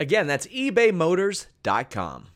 Again, 0.00 0.26
that's 0.28 0.46
ebaymotors.com. 0.46 2.28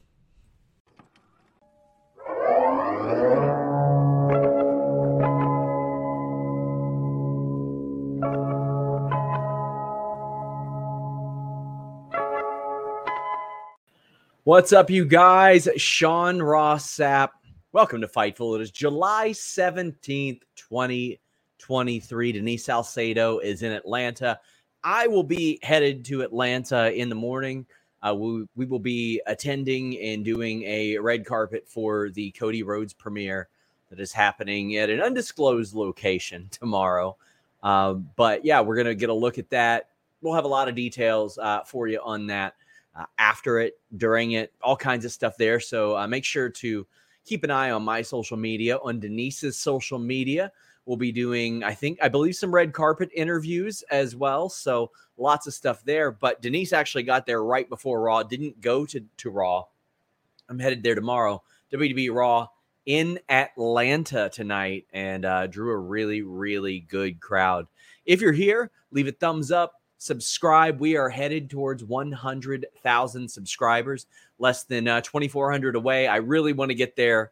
What's 14.44 14.72
up, 14.72 14.90
you 14.90 15.04
guys? 15.04 15.68
Sean 15.76 16.42
Ross 16.42 16.96
Sapp. 16.96 17.28
Welcome 17.70 18.00
to 18.00 18.08
Fightful. 18.08 18.56
It 18.56 18.62
is 18.62 18.72
July 18.72 19.30
17th, 19.30 20.40
2023. 20.56 22.32
Denise 22.32 22.64
Salcedo 22.64 23.38
is 23.38 23.62
in 23.62 23.70
Atlanta. 23.70 24.40
I 24.84 25.06
will 25.06 25.22
be 25.22 25.58
headed 25.62 26.04
to 26.06 26.22
Atlanta 26.22 26.92
in 26.92 27.08
the 27.08 27.14
morning. 27.14 27.66
Uh, 28.02 28.14
we, 28.14 28.46
we 28.56 28.66
will 28.66 28.80
be 28.80 29.20
attending 29.26 29.98
and 29.98 30.24
doing 30.24 30.64
a 30.64 30.98
red 30.98 31.24
carpet 31.24 31.68
for 31.68 32.10
the 32.10 32.32
Cody 32.32 32.62
Rhodes 32.62 32.92
premiere 32.92 33.48
that 33.90 34.00
is 34.00 34.12
happening 34.12 34.76
at 34.76 34.90
an 34.90 35.00
undisclosed 35.00 35.74
location 35.74 36.48
tomorrow. 36.50 37.16
Uh, 37.62 37.94
but 37.94 38.44
yeah, 38.44 38.60
we're 38.60 38.74
going 38.74 38.86
to 38.86 38.94
get 38.94 39.08
a 39.08 39.14
look 39.14 39.38
at 39.38 39.50
that. 39.50 39.90
We'll 40.20 40.34
have 40.34 40.44
a 40.44 40.48
lot 40.48 40.68
of 40.68 40.74
details 40.74 41.38
uh, 41.38 41.62
for 41.64 41.86
you 41.86 42.00
on 42.02 42.26
that 42.28 42.54
uh, 42.96 43.04
after 43.18 43.60
it, 43.60 43.78
during 43.96 44.32
it, 44.32 44.52
all 44.62 44.76
kinds 44.76 45.04
of 45.04 45.12
stuff 45.12 45.36
there. 45.36 45.60
So 45.60 45.96
uh, 45.96 46.06
make 46.06 46.24
sure 46.24 46.48
to 46.48 46.86
keep 47.24 47.44
an 47.44 47.50
eye 47.50 47.70
on 47.70 47.82
my 47.82 48.02
social 48.02 48.36
media, 48.36 48.78
on 48.78 48.98
Denise's 48.98 49.56
social 49.56 49.98
media. 49.98 50.50
We'll 50.84 50.96
be 50.96 51.12
doing, 51.12 51.62
I 51.62 51.74
think, 51.74 51.98
I 52.02 52.08
believe, 52.08 52.34
some 52.34 52.54
red 52.54 52.72
carpet 52.72 53.10
interviews 53.14 53.84
as 53.90 54.16
well. 54.16 54.48
So 54.48 54.90
lots 55.16 55.46
of 55.46 55.54
stuff 55.54 55.84
there. 55.84 56.10
But 56.10 56.42
Denise 56.42 56.72
actually 56.72 57.04
got 57.04 57.24
there 57.24 57.44
right 57.44 57.68
before 57.68 58.02
Raw, 58.02 58.22
didn't 58.22 58.60
go 58.60 58.84
to, 58.86 59.04
to 59.18 59.30
Raw. 59.30 59.64
I'm 60.48 60.58
headed 60.58 60.82
there 60.82 60.94
tomorrow. 60.94 61.42
WWE 61.72 62.12
Raw 62.14 62.48
in 62.86 63.18
Atlanta 63.28 64.28
tonight 64.32 64.86
and 64.92 65.24
uh, 65.24 65.46
drew 65.46 65.70
a 65.70 65.78
really, 65.78 66.22
really 66.22 66.80
good 66.80 67.20
crowd. 67.20 67.66
If 68.04 68.20
you're 68.20 68.32
here, 68.32 68.70
leave 68.90 69.06
a 69.06 69.12
thumbs 69.12 69.52
up, 69.52 69.80
subscribe. 69.98 70.80
We 70.80 70.96
are 70.96 71.08
headed 71.08 71.48
towards 71.48 71.84
100,000 71.84 73.28
subscribers, 73.30 74.06
less 74.38 74.64
than 74.64 74.88
uh, 74.88 75.00
2,400 75.00 75.76
away. 75.76 76.08
I 76.08 76.16
really 76.16 76.52
want 76.52 76.70
to 76.70 76.74
get 76.74 76.96
there 76.96 77.30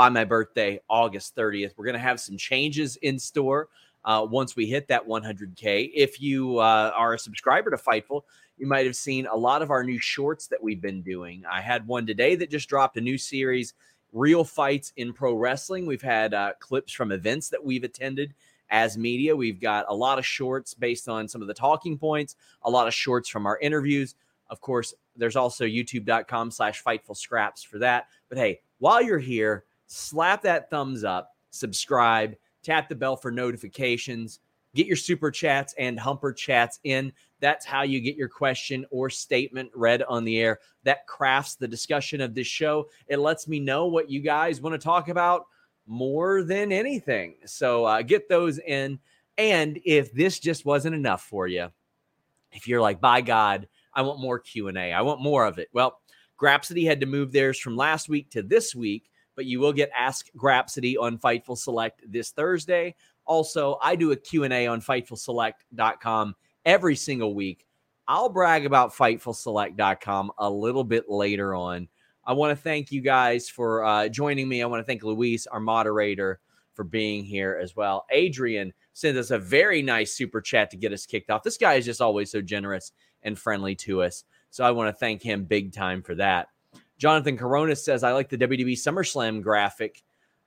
by 0.00 0.08
my 0.08 0.24
birthday, 0.24 0.80
August 0.88 1.36
30th. 1.36 1.72
We're 1.76 1.84
going 1.84 1.92
to 1.92 1.98
have 1.98 2.18
some 2.18 2.38
changes 2.38 2.96
in 3.02 3.18
store 3.18 3.68
uh, 4.06 4.26
once 4.26 4.56
we 4.56 4.64
hit 4.64 4.88
that 4.88 5.06
100K. 5.06 5.90
If 5.94 6.22
you 6.22 6.56
uh, 6.56 6.90
are 6.96 7.12
a 7.12 7.18
subscriber 7.18 7.70
to 7.70 7.76
Fightful, 7.76 8.22
you 8.56 8.66
might 8.66 8.86
have 8.86 8.96
seen 8.96 9.26
a 9.26 9.36
lot 9.36 9.60
of 9.60 9.70
our 9.70 9.84
new 9.84 9.98
shorts 9.98 10.46
that 10.46 10.62
we've 10.62 10.80
been 10.80 11.02
doing. 11.02 11.42
I 11.44 11.60
had 11.60 11.86
one 11.86 12.06
today 12.06 12.34
that 12.36 12.48
just 12.48 12.66
dropped 12.66 12.96
a 12.96 13.00
new 13.02 13.18
series, 13.18 13.74
Real 14.14 14.42
Fights 14.42 14.94
in 14.96 15.12
Pro 15.12 15.34
Wrestling. 15.34 15.84
We've 15.84 16.00
had 16.00 16.32
uh, 16.32 16.54
clips 16.60 16.94
from 16.94 17.12
events 17.12 17.50
that 17.50 17.62
we've 17.62 17.84
attended 17.84 18.32
as 18.70 18.96
media. 18.96 19.36
We've 19.36 19.60
got 19.60 19.84
a 19.86 19.94
lot 19.94 20.18
of 20.18 20.24
shorts 20.24 20.72
based 20.72 21.10
on 21.10 21.28
some 21.28 21.42
of 21.42 21.46
the 21.46 21.52
talking 21.52 21.98
points, 21.98 22.36
a 22.62 22.70
lot 22.70 22.88
of 22.88 22.94
shorts 22.94 23.28
from 23.28 23.44
our 23.44 23.58
interviews. 23.58 24.14
Of 24.48 24.62
course, 24.62 24.94
there's 25.14 25.36
also 25.36 25.66
youtube.com 25.66 26.52
slash 26.52 26.82
fightful 26.82 27.18
scraps 27.18 27.62
for 27.62 27.78
that. 27.80 28.06
But 28.30 28.38
hey, 28.38 28.60
while 28.78 29.02
you're 29.02 29.18
here, 29.18 29.64
slap 29.90 30.42
that 30.42 30.70
thumbs 30.70 31.02
up, 31.02 31.34
subscribe, 31.50 32.36
tap 32.62 32.88
the 32.88 32.94
bell 32.94 33.16
for 33.16 33.32
notifications, 33.32 34.38
get 34.74 34.86
your 34.86 34.96
super 34.96 35.30
chats 35.30 35.74
and 35.78 35.98
humper 35.98 36.32
chats 36.32 36.78
in. 36.84 37.12
That's 37.40 37.66
how 37.66 37.82
you 37.82 38.00
get 38.00 38.16
your 38.16 38.28
question 38.28 38.86
or 38.90 39.10
statement 39.10 39.70
read 39.74 40.02
on 40.02 40.24
the 40.24 40.38
air. 40.38 40.60
That 40.84 41.06
crafts 41.06 41.56
the 41.56 41.66
discussion 41.66 42.20
of 42.20 42.34
this 42.34 42.46
show. 42.46 42.88
It 43.08 43.18
lets 43.18 43.48
me 43.48 43.58
know 43.58 43.86
what 43.86 44.10
you 44.10 44.20
guys 44.20 44.60
want 44.60 44.74
to 44.74 44.78
talk 44.78 45.08
about 45.08 45.46
more 45.86 46.44
than 46.44 46.70
anything. 46.70 47.34
So 47.46 47.84
uh, 47.84 48.02
get 48.02 48.28
those 48.28 48.58
in. 48.58 49.00
And 49.38 49.80
if 49.84 50.12
this 50.12 50.38
just 50.38 50.64
wasn't 50.64 50.94
enough 50.94 51.22
for 51.22 51.48
you, 51.48 51.68
if 52.52 52.68
you're 52.68 52.80
like, 52.80 53.00
by 53.00 53.22
God, 53.22 53.66
I 53.92 54.02
want 54.02 54.20
more 54.20 54.38
Q 54.38 54.68
and 54.68 54.78
A, 54.78 54.92
I 54.92 55.00
want 55.00 55.20
more 55.20 55.46
of 55.46 55.58
it. 55.58 55.68
Well, 55.72 56.00
Grapsody 56.40 56.86
had 56.86 57.00
to 57.00 57.06
move 57.06 57.32
theirs 57.32 57.58
from 57.58 57.76
last 57.76 58.08
week 58.08 58.30
to 58.30 58.42
this 58.42 58.74
week, 58.74 59.09
but 59.40 59.46
you 59.46 59.58
will 59.58 59.72
get 59.72 59.90
Ask 59.96 60.26
Grapsody 60.36 60.96
on 61.00 61.16
Fightful 61.16 61.56
Select 61.56 62.02
this 62.06 62.30
Thursday. 62.30 62.94
Also, 63.24 63.78
I 63.80 63.96
do 63.96 64.12
a 64.12 64.16
Q&A 64.16 64.66
on 64.66 64.82
FightfulSelect.com 64.82 66.34
every 66.66 66.94
single 66.94 67.34
week. 67.34 67.64
I'll 68.06 68.28
brag 68.28 68.66
about 68.66 68.92
FightfulSelect.com 68.92 70.32
a 70.36 70.50
little 70.50 70.84
bit 70.84 71.08
later 71.08 71.54
on. 71.54 71.88
I 72.22 72.34
want 72.34 72.54
to 72.54 72.62
thank 72.62 72.92
you 72.92 73.00
guys 73.00 73.48
for 73.48 73.82
uh, 73.82 74.08
joining 74.10 74.46
me. 74.46 74.60
I 74.62 74.66
want 74.66 74.82
to 74.82 74.86
thank 74.86 75.02
Luis, 75.02 75.46
our 75.46 75.58
moderator, 75.58 76.38
for 76.74 76.84
being 76.84 77.24
here 77.24 77.58
as 77.62 77.74
well. 77.74 78.04
Adrian 78.10 78.74
sent 78.92 79.16
us 79.16 79.30
a 79.30 79.38
very 79.38 79.80
nice 79.80 80.12
super 80.12 80.42
chat 80.42 80.70
to 80.72 80.76
get 80.76 80.92
us 80.92 81.06
kicked 81.06 81.30
off. 81.30 81.44
This 81.44 81.56
guy 81.56 81.76
is 81.76 81.86
just 81.86 82.02
always 82.02 82.30
so 82.30 82.42
generous 82.42 82.92
and 83.22 83.38
friendly 83.38 83.74
to 83.76 84.02
us. 84.02 84.24
So 84.50 84.64
I 84.64 84.72
want 84.72 84.94
to 84.94 85.00
thank 85.00 85.22
him 85.22 85.44
big 85.44 85.72
time 85.72 86.02
for 86.02 86.14
that. 86.16 86.48
Jonathan 87.00 87.38
Corona 87.38 87.74
says, 87.74 88.04
I 88.04 88.12
like 88.12 88.28
the 88.28 88.36
WWE 88.36 88.72
SummerSlam 88.72 89.42
graphic. 89.42 90.02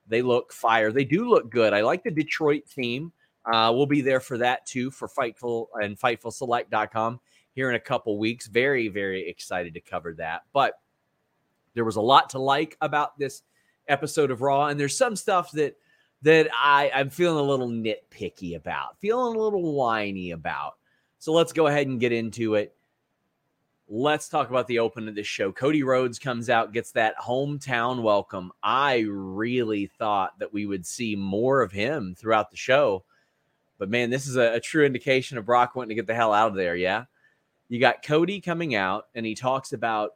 They 0.06 0.22
look 0.22 0.52
fire. 0.52 0.92
They 0.92 1.04
do 1.04 1.28
look 1.28 1.50
good. 1.50 1.72
I 1.72 1.80
like 1.80 2.04
the 2.04 2.12
Detroit 2.12 2.62
theme. 2.68 3.12
Uh, 3.44 3.72
we'll 3.74 3.86
be 3.86 4.00
there 4.00 4.20
for 4.20 4.38
that 4.38 4.64
too 4.64 4.92
for 4.92 5.08
Fightful 5.08 5.66
and 5.82 5.98
FightfulSelect.com 5.98 7.18
here 7.56 7.70
in 7.70 7.74
a 7.74 7.80
couple 7.80 8.18
weeks. 8.18 8.46
Very, 8.46 8.86
very 8.86 9.28
excited 9.28 9.74
to 9.74 9.80
cover 9.80 10.14
that. 10.14 10.42
But 10.52 10.74
there 11.74 11.84
was 11.84 11.96
a 11.96 12.00
lot 12.00 12.30
to 12.30 12.38
like 12.38 12.76
about 12.80 13.18
this 13.18 13.42
episode 13.88 14.30
of 14.30 14.40
Raw, 14.40 14.66
and 14.66 14.78
there's 14.78 14.96
some 14.96 15.16
stuff 15.16 15.50
that 15.52 15.76
that 16.22 16.48
I, 16.54 16.90
I'm 16.94 17.10
feeling 17.10 17.44
a 17.44 17.48
little 17.48 17.68
nitpicky 17.68 18.56
about, 18.56 18.98
feeling 19.00 19.36
a 19.36 19.38
little 19.38 19.74
whiny 19.74 20.30
about. 20.30 20.74
So 21.18 21.32
let's 21.32 21.52
go 21.52 21.66
ahead 21.66 21.88
and 21.88 22.00
get 22.00 22.12
into 22.12 22.54
it. 22.54 22.74
Let's 23.86 24.28
talk 24.30 24.48
about 24.48 24.66
the 24.66 24.78
open 24.78 25.08
of 25.08 25.14
this 25.14 25.26
show. 25.26 25.52
Cody 25.52 25.82
Rhodes 25.82 26.18
comes 26.18 26.48
out, 26.48 26.72
gets 26.72 26.92
that 26.92 27.18
hometown 27.18 28.02
welcome. 28.02 28.50
I 28.62 29.04
really 29.08 29.86
thought 29.86 30.38
that 30.38 30.54
we 30.54 30.64
would 30.64 30.86
see 30.86 31.16
more 31.16 31.60
of 31.60 31.70
him 31.70 32.14
throughout 32.16 32.50
the 32.50 32.56
show. 32.56 33.04
But 33.78 33.90
man, 33.90 34.08
this 34.08 34.26
is 34.26 34.36
a, 34.36 34.54
a 34.54 34.60
true 34.60 34.86
indication 34.86 35.36
of 35.36 35.44
Brock 35.44 35.74
wanting 35.74 35.90
to 35.90 35.94
get 35.96 36.06
the 36.06 36.14
hell 36.14 36.32
out 36.32 36.48
of 36.48 36.54
there. 36.54 36.76
Yeah. 36.76 37.04
You 37.68 37.78
got 37.78 38.02
Cody 38.02 38.40
coming 38.40 38.74
out 38.74 39.08
and 39.14 39.26
he 39.26 39.34
talks 39.34 39.74
about 39.74 40.14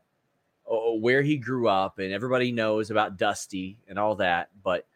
oh, 0.66 0.94
where 0.94 1.22
he 1.22 1.36
grew 1.36 1.68
up, 1.68 1.98
and 1.98 2.12
everybody 2.12 2.52
knows 2.52 2.90
about 2.90 3.18
Dusty 3.18 3.78
and 3.88 3.98
all 3.98 4.14
that. 4.16 4.48
But 4.62 4.86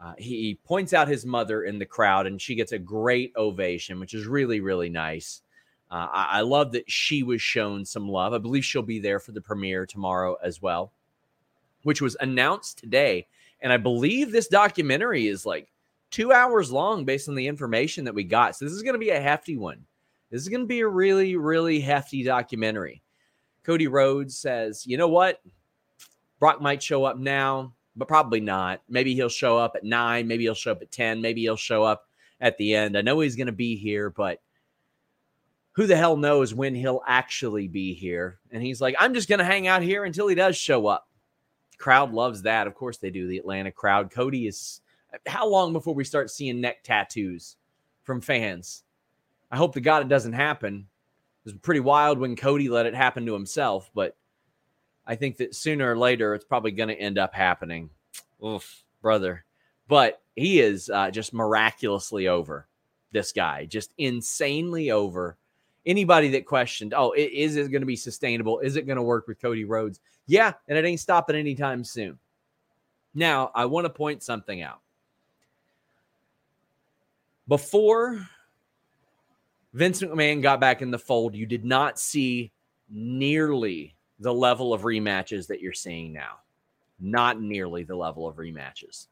uh, 0.00 0.14
he 0.16 0.58
points 0.64 0.92
out 0.92 1.08
his 1.08 1.26
mother 1.26 1.64
in 1.64 1.78
the 1.78 1.86
crowd, 1.86 2.26
and 2.26 2.40
she 2.40 2.54
gets 2.54 2.72
a 2.72 2.78
great 2.78 3.32
ovation, 3.36 4.00
which 4.00 4.14
is 4.14 4.26
really, 4.26 4.60
really 4.60 4.88
nice. 4.88 5.42
Uh, 5.90 6.08
I, 6.12 6.26
I, 6.38 6.40
love 6.40 6.72
that 6.72 6.90
she 6.90 7.22
was 7.22 7.40
shown 7.40 7.84
some 7.84 8.08
love. 8.08 8.32
I 8.32 8.38
believe 8.38 8.64
she'll 8.64 8.82
be 8.82 8.98
there 8.98 9.20
for 9.20 9.30
the 9.30 9.40
premiere 9.40 9.86
tomorrow 9.86 10.36
as 10.42 10.60
well, 10.60 10.90
which 11.84 12.02
was 12.02 12.16
announced 12.18 12.78
today. 12.78 13.28
And 13.60 13.72
I 13.72 13.76
believe 13.76 14.32
this 14.32 14.48
documentary 14.48 15.28
is 15.28 15.46
like 15.46 15.68
two 16.10 16.32
hours 16.32 16.72
long 16.72 17.04
based 17.04 17.28
on 17.28 17.36
the 17.36 17.46
information 17.46 18.04
that 18.04 18.14
we 18.14 18.24
got. 18.24 18.56
So 18.56 18.64
this 18.64 18.74
is 18.74 18.82
going 18.82 18.94
to 18.94 18.98
be 18.98 19.10
a 19.10 19.20
hefty 19.20 19.56
one. 19.56 19.84
This 20.30 20.42
is 20.42 20.48
going 20.48 20.62
to 20.62 20.66
be 20.66 20.80
a 20.80 20.88
really, 20.88 21.36
really 21.36 21.80
hefty 21.80 22.24
documentary. 22.24 23.02
Cody 23.62 23.86
Rhodes 23.86 24.36
says, 24.36 24.86
you 24.86 24.96
know 24.96 25.08
what? 25.08 25.40
Brock 26.38 26.60
might 26.60 26.82
show 26.82 27.04
up 27.04 27.16
now, 27.16 27.74
but 27.94 28.08
probably 28.08 28.40
not. 28.40 28.82
Maybe 28.88 29.14
he'll 29.14 29.28
show 29.28 29.56
up 29.56 29.76
at 29.76 29.84
nine. 29.84 30.26
Maybe 30.26 30.44
he'll 30.44 30.54
show 30.54 30.72
up 30.72 30.82
at 30.82 30.90
10. 30.90 31.20
Maybe 31.20 31.42
he'll 31.42 31.56
show 31.56 31.82
up 31.82 32.08
at 32.40 32.58
the 32.58 32.74
end. 32.74 32.98
I 32.98 33.02
know 33.02 33.20
he's 33.20 33.36
going 33.36 33.46
to 33.46 33.52
be 33.52 33.76
here, 33.76 34.10
but 34.10 34.40
who 35.76 35.86
the 35.86 35.96
hell 35.96 36.16
knows 36.16 36.54
when 36.54 36.74
he'll 36.74 37.02
actually 37.06 37.68
be 37.68 37.92
here? 37.92 38.38
And 38.50 38.62
he's 38.62 38.80
like, 38.80 38.96
I'm 38.98 39.12
just 39.12 39.28
going 39.28 39.38
to 39.38 39.44
hang 39.44 39.66
out 39.66 39.82
here 39.82 40.04
until 40.04 40.26
he 40.26 40.34
does 40.34 40.56
show 40.56 40.86
up. 40.86 41.06
Crowd 41.78 42.12
loves 42.12 42.42
that. 42.42 42.66
Of 42.66 42.74
course 42.74 42.96
they 42.96 43.10
do. 43.10 43.28
The 43.28 43.36
Atlanta 43.36 43.70
crowd. 43.70 44.10
Cody 44.10 44.46
is. 44.46 44.80
How 45.26 45.46
long 45.46 45.74
before 45.74 45.94
we 45.94 46.04
start 46.04 46.30
seeing 46.30 46.60
neck 46.60 46.82
tattoos 46.82 47.56
from 48.04 48.22
fans? 48.22 48.84
I 49.50 49.56
hope 49.56 49.74
to 49.74 49.80
God 49.80 50.02
it 50.02 50.08
doesn't 50.08 50.32
happen. 50.32 50.86
It 51.44 51.52
was 51.52 51.60
pretty 51.60 51.80
wild 51.80 52.18
when 52.18 52.36
Cody 52.36 52.70
let 52.70 52.86
it 52.86 52.94
happen 52.94 53.26
to 53.26 53.34
himself, 53.34 53.90
but 53.94 54.16
I 55.06 55.14
think 55.14 55.36
that 55.36 55.54
sooner 55.54 55.92
or 55.92 55.96
later 55.96 56.34
it's 56.34 56.44
probably 56.44 56.72
going 56.72 56.88
to 56.88 56.98
end 57.00 57.18
up 57.18 57.34
happening. 57.34 57.90
Oof, 58.44 58.82
brother. 59.02 59.44
But 59.86 60.20
he 60.34 60.58
is 60.60 60.90
uh, 60.90 61.10
just 61.10 61.32
miraculously 61.32 62.28
over. 62.28 62.66
This 63.12 63.32
guy, 63.32 63.66
just 63.66 63.92
insanely 63.96 64.90
over. 64.90 65.36
Anybody 65.86 66.28
that 66.30 66.46
questioned, 66.46 66.92
oh, 66.94 67.12
is 67.16 67.56
it 67.56 67.70
going 67.70 67.82
to 67.82 67.86
be 67.86 67.96
sustainable? 67.96 68.58
Is 68.58 68.76
it 68.76 68.86
going 68.86 68.96
to 68.96 69.02
work 69.02 69.28
with 69.28 69.40
Cody 69.40 69.64
Rhodes? 69.64 70.00
Yeah, 70.26 70.52
and 70.66 70.76
it 70.76 70.84
ain't 70.84 71.00
stopping 71.00 71.36
anytime 71.36 71.84
soon. 71.84 72.18
Now, 73.14 73.50
I 73.54 73.64
want 73.66 73.84
to 73.84 73.90
point 73.90 74.22
something 74.22 74.62
out. 74.62 74.80
Before 77.48 78.28
Vince 79.72 80.02
McMahon 80.02 80.42
got 80.42 80.60
back 80.60 80.82
in 80.82 80.90
the 80.90 80.98
fold, 80.98 81.34
you 81.34 81.46
did 81.46 81.64
not 81.64 81.98
see 81.98 82.50
nearly 82.90 83.94
the 84.18 84.34
level 84.34 84.74
of 84.74 84.82
rematches 84.82 85.46
that 85.46 85.60
you're 85.60 85.72
seeing 85.72 86.12
now. 86.12 86.38
Not 86.98 87.40
nearly 87.40 87.84
the 87.84 87.94
level 87.94 88.26
of 88.26 88.36
rematches. 88.36 89.06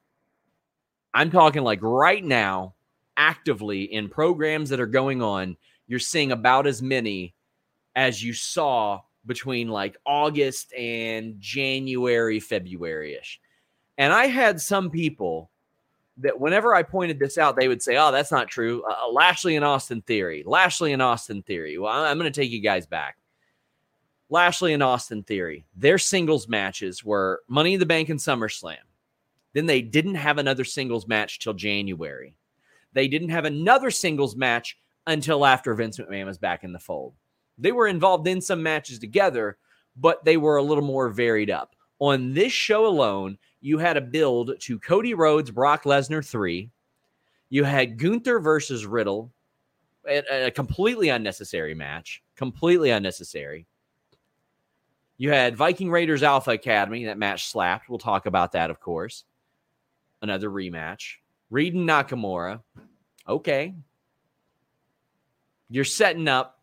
I'm 1.12 1.31
talking 1.31 1.62
like 1.62 1.79
right 1.82 2.25
now, 2.25 2.75
actively 3.17 3.85
in 3.85 4.09
programs 4.09 4.70
that 4.70 4.81
are 4.81 4.87
going 4.87 5.23
on, 5.23 5.56
you're 5.87 5.99
seeing 5.99 6.33
about 6.33 6.67
as 6.67 6.83
many 6.83 7.35
as 7.97 8.23
you 8.23 8.33
saw 8.33 9.01
between 9.27 9.69
like 9.69 9.97
August 10.05 10.73
and 10.75 11.41
January, 11.41 12.41
February 12.41 13.15
ish. 13.15 13.41
And 13.97 14.13
I 14.13 14.27
had 14.27 14.61
some 14.61 14.91
people 14.91 15.51
that 16.19 16.39
whenever 16.39 16.75
I 16.75 16.83
pointed 16.83 17.19
this 17.19 17.39
out, 17.39 17.57
they 17.57 17.69
would 17.69 17.83
say, 17.83 17.97
Oh, 17.97 18.13
that's 18.13 18.33
not 18.33 18.49
true. 18.49 18.83
Uh, 18.83 19.11
Lashley 19.11 19.57
and 19.57 19.65
Austin 19.65 20.03
Theory. 20.03 20.43
Lashley 20.47 20.93
and 20.93 21.03
Austin 21.03 21.43
Theory. 21.43 21.79
Well, 21.79 21.93
I'm 21.93 22.19
going 22.19 22.31
to 22.31 22.41
take 22.41 22.51
you 22.51 22.61
guys 22.61 22.87
back. 22.87 23.17
Lashley 24.31 24.73
and 24.73 24.83
Austin 24.83 25.23
Theory, 25.23 25.65
their 25.77 25.99
singles 25.99 26.49
matches 26.49 27.05
were 27.05 27.43
Money 27.47 27.75
in 27.75 27.81
the 27.81 27.87
Bank 27.87 28.09
and 28.09 28.19
SummerSlam. 28.19 28.77
Then 29.53 29.67
they 29.67 29.83
didn't 29.83 30.17
have 30.17 30.39
another 30.39 30.65
singles 30.65 31.07
match 31.07 31.39
till 31.39 31.53
January. 31.53 32.35
They 32.93 33.07
didn't 33.07 33.29
have 33.29 33.45
another 33.45 33.91
singles 33.91 34.35
match 34.35 34.79
until 35.06 35.45
after 35.45 35.75
Vince 35.75 35.99
McMahon 35.99 36.27
was 36.27 36.39
back 36.39 36.65
in 36.65 36.73
the 36.73 36.79
fold. 36.79 37.15
They 37.59 37.73
were 37.73 37.87
involved 37.87 38.27
in 38.27 38.41
some 38.41 38.62
matches 38.62 38.99
together, 38.99 39.59
but 39.97 40.25
they 40.25 40.37
were 40.37 40.56
a 40.56 40.62
little 40.62 40.85
more 40.85 41.09
varied 41.09 41.51
up. 41.51 41.77
On 42.01 42.33
this 42.35 42.53
show 42.53 42.87
alone, 42.87 43.39
you 43.61 43.79
had 43.79 43.97
a 43.97 44.01
build 44.01 44.53
to 44.61 44.79
Cody 44.79 45.15
Rhodes, 45.15 45.51
Brock 45.51 45.85
Lesnar 45.85 46.27
3. 46.27 46.71
You 47.51 47.65
had 47.65 47.99
Gunther 47.99 48.41
versus 48.41 48.85
Riddle, 48.87 49.31
a, 50.06 50.51
completely 50.51 51.09
unnecessary 51.09 51.75
match, 51.75 52.23
completely 52.37 52.91
unnecessary. 52.91 53.67
You 55.17 55.31
had 55.31 55.56
Viking 55.56 55.91
Raiders 55.91 56.23
Alpha 56.23 56.51
Academy. 56.51 57.05
That 57.05 57.19
match 57.19 57.47
slapped. 57.47 57.89
We'll 57.89 57.99
talk 57.99 58.27
about 58.27 58.53
that, 58.53 58.71
of 58.71 58.81
course. 58.81 59.25
Another 60.21 60.51
rematch. 60.51 61.17
Reed 61.51 61.75
and 61.75 61.89
Nakamura. 61.89 62.61
Okay. 63.29 63.75
You're 65.71 65.85
setting 65.85 66.29
up 66.29 66.61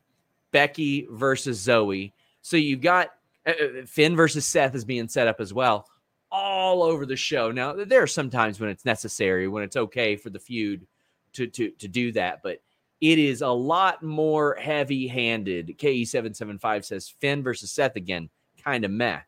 Becky 0.51 1.07
versus 1.09 1.65
Zoey. 1.65 2.13
So 2.41 2.57
you've 2.57 2.81
got 2.81 3.09
uh, 3.45 3.51
uh, 3.51 3.85
Finn 3.85 4.15
versus 4.15 4.45
Seth 4.45 4.75
is 4.75 4.85
being 4.85 5.07
set 5.07 5.27
up 5.27 5.39
as 5.39 5.53
well, 5.53 5.87
all 6.31 6.83
over 6.83 7.05
the 7.05 7.15
show. 7.15 7.51
Now 7.51 7.73
there 7.73 8.03
are 8.03 8.07
some 8.07 8.29
times 8.29 8.59
when 8.59 8.69
it's 8.69 8.85
necessary, 8.85 9.47
when 9.47 9.63
it's 9.63 9.77
okay 9.77 10.15
for 10.15 10.29
the 10.29 10.39
feud 10.39 10.85
to 11.33 11.47
to 11.47 11.71
to 11.71 11.87
do 11.87 12.11
that, 12.13 12.41
but 12.43 12.61
it 12.99 13.17
is 13.17 13.41
a 13.41 13.49
lot 13.49 14.03
more 14.03 14.55
heavy-handed. 14.55 15.75
KE775 15.79 16.85
says 16.85 17.09
Finn 17.19 17.41
versus 17.41 17.71
Seth 17.71 17.95
again 17.95 18.29
kind 18.63 18.85
of 18.85 18.91
meh. 18.91 19.19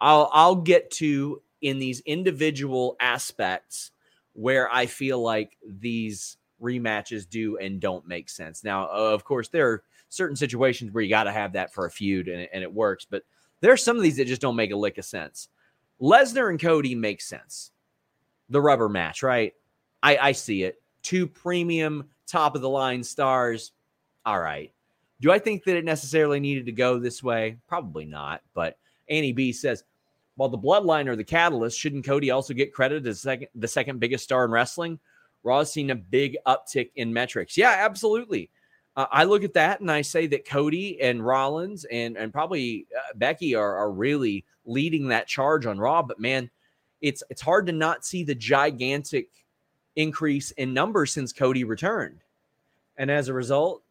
I'll 0.00 0.30
I'll 0.32 0.56
get 0.56 0.90
to 0.92 1.42
in 1.62 1.78
these 1.78 2.00
individual 2.00 2.96
aspects 3.00 3.92
where 4.34 4.72
I 4.72 4.86
feel 4.86 5.20
like 5.20 5.56
these 5.66 6.36
rematches 6.60 7.28
do 7.28 7.58
and 7.58 7.80
don't 7.80 8.06
make 8.06 8.28
sense. 8.28 8.64
Now, 8.64 8.84
uh, 8.84 9.12
of 9.12 9.24
course, 9.24 9.48
there 9.48 9.68
are 9.70 9.82
certain 10.08 10.36
situations 10.36 10.92
where 10.92 11.02
you 11.02 11.10
got 11.10 11.24
to 11.24 11.32
have 11.32 11.52
that 11.52 11.72
for 11.72 11.86
a 11.86 11.90
feud 11.90 12.28
and, 12.28 12.48
and 12.52 12.62
it 12.62 12.72
works, 12.72 13.06
but 13.08 13.22
there 13.60 13.72
are 13.72 13.76
some 13.76 13.96
of 13.96 14.02
these 14.02 14.16
that 14.16 14.26
just 14.26 14.42
don't 14.42 14.56
make 14.56 14.70
a 14.70 14.76
lick 14.76 14.98
of 14.98 15.04
sense. 15.04 15.48
Lesnar 16.00 16.50
and 16.50 16.60
Cody 16.60 16.94
make 16.94 17.20
sense. 17.20 17.70
The 18.48 18.60
rubber 18.60 18.88
match, 18.88 19.22
right? 19.22 19.54
I, 20.02 20.16
I 20.18 20.32
see 20.32 20.62
it. 20.62 20.80
Two 21.02 21.26
premium 21.26 22.04
top 22.26 22.54
of 22.54 22.62
the 22.62 22.68
line 22.68 23.02
stars. 23.02 23.72
All 24.24 24.40
right. 24.40 24.72
Do 25.20 25.32
I 25.32 25.38
think 25.38 25.64
that 25.64 25.76
it 25.76 25.84
necessarily 25.84 26.40
needed 26.40 26.66
to 26.66 26.72
go 26.72 26.98
this 26.98 27.22
way? 27.22 27.56
Probably 27.66 28.04
not. 28.04 28.42
But 28.54 28.78
Annie 29.08 29.32
B 29.32 29.52
says, 29.52 29.84
while 30.36 30.50
the 30.50 30.58
bloodline 30.58 31.06
are 31.06 31.16
the 31.16 31.24
catalyst, 31.24 31.78
shouldn't 31.78 32.04
Cody 32.04 32.30
also 32.30 32.52
get 32.52 32.74
credit 32.74 33.06
as 33.06 33.22
second, 33.22 33.48
the 33.54 33.68
second 33.68 33.98
biggest 33.98 34.24
star 34.24 34.44
in 34.44 34.50
wrestling? 34.50 35.00
Raw 35.42 35.60
has 35.60 35.72
seen 35.72 35.90
a 35.90 35.94
big 35.94 36.36
uptick 36.46 36.90
in 36.96 37.12
metrics. 37.12 37.56
Yeah, 37.56 37.76
absolutely. 37.78 38.50
Uh, 38.96 39.06
I 39.12 39.24
look 39.24 39.44
at 39.44 39.54
that 39.54 39.80
and 39.80 39.90
I 39.90 40.02
say 40.02 40.26
that 40.28 40.48
Cody 40.48 41.00
and 41.00 41.24
Rollins 41.24 41.84
and 41.84 42.16
and 42.16 42.32
probably 42.32 42.86
uh, 42.96 43.12
Becky 43.14 43.54
are 43.54 43.76
are 43.76 43.90
really 43.90 44.44
leading 44.64 45.08
that 45.08 45.26
charge 45.28 45.66
on 45.66 45.78
Raw. 45.78 46.02
But 46.02 46.18
man, 46.18 46.50
it's 47.00 47.22
it's 47.30 47.42
hard 47.42 47.66
to 47.66 47.72
not 47.72 48.04
see 48.04 48.24
the 48.24 48.34
gigantic 48.34 49.28
increase 49.96 50.50
in 50.52 50.74
numbers 50.74 51.12
since 51.12 51.32
Cody 51.32 51.64
returned, 51.64 52.20
and 52.96 53.10
as 53.10 53.28
a 53.28 53.34
result, 53.34 53.82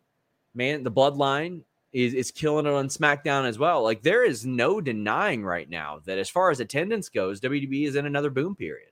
man, 0.56 0.84
the 0.84 0.92
bloodline 0.92 1.62
is 1.94 2.14
is 2.14 2.32
killing 2.32 2.66
it 2.66 2.74
on 2.74 2.90
SmackDown 2.90 3.48
as 3.48 3.60
well. 3.60 3.84
Like 3.84 4.02
there 4.02 4.26
is 4.26 4.46
no 4.46 4.82
denying 4.82 5.46
right 5.46 5.70
now 5.70 6.02
that 6.06 6.18
as 6.18 6.30
far 6.30 6.50
as 6.50 6.60
attendance 6.60 7.10
goes, 7.10 7.40
WWE 7.42 7.88
is 7.88 7.96
in 7.96 8.06
another 8.06 8.30
boom 8.30 8.56
period. 8.56 8.90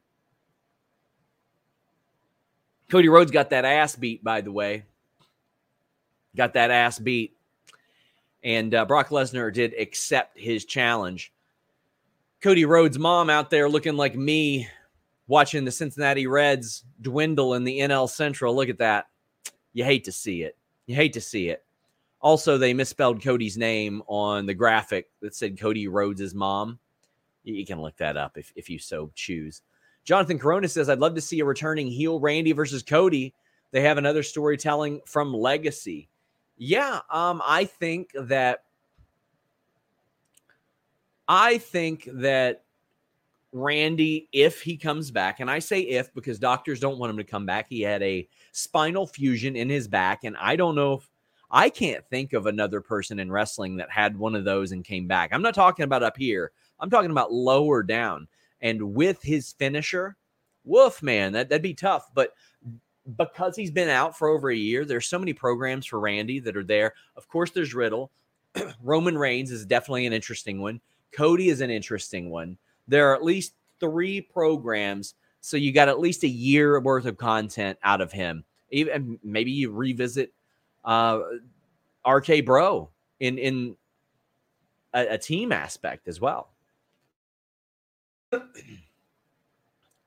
Cody 2.93 3.09
Rhodes 3.09 3.31
got 3.31 3.49
that 3.49 3.65
ass 3.65 3.95
beat, 3.95 4.23
by 4.23 4.41
the 4.41 4.51
way. 4.51 4.85
Got 6.35 6.53
that 6.53 6.69
ass 6.69 6.99
beat. 6.99 7.35
And 8.43 8.75
uh, 8.75 8.85
Brock 8.85 9.09
Lesnar 9.09 9.51
did 9.51 9.73
accept 9.79 10.37
his 10.37 10.63
challenge. 10.63 11.33
Cody 12.39 12.65
Rhodes' 12.65 12.99
mom 12.99 13.31
out 13.31 13.49
there 13.49 13.67
looking 13.67 13.97
like 13.97 14.15
me 14.15 14.67
watching 15.25 15.65
the 15.65 15.71
Cincinnati 15.71 16.27
Reds 16.27 16.83
dwindle 17.01 17.55
in 17.55 17.63
the 17.63 17.79
NL 17.79 18.07
Central. 18.07 18.55
Look 18.55 18.69
at 18.69 18.77
that. 18.77 19.07
You 19.73 19.83
hate 19.83 20.03
to 20.03 20.11
see 20.11 20.43
it. 20.43 20.55
You 20.85 20.93
hate 20.93 21.13
to 21.13 21.21
see 21.21 21.49
it. 21.49 21.63
Also, 22.21 22.59
they 22.59 22.75
misspelled 22.75 23.23
Cody's 23.23 23.57
name 23.57 24.03
on 24.05 24.45
the 24.45 24.53
graphic 24.53 25.09
that 25.19 25.33
said 25.33 25.59
Cody 25.59 25.87
Rhodes' 25.87 26.35
mom. 26.35 26.77
You 27.43 27.65
can 27.65 27.81
look 27.81 27.97
that 27.97 28.17
up 28.17 28.37
if, 28.37 28.53
if 28.55 28.69
you 28.69 28.77
so 28.77 29.09
choose. 29.15 29.63
Jonathan 30.03 30.39
Corona 30.39 30.67
says, 30.67 30.89
I'd 30.89 30.99
love 30.99 31.15
to 31.15 31.21
see 31.21 31.39
a 31.39 31.45
returning 31.45 31.87
heel 31.87 32.19
Randy 32.19 32.51
versus 32.51 32.83
Cody. 32.83 33.33
They 33.71 33.81
have 33.81 33.97
another 33.97 34.23
storytelling 34.23 35.01
from 35.05 35.33
Legacy. 35.33 36.09
Yeah, 36.57 36.99
um, 37.09 37.41
I 37.45 37.65
think 37.65 38.11
that 38.15 38.63
I 41.27 41.57
think 41.57 42.07
that 42.13 42.63
Randy, 43.51 44.27
if 44.31 44.61
he 44.61 44.77
comes 44.77 45.11
back, 45.11 45.39
and 45.39 45.49
I 45.49 45.59
say 45.59 45.81
if 45.81 46.13
because 46.13 46.39
doctors 46.39 46.79
don't 46.79 46.97
want 46.97 47.11
him 47.11 47.17
to 47.17 47.23
come 47.23 47.45
back, 47.45 47.67
he 47.69 47.81
had 47.81 48.01
a 48.03 48.27
spinal 48.51 49.07
fusion 49.07 49.55
in 49.55 49.69
his 49.69 49.87
back. 49.87 50.23
And 50.23 50.35
I 50.37 50.55
don't 50.55 50.75
know 50.75 50.93
if 50.95 51.09
I 51.49 51.69
can't 51.69 52.03
think 52.09 52.33
of 52.33 52.45
another 52.45 52.81
person 52.81 53.19
in 53.19 53.31
wrestling 53.31 53.77
that 53.77 53.91
had 53.91 54.17
one 54.17 54.35
of 54.35 54.43
those 54.43 54.71
and 54.71 54.83
came 54.83 55.07
back. 55.07 55.31
I'm 55.31 55.43
not 55.43 55.55
talking 55.55 55.83
about 55.83 56.03
up 56.03 56.17
here, 56.17 56.51
I'm 56.79 56.89
talking 56.89 57.11
about 57.11 57.31
lower 57.31 57.83
down. 57.83 58.27
And 58.63 58.95
with 58.95 59.21
his 59.21 59.53
finisher, 59.53 60.15
woof, 60.65 61.03
man, 61.03 61.33
that, 61.33 61.49
that'd 61.49 61.61
be 61.61 61.75
tough. 61.75 62.09
But 62.15 62.31
because 63.17 63.55
he's 63.55 63.69
been 63.69 63.89
out 63.89 64.17
for 64.17 64.29
over 64.29 64.49
a 64.49 64.55
year, 64.55 64.85
there's 64.85 65.05
so 65.05 65.19
many 65.19 65.33
programs 65.33 65.85
for 65.85 65.99
Randy 65.99 66.39
that 66.39 66.57
are 66.57 66.63
there. 66.63 66.93
Of 67.15 67.27
course, 67.27 67.51
there's 67.51 67.75
Riddle. 67.75 68.09
Roman 68.81 69.17
Reigns 69.17 69.51
is 69.51 69.65
definitely 69.65 70.07
an 70.07 70.13
interesting 70.13 70.61
one. 70.61 70.81
Cody 71.11 71.49
is 71.49 71.61
an 71.61 71.69
interesting 71.69 72.31
one 72.31 72.57
there 72.87 73.09
are 73.09 73.15
at 73.15 73.23
least 73.23 73.53
three 73.79 74.21
programs. 74.21 75.15
So 75.41 75.57
you 75.57 75.71
got 75.71 75.89
at 75.89 75.99
least 75.99 76.23
a 76.23 76.27
year 76.27 76.79
worth 76.79 77.05
of 77.05 77.17
content 77.17 77.77
out 77.83 78.01
of 78.01 78.11
him. 78.11 78.43
Even 78.71 79.19
maybe 79.23 79.51
you 79.51 79.71
revisit 79.71 80.33
uh, 80.85 81.19
RK 82.07 82.45
Bro 82.45 82.89
in 83.19 83.37
in 83.37 83.75
a, 84.93 85.13
a 85.13 85.17
team 85.17 85.51
aspect 85.51 86.07
as 86.07 86.19
well. 86.19 86.52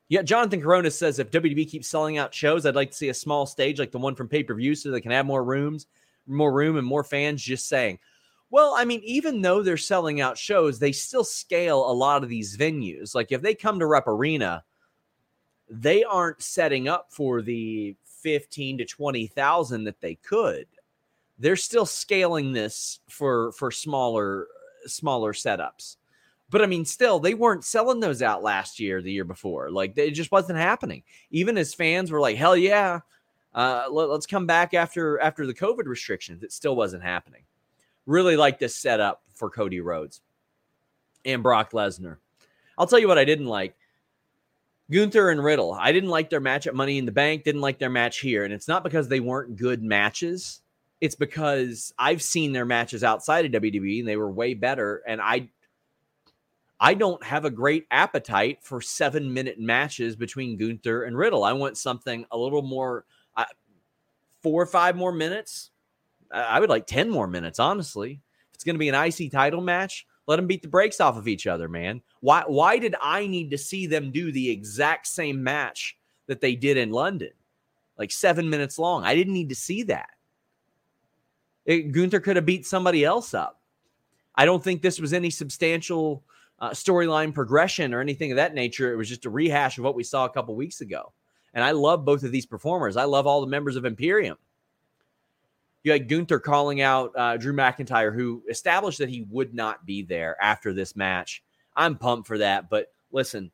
Yeah, 0.09 0.23
Jonathan 0.23 0.62
Corona 0.62 0.90
says 0.90 1.18
if 1.18 1.33
WWE 1.33 1.68
keeps 1.68 1.88
selling 1.88 2.16
out 2.16 2.33
shows, 2.33 2.64
I'd 2.64 2.76
like 2.76 2.92
to 2.92 2.97
see 2.97 3.09
a 3.09 3.14
small 3.14 3.45
stage 3.45 3.80
like 3.80 3.90
the 3.90 3.99
one 3.99 4.14
from 4.14 4.28
pay 4.28 4.45
per 4.45 4.54
view 4.54 4.75
so 4.75 4.90
they 4.90 5.00
can 5.00 5.11
have 5.11 5.26
more 5.26 5.42
rooms, 5.42 5.87
more 6.26 6.52
room, 6.52 6.76
and 6.76 6.87
more 6.87 7.04
fans. 7.04 7.42
Just 7.42 7.68
saying. 7.68 7.99
Well, 8.50 8.75
I 8.76 8.85
mean, 8.85 9.00
even 9.04 9.42
though 9.42 9.62
they're 9.62 9.76
selling 9.76 10.21
out 10.21 10.38
shows, 10.38 10.78
they 10.78 10.92
still 10.92 11.25
scale 11.25 11.90
a 11.90 11.92
lot 11.92 12.23
of 12.23 12.28
these 12.28 12.56
venues. 12.56 13.14
Like 13.14 13.33
if 13.33 13.42
they 13.42 13.54
come 13.54 13.80
to 13.80 13.87
Rupp 13.87 14.06
Arena, 14.06 14.62
they 15.68 16.04
aren't 16.04 16.40
setting 16.40 16.87
up 16.87 17.09
for 17.11 17.42
the 17.42 17.97
15 18.04 18.78
to 18.78 18.85
20,000 18.85 19.85
that 19.85 20.00
they 20.00 20.14
could. 20.16 20.66
They're 21.38 21.56
still 21.56 21.87
scaling 21.87 22.52
this 22.52 23.00
for 23.09 23.52
for 23.52 23.71
smaller 23.71 24.47
smaller 24.87 25.33
setups. 25.33 25.97
But 26.50 26.62
I 26.62 26.67
mean, 26.67 26.85
still, 26.85 27.19
they 27.19 27.35
weren't 27.35 27.65
selling 27.65 28.00
those 28.00 28.23
out 28.23 28.43
last 28.43 28.79
year, 28.79 29.03
the 29.03 29.12
year 29.12 29.25
before. 29.25 29.71
Like 29.71 29.97
it 29.99 30.12
just 30.12 30.31
wasn't 30.31 30.59
happening. 30.59 31.03
Even 31.31 31.59
as 31.59 31.75
fans 31.75 32.11
were 32.11 32.21
like, 32.21 32.37
"Hell 32.37 32.57
yeah, 32.57 33.00
uh, 33.55 33.87
let, 33.91 34.11
us 34.11 34.26
come 34.26 34.47
back 34.47 34.73
after 34.73 35.19
after 35.21 35.47
the 35.47 35.55
COVID 35.55 35.87
restrictions." 35.87 36.43
It 36.43 36.53
still 36.53 36.76
wasn't 36.76 37.03
happening. 37.03 37.43
Really 38.07 38.37
like 38.37 38.59
this 38.59 38.76
setup 38.76 39.23
for 39.35 39.50
Cody 39.50 39.81
Rhodes 39.81 40.21
and 41.25 41.43
Brock 41.43 41.73
Lesnar. 41.73 42.19
I'll 42.79 42.87
tell 42.87 42.99
you 42.99 43.09
what 43.09 43.19
I 43.19 43.25
didn't 43.25 43.47
like. 43.47 43.75
Gunther 44.91 45.31
and 45.31 45.43
Riddle. 45.43 45.73
I 45.73 45.93
didn't 45.93 46.11
like 46.11 46.31
their 46.31 46.41
match 46.41 46.67
at 46.67 46.75
Money 46.75 46.99
in 46.99 47.07
the 47.07 47.12
Bank, 47.12 47.43
didn't 47.43 47.61
like 47.61 47.79
their 47.79 47.91
match 47.91 48.21
here. 48.21 48.45
And 48.45 48.53
it's 48.53 48.69
not 48.69 48.85
because 48.85 49.09
they 49.09 49.21
weren't 49.21 49.57
good 49.57 49.83
matches. 49.83 50.61
It's 51.00 51.17
because 51.17 51.93
I've 51.99 52.23
seen 52.23 52.53
their 52.53 52.65
matches 52.65 53.03
outside 53.03 53.45
of 53.45 53.62
WWE 53.62 54.00
and 54.00 54.09
they 54.09 54.17
were 54.17 54.31
way 54.31 54.55
better. 54.55 55.03
And 55.07 55.21
I 55.21 55.49
I 56.78 56.95
don't 56.95 57.23
have 57.25 57.45
a 57.45 57.50
great 57.50 57.87
appetite 57.90 58.59
for 58.62 58.80
seven 58.80 59.33
minute 59.33 59.59
matches 59.59 60.14
between 60.14 60.59
Gunther 60.59 61.04
and 61.04 61.16
Riddle. 61.16 61.45
I 61.45 61.52
want 61.52 61.78
something 61.78 62.26
a 62.30 62.37
little 62.37 62.62
more, 62.62 63.06
uh, 63.37 63.45
four 64.42 64.62
or 64.62 64.66
five 64.66 64.97
more 64.97 65.12
minutes. 65.12 65.71
I 66.30 66.61
would 66.61 66.68
like 66.68 66.87
10 66.87 67.09
more 67.09 67.26
minutes, 67.26 67.59
honestly. 67.59 68.21
If 68.50 68.54
it's 68.54 68.64
going 68.64 68.75
to 68.75 68.80
be 68.80 68.88
an 68.88 68.95
IC 68.95 69.33
title 69.33 69.61
match, 69.61 70.06
let 70.26 70.37
them 70.37 70.47
beat 70.47 70.62
the 70.62 70.68
brakes 70.68 71.00
off 71.00 71.16
of 71.16 71.28
each 71.28 71.47
other, 71.47 71.68
man. 71.68 72.02
Why, 72.21 72.42
why 72.47 72.78
did 72.78 72.95
I 73.00 73.26
need 73.26 73.50
to 73.52 73.59
see 73.59 73.87
them 73.87 74.11
do 74.11 74.33
the 74.33 74.50
exact 74.50 75.06
same 75.06 75.42
match 75.42 75.97
that 76.26 76.40
they 76.40 76.56
did 76.56 76.76
in 76.76 76.90
London? 76.90 77.30
Like 77.97 78.11
seven 78.11 78.50
minutes 78.50 78.78
long. 78.78 79.04
I 79.04 79.14
didn't 79.14 79.33
need 79.33 79.49
to 79.49 79.54
see 79.54 79.85
that. 79.85 80.11
It, 81.64 81.92
Gunther 81.92 82.21
could 82.21 82.37
have 82.37 82.45
beat 82.47 82.66
somebody 82.66 83.04
else 83.04 83.35
up. 83.35 83.61
I 84.35 84.45
don't 84.45 84.62
think 84.62 84.83
this 84.83 85.00
was 85.00 85.12
any 85.12 85.30
substantial 85.30 86.23
uh, 86.59 86.71
storyline 86.71 87.35
progression 87.35 87.93
or 87.93 88.01
anything 88.01 88.33
of 88.33 88.37
that 88.37 88.55
nature. 88.55 88.93
It 88.93 88.97
was 88.97 89.09
just 89.09 89.27
a 89.27 89.31
rehash 89.31 89.79
of 89.79 89.85
what 89.85 89.95
we 89.95 90.05
saw 90.05 90.25
a 90.25 90.31
couple 90.31 90.55
weeks 90.55 90.81
ago. 90.81 91.13
And 91.55 91.65
I 91.65 91.71
love 91.71 92.05
both 92.05 92.23
of 92.23 92.33
these 92.33 92.47
performers. 92.47 92.97
I 92.97 93.05
love 93.05 93.27
all 93.27 93.41
the 93.41 93.47
members 93.47 93.77
of 93.77 93.85
Imperium. 93.85 94.37
You 95.83 95.93
had 95.93 96.09
Gunther 96.09 96.41
calling 96.41 96.81
out 96.81 97.13
uh, 97.17 97.37
Drew 97.37 97.53
McIntyre, 97.53 98.15
who 98.15 98.43
established 98.51 98.99
that 98.99 99.09
he 99.09 99.23
would 99.31 99.55
not 99.55 99.87
be 99.87 100.03
there 100.03 100.37
after 100.43 100.73
this 100.73 100.97
match. 100.97 101.43
I'm 101.77 101.97
pumped 101.97 102.27
for 102.27 102.39
that. 102.39 102.69
But 102.69 102.89
listen, 103.13 103.51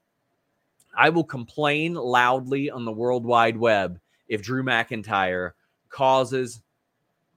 I 0.97 1.11
will 1.11 1.25
complain 1.25 1.95
loudly 1.95 2.71
on 2.71 2.85
the 2.85 2.93
World 2.93 3.27
Wide 3.27 3.57
Web 3.57 4.01
if 4.29 4.43
Drew 4.43 4.63
McIntyre 4.63 5.53
causes 5.91 6.63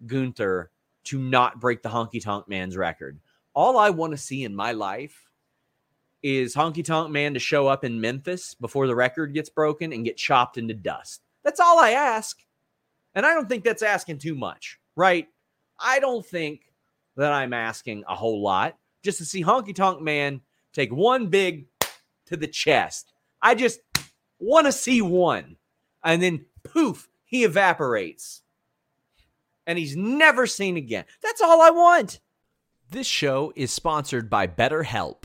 Gunther 0.05 0.71
to 1.05 1.19
not 1.19 1.59
break 1.59 1.81
the 1.81 1.89
Honky 1.89 2.23
Tonk 2.23 2.47
Man's 2.47 2.77
record. 2.77 3.19
All 3.53 3.77
I 3.77 3.89
want 3.89 4.11
to 4.11 4.17
see 4.17 4.43
in 4.43 4.55
my 4.55 4.71
life 4.71 5.24
is 6.25 6.55
Honky 6.55 6.83
Tonk 6.83 7.11
Man 7.11 7.35
to 7.35 7.39
show 7.39 7.67
up 7.67 7.83
in 7.83 8.01
Memphis 8.01 8.55
before 8.55 8.87
the 8.87 8.95
record 8.95 9.35
gets 9.35 9.47
broken 9.47 9.93
and 9.93 10.03
get 10.03 10.17
chopped 10.17 10.57
into 10.57 10.73
dust. 10.73 11.21
That's 11.43 11.59
all 11.59 11.77
I 11.77 11.91
ask. 11.91 12.39
And 13.13 13.27
I 13.27 13.35
don't 13.35 13.47
think 13.47 13.63
that's 13.63 13.83
asking 13.83 14.17
too 14.17 14.33
much, 14.33 14.79
right? 14.95 15.27
I 15.79 15.99
don't 15.99 16.25
think 16.25 16.61
that 17.15 17.31
I'm 17.31 17.53
asking 17.53 18.05
a 18.09 18.15
whole 18.15 18.41
lot 18.41 18.75
just 19.03 19.19
to 19.19 19.25
see 19.25 19.43
Honky 19.43 19.75
Tonk 19.75 20.01
Man 20.01 20.41
take 20.73 20.91
one 20.91 21.27
big 21.27 21.67
to 22.25 22.35
the 22.35 22.47
chest. 22.47 23.13
I 23.39 23.53
just 23.53 23.79
want 24.39 24.65
to 24.65 24.71
see 24.71 25.03
one. 25.03 25.57
And 26.03 26.23
then 26.23 26.47
poof, 26.63 27.07
he 27.25 27.43
evaporates. 27.43 28.41
And 29.67 29.77
he's 29.77 29.95
never 29.95 30.47
seen 30.47 30.75
again. 30.75 31.05
That's 31.21 31.41
all 31.41 31.61
I 31.61 31.69
want. 31.69 32.19
This 32.89 33.05
show 33.05 33.53
is 33.55 33.71
sponsored 33.71 34.27
by 34.27 34.47
BetterHelp. 34.47 35.24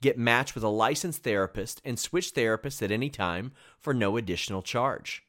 get 0.00 0.18
matched 0.18 0.54
with 0.54 0.64
a 0.64 0.68
licensed 0.68 1.22
therapist, 1.22 1.80
and 1.84 1.98
switch 1.98 2.34
therapists 2.34 2.82
at 2.82 2.90
any 2.90 3.10
time 3.10 3.52
for 3.78 3.92
no 3.92 4.16
additional 4.16 4.62
charge. 4.62 5.24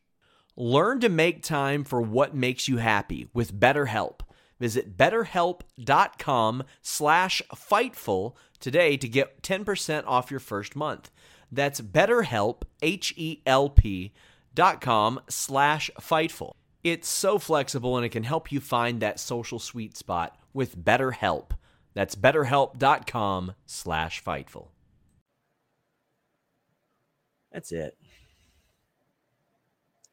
Learn 0.55 0.99
to 0.99 1.09
make 1.09 1.41
time 1.41 1.83
for 1.83 2.01
what 2.01 2.35
makes 2.35 2.67
you 2.67 2.77
happy 2.77 3.29
with 3.33 3.57
BetterHelp. 3.57 4.19
Visit 4.59 4.97
betterhelp.com 4.97 6.63
slash 6.81 7.41
Fightful 7.55 8.35
today 8.59 8.97
to 8.97 9.07
get 9.07 9.41
10% 9.41 10.03
off 10.05 10.29
your 10.29 10.41
first 10.41 10.75
month. 10.75 11.11
That's 11.51 11.81
betterhelp, 11.81 12.63
H-E-L-P 12.81 14.13
dot 14.53 14.81
com 14.81 15.21
slash 15.29 15.89
Fightful. 15.99 16.51
It's 16.83 17.07
so 17.07 17.39
flexible 17.39 17.95
and 17.97 18.05
it 18.05 18.09
can 18.09 18.23
help 18.23 18.51
you 18.51 18.59
find 18.59 18.99
that 18.99 19.19
social 19.19 19.59
sweet 19.59 19.95
spot 19.97 20.37
with 20.53 20.77
BetterHelp. 20.77 21.51
That's 21.99 22.15
betterhelp.com 22.15 23.55
slash 23.65 24.23
Fightful. 24.23 24.69
That's 27.51 27.73
it. 27.73 27.97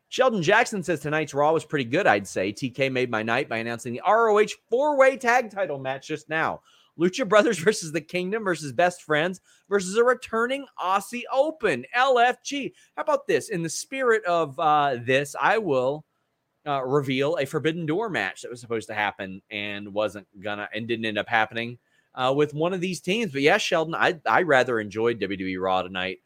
Sheldon 0.08 0.42
Jackson 0.42 0.82
says 0.82 0.98
tonight's 0.98 1.32
Raw 1.32 1.52
was 1.52 1.64
pretty 1.64 1.84
good, 1.84 2.08
I'd 2.08 2.26
say. 2.26 2.52
TK 2.52 2.90
made 2.90 3.08
my 3.08 3.22
night 3.22 3.48
by 3.48 3.58
announcing 3.58 3.92
the 3.92 4.02
ROH 4.04 4.48
four 4.68 4.98
way 4.98 5.16
tag 5.16 5.52
title 5.52 5.78
match 5.78 6.08
just 6.08 6.28
now. 6.28 6.60
Lucha 6.98 7.28
Brothers 7.28 7.58
versus 7.64 7.92
the 7.92 8.00
Kingdom 8.00 8.42
versus 8.42 8.72
Best 8.72 9.02
Friends 9.02 9.40
versus 9.68 9.96
a 9.96 10.02
returning 10.02 10.66
Aussie 10.82 11.22
Open 11.32 11.84
LFG. 11.96 12.72
How 12.96 13.02
about 13.02 13.28
this? 13.28 13.48
In 13.50 13.62
the 13.62 13.68
spirit 13.68 14.24
of 14.24 14.58
uh, 14.58 14.96
this, 15.04 15.36
I 15.40 15.58
will 15.58 16.04
uh, 16.66 16.84
reveal 16.84 17.36
a 17.36 17.46
Forbidden 17.46 17.86
Door 17.86 18.10
match 18.10 18.42
that 18.42 18.50
was 18.50 18.60
supposed 18.60 18.88
to 18.88 18.94
happen 18.94 19.40
and 19.50 19.92
wasn't 19.92 20.26
gonna 20.40 20.68
and 20.74 20.88
didn't 20.88 21.04
end 21.04 21.18
up 21.18 21.28
happening 21.28 21.78
uh, 22.14 22.32
with 22.36 22.54
one 22.54 22.72
of 22.72 22.80
these 22.80 23.00
teams. 23.00 23.32
But 23.32 23.42
yeah, 23.42 23.58
Sheldon, 23.58 23.94
I 23.94 24.20
I 24.26 24.42
rather 24.42 24.80
enjoyed 24.80 25.20
WWE 25.20 25.60
Raw 25.60 25.82
tonight. 25.82 26.20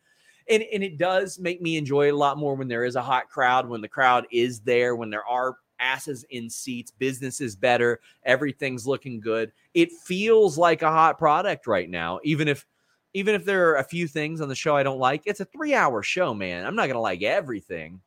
And, 0.48 0.64
and 0.72 0.82
it 0.82 0.98
does 0.98 1.38
make 1.38 1.62
me 1.62 1.76
enjoy 1.76 2.08
it 2.08 2.14
a 2.14 2.16
lot 2.16 2.36
more 2.36 2.56
when 2.56 2.66
there 2.66 2.84
is 2.84 2.96
a 2.96 3.02
hot 3.02 3.28
crowd, 3.28 3.68
when 3.68 3.82
the 3.82 3.88
crowd 3.88 4.26
is 4.32 4.58
there, 4.60 4.96
when 4.96 5.08
there 5.08 5.24
are 5.24 5.56
asses 5.78 6.24
in 6.30 6.50
seats. 6.50 6.90
Business 6.90 7.40
is 7.40 7.54
better. 7.56 8.00
Everything's 8.24 8.86
looking 8.86 9.20
good. 9.20 9.52
It 9.74 9.92
feels 9.92 10.58
like 10.58 10.82
a 10.82 10.90
hot 10.90 11.18
product 11.18 11.66
right 11.66 11.88
now, 11.88 12.20
even 12.24 12.48
if 12.48 12.66
even 13.12 13.34
if 13.34 13.44
there 13.44 13.70
are 13.70 13.76
a 13.76 13.84
few 13.84 14.06
things 14.06 14.40
on 14.40 14.48
the 14.48 14.54
show 14.54 14.76
I 14.76 14.84
don't 14.84 15.00
like. 15.00 15.22
It's 15.24 15.40
a 15.40 15.44
three 15.44 15.74
hour 15.74 16.02
show, 16.02 16.32
man. 16.34 16.64
I'm 16.64 16.76
not 16.76 16.86
gonna 16.86 17.00
like 17.00 17.22
everything. 17.22 18.00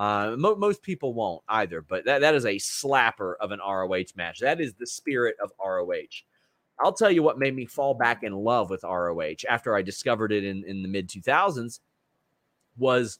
Uh, 0.00 0.34
mo- 0.38 0.56
most 0.56 0.82
people 0.82 1.12
won't 1.12 1.42
either, 1.46 1.82
but 1.82 2.06
that, 2.06 2.22
that 2.22 2.34
is 2.34 2.46
a 2.46 2.56
slapper 2.56 3.34
of 3.38 3.50
an 3.50 3.60
ROH 3.60 4.16
match. 4.16 4.38
That 4.38 4.58
is 4.58 4.72
the 4.72 4.86
spirit 4.86 5.36
of 5.42 5.52
ROH. 5.62 6.22
I'll 6.82 6.94
tell 6.94 7.10
you 7.10 7.22
what 7.22 7.38
made 7.38 7.54
me 7.54 7.66
fall 7.66 7.92
back 7.92 8.22
in 8.22 8.32
love 8.32 8.70
with 8.70 8.82
ROH 8.82 9.44
after 9.46 9.76
I 9.76 9.82
discovered 9.82 10.32
it 10.32 10.42
in, 10.42 10.64
in 10.64 10.80
the 10.80 10.88
mid 10.88 11.10
2000s 11.10 11.80
was 12.78 13.18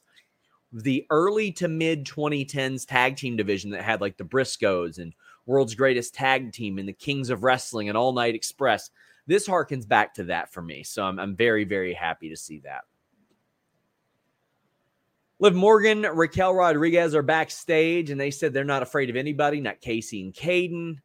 the 0.73 1.05
early 1.11 1.51
to 1.51 1.67
mid 1.67 2.03
2010s 2.03 2.87
tag 2.87 3.15
team 3.15 3.35
division 3.35 3.69
that 3.69 3.83
had 3.83 4.01
like 4.01 4.17
the 4.17 4.23
Briscoes 4.23 4.97
and 4.97 5.13
World's 5.45 5.75
Greatest 5.75 6.15
Tag 6.15 6.51
Team 6.51 6.79
and 6.79 6.87
the 6.89 6.93
Kings 6.93 7.29
of 7.29 7.43
Wrestling 7.43 7.89
and 7.89 7.97
All 7.97 8.13
Night 8.13 8.33
Express. 8.33 8.89
This 9.27 9.47
harkens 9.47 9.87
back 9.87 10.15
to 10.15 10.23
that 10.23 10.51
for 10.51 10.63
me. 10.63 10.81
So 10.81 11.03
I'm, 11.03 11.19
I'm 11.19 11.35
very, 11.35 11.63
very 11.63 11.93
happy 11.93 12.29
to 12.29 12.37
see 12.37 12.59
that. 12.63 12.85
Liv 15.41 15.55
Morgan, 15.55 16.03
Raquel 16.03 16.53
Rodriguez 16.53 17.15
are 17.15 17.23
backstage, 17.23 18.11
and 18.11 18.21
they 18.21 18.29
said 18.29 18.53
they're 18.53 18.63
not 18.63 18.83
afraid 18.83 19.09
of 19.09 19.15
anybody, 19.15 19.59
not 19.59 19.81
Casey 19.81 20.21
and 20.21 20.35
Kayden, 20.35 20.97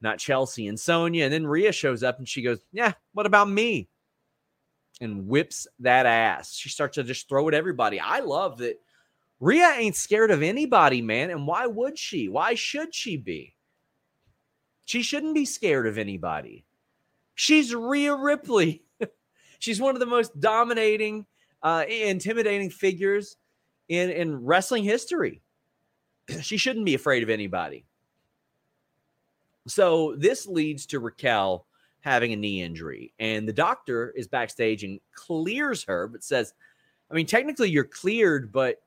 not 0.00 0.20
Chelsea 0.20 0.68
and 0.68 0.78
Sonya. 0.78 1.24
And 1.24 1.32
then 1.32 1.48
Rhea 1.48 1.72
shows 1.72 2.04
up 2.04 2.18
and 2.18 2.28
she 2.28 2.42
goes, 2.42 2.60
Yeah, 2.70 2.92
what 3.12 3.26
about 3.26 3.50
me? 3.50 3.88
And 5.00 5.26
whips 5.26 5.66
that 5.80 6.06
ass. 6.06 6.54
She 6.54 6.68
starts 6.68 6.94
to 6.94 7.02
just 7.02 7.28
throw 7.28 7.48
at 7.48 7.54
everybody. 7.54 7.98
I 7.98 8.20
love 8.20 8.58
that 8.58 8.80
Rhea 9.40 9.68
ain't 9.76 9.96
scared 9.96 10.30
of 10.30 10.44
anybody, 10.44 11.02
man. 11.02 11.30
And 11.30 11.44
why 11.44 11.66
would 11.66 11.98
she? 11.98 12.28
Why 12.28 12.54
should 12.54 12.94
she 12.94 13.16
be? 13.16 13.56
She 14.84 15.02
shouldn't 15.02 15.34
be 15.34 15.44
scared 15.44 15.88
of 15.88 15.98
anybody. 15.98 16.64
She's 17.34 17.74
Rhea 17.74 18.14
Ripley. 18.14 18.84
She's 19.58 19.80
one 19.80 19.96
of 19.96 20.00
the 20.00 20.06
most 20.06 20.38
dominating, 20.38 21.26
uh, 21.64 21.84
intimidating 21.88 22.70
figures 22.70 23.36
in, 23.88 24.10
in 24.10 24.44
wrestling 24.44 24.84
history. 24.84 25.42
she 26.40 26.56
shouldn't 26.56 26.84
be 26.84 26.94
afraid 26.94 27.22
of 27.22 27.30
anybody. 27.30 27.84
So 29.66 30.14
this 30.16 30.46
leads 30.46 30.86
to 30.86 31.00
Raquel 31.00 31.66
having 32.00 32.32
a 32.32 32.36
knee 32.36 32.62
injury, 32.62 33.12
and 33.18 33.48
the 33.48 33.52
doctor 33.52 34.12
is 34.16 34.28
backstage 34.28 34.84
and 34.84 35.00
clears 35.12 35.82
her, 35.84 36.06
but 36.06 36.22
says, 36.22 36.54
I 37.10 37.14
mean, 37.14 37.26
technically 37.26 37.68
you're 37.68 37.84
cleared, 37.84 38.52
but 38.52 38.80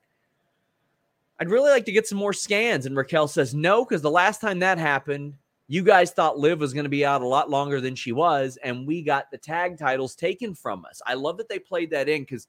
I'd 1.39 1.49
really 1.49 1.69
like 1.69 1.85
to 1.85 1.91
get 1.91 2.07
some 2.07 2.17
more 2.17 2.33
scans. 2.33 2.85
And 2.85 2.95
Raquel 2.95 3.27
says, 3.27 3.53
No, 3.53 3.83
because 3.83 4.01
the 4.01 4.11
last 4.11 4.41
time 4.41 4.59
that 4.59 4.77
happened, 4.77 5.35
you 5.67 5.83
guys 5.83 6.11
thought 6.11 6.39
Liv 6.39 6.59
was 6.59 6.73
going 6.73 6.85
to 6.85 6.89
be 6.89 7.05
out 7.05 7.21
a 7.21 7.27
lot 7.27 7.49
longer 7.49 7.79
than 7.79 7.95
she 7.95 8.11
was, 8.11 8.57
and 8.63 8.87
we 8.87 9.01
got 9.01 9.31
the 9.31 9.37
tag 9.37 9.77
titles 9.77 10.15
taken 10.15 10.55
from 10.55 10.83
us. 10.85 11.01
I 11.05 11.13
love 11.13 11.37
that 11.37 11.47
they 11.47 11.59
played 11.59 11.91
that 11.91 12.09
in 12.09 12.23
because 12.23 12.47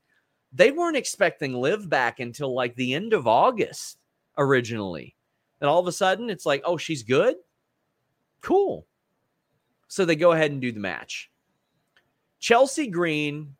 they 0.52 0.70
weren't 0.70 0.96
expecting 0.96 1.54
Liv 1.54 1.88
back 1.88 2.20
until 2.20 2.54
like 2.54 2.74
the 2.74 2.94
end 2.94 3.12
of 3.12 3.26
August 3.26 3.98
originally. 4.36 5.14
And 5.60 5.68
all 5.68 5.78
of 5.78 5.86
a 5.86 5.92
sudden, 5.92 6.30
it's 6.30 6.46
like, 6.46 6.62
oh, 6.64 6.76
she's 6.76 7.02
good. 7.02 7.36
Cool. 8.40 8.86
So 9.88 10.04
they 10.04 10.16
go 10.16 10.32
ahead 10.32 10.50
and 10.50 10.60
do 10.60 10.72
the 10.72 10.80
match. 10.80 11.30
Chelsea 12.38 12.86
Green 12.86 13.54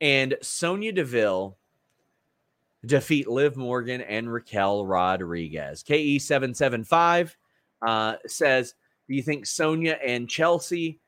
and 0.00 0.36
Sonya 0.42 0.92
Deville 0.92 1.56
defeat 2.84 3.28
Liv 3.28 3.56
Morgan 3.56 4.02
and 4.02 4.32
Raquel 4.32 4.86
Rodriguez. 4.86 5.82
KE775 5.82 7.34
uh, 7.86 8.16
says, 8.26 8.74
Do 9.08 9.14
you 9.14 9.22
think 9.22 9.46
Sonya 9.46 9.98
and 10.04 10.28
Chelsea 10.28 11.00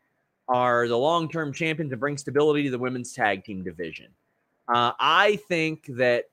are 0.48 0.88
the 0.88 0.98
long 0.98 1.28
term 1.28 1.52
champions 1.52 1.92
and 1.92 2.00
bring 2.00 2.16
stability 2.16 2.64
to 2.64 2.70
the 2.70 2.78
women's 2.78 3.12
tag 3.12 3.44
team 3.44 3.62
division? 3.62 4.08
Uh, 4.72 4.92
I 4.98 5.36
think 5.48 5.86
that 5.96 6.26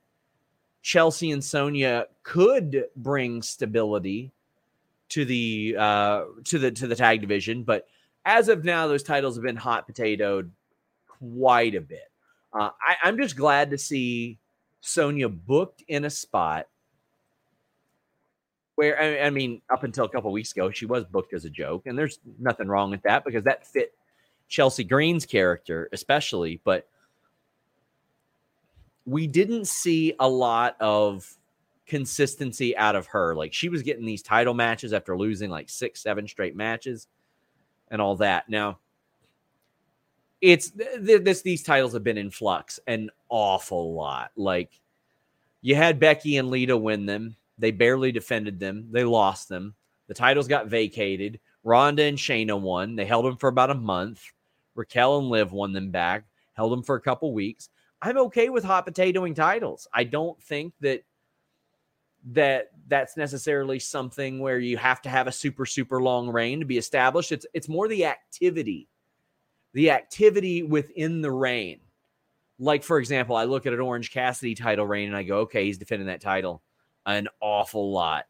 Chelsea 0.82 1.32
and 1.32 1.42
Sonya 1.42 2.06
could 2.22 2.84
bring 2.94 3.42
stability 3.42 4.32
to 5.10 5.24
the 5.24 5.76
uh, 5.78 6.24
to 6.44 6.58
the 6.58 6.70
to 6.70 6.86
the 6.86 6.94
tag 6.94 7.20
division, 7.20 7.64
but 7.64 7.88
as 8.24 8.48
of 8.48 8.64
now, 8.64 8.86
those 8.86 9.02
titles 9.02 9.36
have 9.36 9.44
been 9.44 9.56
hot 9.56 9.88
potatoed 9.88 10.50
quite 11.06 11.74
a 11.74 11.80
bit. 11.80 12.10
Uh, 12.52 12.70
I, 12.80 12.96
I'm 13.02 13.16
just 13.16 13.36
glad 13.36 13.70
to 13.70 13.78
see 13.78 14.38
Sonya 14.80 15.28
booked 15.28 15.82
in 15.88 16.04
a 16.04 16.10
spot 16.10 16.66
where 18.76 19.00
I, 19.00 19.26
I 19.26 19.30
mean, 19.30 19.60
up 19.70 19.82
until 19.82 20.04
a 20.04 20.08
couple 20.08 20.30
weeks 20.30 20.52
ago, 20.52 20.70
she 20.70 20.86
was 20.86 21.04
booked 21.04 21.34
as 21.34 21.44
a 21.44 21.50
joke, 21.50 21.86
and 21.86 21.98
there's 21.98 22.20
nothing 22.38 22.68
wrong 22.68 22.90
with 22.90 23.02
that 23.02 23.24
because 23.24 23.44
that 23.44 23.66
fit 23.66 23.92
Chelsea 24.48 24.84
Green's 24.84 25.26
character, 25.26 25.88
especially. 25.92 26.60
But 26.62 26.86
we 29.08 29.26
didn't 29.26 29.66
see 29.66 30.14
a 30.20 30.28
lot 30.28 30.76
of 30.80 31.34
consistency 31.86 32.76
out 32.76 32.94
of 32.94 33.06
her. 33.06 33.34
Like 33.34 33.54
she 33.54 33.70
was 33.70 33.82
getting 33.82 34.04
these 34.04 34.22
title 34.22 34.52
matches 34.52 34.92
after 34.92 35.16
losing 35.16 35.50
like 35.50 35.70
six, 35.70 36.02
seven 36.02 36.28
straight 36.28 36.54
matches 36.54 37.08
and 37.90 38.02
all 38.02 38.16
that. 38.16 38.48
Now, 38.50 38.78
it's 40.40 40.70
th- 40.70 41.22
this 41.22 41.42
these 41.42 41.62
titles 41.62 41.94
have 41.94 42.04
been 42.04 42.18
in 42.18 42.30
flux 42.30 42.78
an 42.86 43.10
awful 43.30 43.94
lot. 43.94 44.30
Like 44.36 44.78
you 45.62 45.74
had 45.74 45.98
Becky 45.98 46.36
and 46.36 46.50
Lita 46.50 46.76
win 46.76 47.06
them. 47.06 47.34
They 47.58 47.70
barely 47.70 48.12
defended 48.12 48.60
them. 48.60 48.88
They 48.90 49.04
lost 49.04 49.48
them. 49.48 49.74
The 50.06 50.14
titles 50.14 50.48
got 50.48 50.68
vacated. 50.68 51.40
Ronda 51.64 52.04
and 52.04 52.18
Shayna 52.18 52.60
won. 52.60 52.94
They 52.94 53.06
held 53.06 53.24
them 53.24 53.36
for 53.36 53.48
about 53.48 53.70
a 53.70 53.74
month. 53.74 54.22
Raquel 54.74 55.18
and 55.18 55.28
Liv 55.28 55.50
won 55.52 55.72
them 55.72 55.90
back. 55.90 56.24
Held 56.52 56.72
them 56.72 56.82
for 56.82 56.94
a 56.94 57.00
couple 57.00 57.32
weeks. 57.32 57.70
I'm 58.00 58.18
okay 58.18 58.48
with 58.48 58.64
hot 58.64 58.86
potatoing 58.86 59.34
titles. 59.34 59.88
I 59.92 60.04
don't 60.04 60.40
think 60.42 60.74
that 60.80 61.02
that 62.32 62.70
that's 62.88 63.16
necessarily 63.16 63.78
something 63.78 64.40
where 64.40 64.58
you 64.58 64.76
have 64.76 65.00
to 65.02 65.08
have 65.08 65.26
a 65.26 65.32
super 65.32 65.66
super 65.66 66.02
long 66.02 66.28
reign 66.28 66.60
to 66.60 66.66
be 66.66 66.78
established. 66.78 67.32
It's 67.32 67.46
it's 67.54 67.68
more 67.68 67.88
the 67.88 68.04
activity, 68.06 68.88
the 69.72 69.90
activity 69.90 70.62
within 70.62 71.22
the 71.22 71.30
reign. 71.30 71.80
Like 72.58 72.82
for 72.82 72.98
example, 72.98 73.36
I 73.36 73.44
look 73.44 73.66
at 73.66 73.72
an 73.72 73.80
Orange 73.80 74.12
Cassidy 74.12 74.54
title 74.54 74.86
reign 74.86 75.08
and 75.08 75.16
I 75.16 75.22
go, 75.22 75.38
okay, 75.40 75.64
he's 75.64 75.78
defending 75.78 76.08
that 76.08 76.20
title 76.20 76.62
an 77.06 77.28
awful 77.40 77.90
lot. 77.90 78.26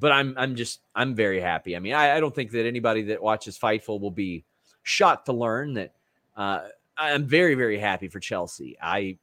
But 0.00 0.12
I'm 0.12 0.34
I'm 0.36 0.54
just 0.54 0.80
I'm 0.94 1.14
very 1.14 1.40
happy. 1.40 1.74
I 1.76 1.78
mean, 1.80 1.94
I, 1.94 2.16
I 2.16 2.20
don't 2.20 2.34
think 2.34 2.50
that 2.52 2.66
anybody 2.66 3.02
that 3.02 3.22
watches 3.22 3.58
Fightful 3.58 4.00
will 4.00 4.10
be 4.10 4.44
shocked 4.82 5.26
to 5.26 5.32
learn 5.32 5.74
that 5.74 5.94
uh, 6.36 6.60
I'm 6.98 7.26
very 7.26 7.54
very 7.54 7.78
happy 7.78 8.08
for 8.08 8.20
Chelsea. 8.20 8.76
I 8.82 9.18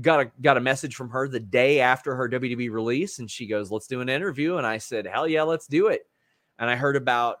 got 0.00 0.20
a 0.20 0.32
got 0.40 0.56
a 0.56 0.60
message 0.60 0.94
from 0.94 1.10
her 1.10 1.28
the 1.28 1.40
day 1.40 1.80
after 1.80 2.14
her 2.14 2.28
WWE 2.28 2.70
release, 2.70 3.18
and 3.18 3.30
she 3.30 3.46
goes, 3.46 3.70
"Let's 3.70 3.86
do 3.86 4.00
an 4.00 4.08
interview." 4.08 4.56
And 4.56 4.66
I 4.66 4.78
said, 4.78 5.06
"Hell 5.06 5.28
yeah, 5.28 5.42
let's 5.42 5.66
do 5.66 5.88
it." 5.88 6.02
And 6.58 6.70
I 6.70 6.76
heard 6.76 6.96
about, 6.96 7.38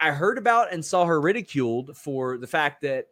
I 0.00 0.10
heard 0.10 0.38
about 0.38 0.72
and 0.72 0.84
saw 0.84 1.04
her 1.06 1.20
ridiculed 1.20 1.96
for 1.96 2.38
the 2.38 2.46
fact 2.46 2.82
that 2.82 3.06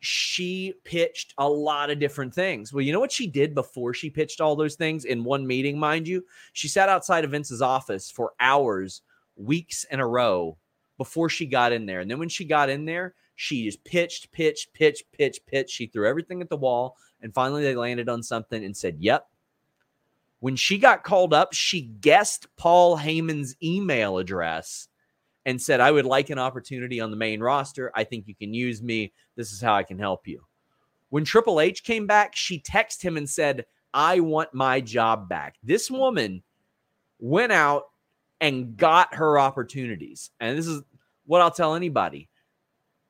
she 0.00 0.74
pitched 0.84 1.34
a 1.38 1.48
lot 1.48 1.90
of 1.90 1.98
different 1.98 2.34
things. 2.34 2.72
Well, 2.72 2.82
you 2.82 2.92
know 2.92 3.00
what 3.00 3.12
she 3.12 3.26
did 3.26 3.54
before 3.54 3.94
she 3.94 4.10
pitched 4.10 4.40
all 4.40 4.56
those 4.56 4.74
things 4.76 5.04
in 5.04 5.24
one 5.24 5.46
meeting, 5.46 5.78
mind 5.78 6.06
you? 6.06 6.24
She 6.52 6.68
sat 6.68 6.88
outside 6.88 7.24
of 7.24 7.30
Vince's 7.30 7.62
office 7.62 8.10
for 8.10 8.32
hours, 8.40 9.02
weeks 9.36 9.84
in 9.90 10.00
a 10.00 10.06
row 10.06 10.58
before 10.98 11.28
she 11.28 11.46
got 11.46 11.72
in 11.72 11.86
there. 11.86 12.00
And 12.00 12.10
then 12.10 12.18
when 12.18 12.28
she 12.28 12.44
got 12.44 12.70
in 12.70 12.84
there, 12.84 13.14
she 13.36 13.64
just 13.64 13.84
pitched, 13.84 14.32
pitched, 14.32 14.72
pitched, 14.72 15.04
pitched, 15.12 15.46
pitched. 15.46 15.70
She 15.70 15.86
threw 15.86 16.08
everything 16.08 16.40
at 16.40 16.48
the 16.48 16.56
wall. 16.56 16.96
And 17.20 17.32
finally, 17.32 17.62
they 17.62 17.76
landed 17.76 18.08
on 18.08 18.22
something 18.22 18.64
and 18.64 18.76
said, 18.76 18.96
Yep. 18.98 19.28
When 20.40 20.56
she 20.56 20.78
got 20.78 21.04
called 21.04 21.32
up, 21.32 21.52
she 21.52 21.82
guessed 21.82 22.46
Paul 22.56 22.98
Heyman's 22.98 23.56
email 23.62 24.18
address 24.18 24.88
and 25.46 25.60
said, 25.60 25.80
I 25.80 25.90
would 25.90 26.04
like 26.04 26.30
an 26.30 26.38
opportunity 26.38 27.00
on 27.00 27.10
the 27.10 27.16
main 27.16 27.40
roster. 27.40 27.90
I 27.94 28.04
think 28.04 28.26
you 28.26 28.34
can 28.34 28.52
use 28.52 28.82
me. 28.82 29.12
This 29.34 29.52
is 29.52 29.60
how 29.60 29.74
I 29.74 29.82
can 29.82 29.98
help 29.98 30.26
you. 30.26 30.44
When 31.08 31.24
Triple 31.24 31.60
H 31.60 31.84
came 31.84 32.06
back, 32.06 32.36
she 32.36 32.60
texted 32.60 33.02
him 33.02 33.16
and 33.16 33.28
said, 33.28 33.64
I 33.94 34.20
want 34.20 34.52
my 34.52 34.80
job 34.80 35.28
back. 35.28 35.56
This 35.62 35.90
woman 35.90 36.42
went 37.18 37.52
out 37.52 37.84
and 38.40 38.76
got 38.76 39.14
her 39.14 39.38
opportunities. 39.38 40.30
And 40.38 40.58
this 40.58 40.66
is 40.66 40.82
what 41.24 41.40
I'll 41.40 41.50
tell 41.50 41.74
anybody 41.74 42.28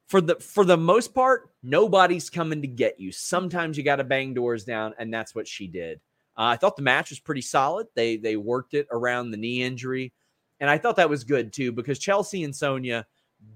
for 0.06 0.20
the 0.20 0.36
for 0.36 0.64
the 0.64 0.76
most 0.76 1.14
part, 1.14 1.50
nobody's 1.62 2.30
coming 2.30 2.62
to 2.62 2.68
get 2.68 3.00
you. 3.00 3.10
Sometimes 3.12 3.76
you 3.76 3.82
got 3.82 3.96
to 3.96 4.04
bang 4.04 4.34
doors 4.34 4.64
down, 4.64 4.94
and 4.98 5.12
that's 5.12 5.34
what 5.34 5.48
she 5.48 5.66
did. 5.66 6.00
Uh, 6.38 6.44
I 6.44 6.56
thought 6.56 6.76
the 6.76 6.82
match 6.82 7.10
was 7.10 7.18
pretty 7.18 7.40
solid. 7.40 7.88
They 7.94 8.16
they 8.16 8.36
worked 8.36 8.74
it 8.74 8.86
around 8.92 9.30
the 9.30 9.36
knee 9.36 9.62
injury, 9.62 10.12
and 10.60 10.70
I 10.70 10.78
thought 10.78 10.96
that 10.96 11.10
was 11.10 11.24
good 11.24 11.52
too 11.52 11.72
because 11.72 11.98
Chelsea 11.98 12.44
and 12.44 12.54
Sonya 12.54 13.06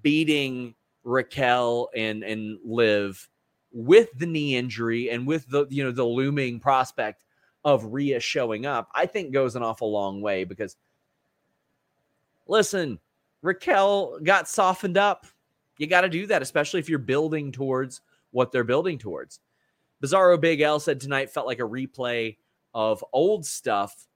beating 0.03 0.75
Raquel 1.05 1.89
and 1.95 2.25
and 2.25 2.59
Liv 2.65 3.29
with 3.73 4.09
the 4.19 4.27
knee 4.27 4.57
injury 4.57 5.11
and 5.11 5.27
with 5.27 5.49
the 5.49 5.67
you 5.71 5.85
know 5.85 5.93
the 5.93 6.05
looming 6.05 6.59
prospect 6.59 7.25
of 7.65 7.85
Rhea 7.85 8.19
showing 8.19 8.67
up, 8.67 8.89
I 8.95 9.07
think 9.07 9.33
goes 9.33 9.55
an 9.55 9.63
awful 9.63 9.93
long 9.93 10.21
way 10.21 10.45
because 10.45 10.77
listen, 12.49 12.99
Raquel 13.43 14.19
got 14.25 14.49
softened 14.49 14.97
up 14.97 15.27
you 15.81 15.87
got 15.87 16.03
to 16.03 16.11
do 16.11 16.27
that, 16.27 16.43
especially 16.43 16.79
if 16.79 16.90
you're 16.90 16.99
building 16.99 17.51
towards 17.51 18.03
what 18.33 18.53
they're 18.53 18.64
building 18.64 18.99
towards. 18.99 19.40
Bizarro 20.05 20.38
Big 20.38 20.61
L 20.61 20.79
said 20.79 21.01
tonight 21.01 21.31
felt 21.31 21.47
like 21.47 21.59
a 21.59 21.62
replay 21.62 22.37
of 22.75 23.03
old 23.14 23.47
stuff 23.47 24.07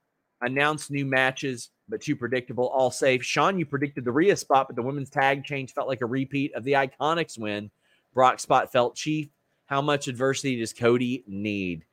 announced 0.42 0.90
new 0.90 1.06
matches, 1.06 1.70
but 1.88 2.02
too 2.02 2.16
predictable, 2.16 2.68
all 2.68 2.90
safe. 2.90 3.24
Sean, 3.24 3.58
you 3.58 3.64
predicted 3.64 4.04
the 4.04 4.12
Rhea 4.12 4.36
spot, 4.36 4.66
but 4.68 4.76
the 4.76 4.82
women's 4.82 5.08
tag 5.08 5.42
change 5.42 5.72
felt 5.72 5.88
like 5.88 6.02
a 6.02 6.06
repeat 6.06 6.54
of 6.54 6.64
the 6.64 6.72
Iconics 6.72 7.38
win. 7.38 7.70
Brock 8.12 8.40
spot 8.40 8.70
felt 8.70 8.94
cheap. 8.94 9.32
How 9.64 9.80
much 9.80 10.06
adversity 10.06 10.60
does 10.60 10.74
Cody 10.74 11.24
need? 11.26 11.86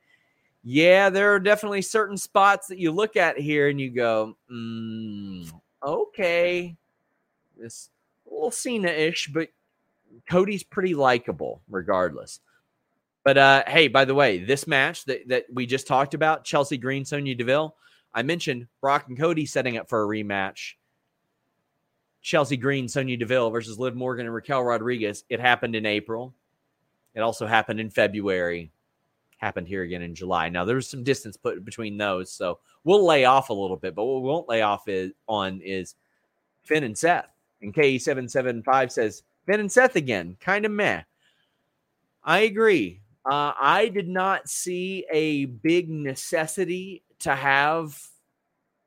Yeah, 0.62 1.08
there 1.08 1.32
are 1.32 1.40
definitely 1.40 1.80
certain 1.80 2.18
spots 2.18 2.66
that 2.66 2.78
you 2.78 2.92
look 2.92 3.16
at 3.16 3.38
here 3.38 3.70
and 3.70 3.80
you 3.80 3.90
go, 3.90 4.36
mm, 4.52 5.50
okay, 5.82 6.76
this 7.56 7.88
a 8.30 8.34
little 8.34 8.50
Cena-ish, 8.50 9.28
but 9.28 9.48
Cody's 10.28 10.62
pretty 10.62 10.94
likable 10.94 11.62
regardless. 11.68 12.40
But 13.24 13.38
uh, 13.38 13.64
hey, 13.66 13.88
by 13.88 14.04
the 14.04 14.14
way, 14.14 14.38
this 14.42 14.66
match 14.66 15.04
that, 15.04 15.28
that 15.28 15.44
we 15.52 15.66
just 15.66 15.86
talked 15.86 16.14
about, 16.14 16.44
Chelsea 16.44 16.76
Green, 16.76 17.04
Sonya 17.04 17.34
Deville, 17.34 17.76
I 18.14 18.22
mentioned 18.22 18.66
Brock 18.80 19.06
and 19.08 19.18
Cody 19.18 19.46
setting 19.46 19.76
up 19.76 19.88
for 19.88 20.02
a 20.02 20.06
rematch. 20.06 20.74
Chelsea 22.20 22.56
Green, 22.56 22.88
Sonya 22.88 23.16
Deville 23.16 23.50
versus 23.50 23.78
Liv 23.78 23.94
Morgan 23.94 24.26
and 24.26 24.34
Raquel 24.34 24.62
Rodriguez. 24.62 25.24
It 25.28 25.40
happened 25.40 25.74
in 25.74 25.86
April. 25.86 26.34
It 27.14 27.20
also 27.20 27.46
happened 27.46 27.80
in 27.80 27.90
February. 27.90 28.70
Happened 29.38 29.66
here 29.66 29.82
again 29.82 30.02
in 30.02 30.14
July. 30.14 30.48
Now 30.48 30.64
there 30.64 30.76
was 30.76 30.88
some 30.88 31.02
distance 31.02 31.36
put 31.36 31.64
between 31.64 31.96
those, 31.96 32.30
so 32.30 32.60
we'll 32.84 33.04
lay 33.04 33.24
off 33.24 33.50
a 33.50 33.54
little 33.54 33.76
bit. 33.76 33.94
But 33.94 34.04
what 34.04 34.22
we 34.22 34.28
won't 34.28 34.48
lay 34.48 34.62
off 34.62 34.86
is 34.86 35.12
on 35.26 35.60
is 35.62 35.96
Finn 36.62 36.84
and 36.84 36.96
Seth. 36.96 37.28
And 37.60 37.74
KE775 37.74 38.92
says 38.92 39.22
Finn 39.46 39.60
and 39.60 39.72
Seth 39.72 39.96
again, 39.96 40.36
kind 40.40 40.64
of 40.64 40.72
meh. 40.72 41.02
I 42.22 42.40
agree. 42.40 43.00
Uh, 43.24 43.52
I 43.60 43.88
did 43.88 44.08
not 44.08 44.48
see 44.48 45.04
a 45.12 45.46
big 45.46 45.88
necessity 45.88 47.02
to 47.20 47.34
have 47.34 48.00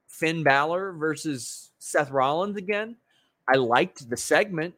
Finn 0.08 0.44
Balor 0.44 0.94
versus 0.94 1.72
Seth 1.80 2.12
Rollins 2.12 2.58
again. 2.58 2.98
I 3.48 3.58
liked 3.58 4.10
the 4.10 4.18
segment 4.18 4.76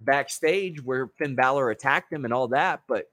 backstage 0.00 0.82
where 0.82 1.08
Finn 1.18 1.34
Balor 1.34 1.70
attacked 1.70 2.12
him 2.12 2.24
and 2.24 2.32
all 2.32 2.48
that, 2.48 2.82
but 2.86 3.10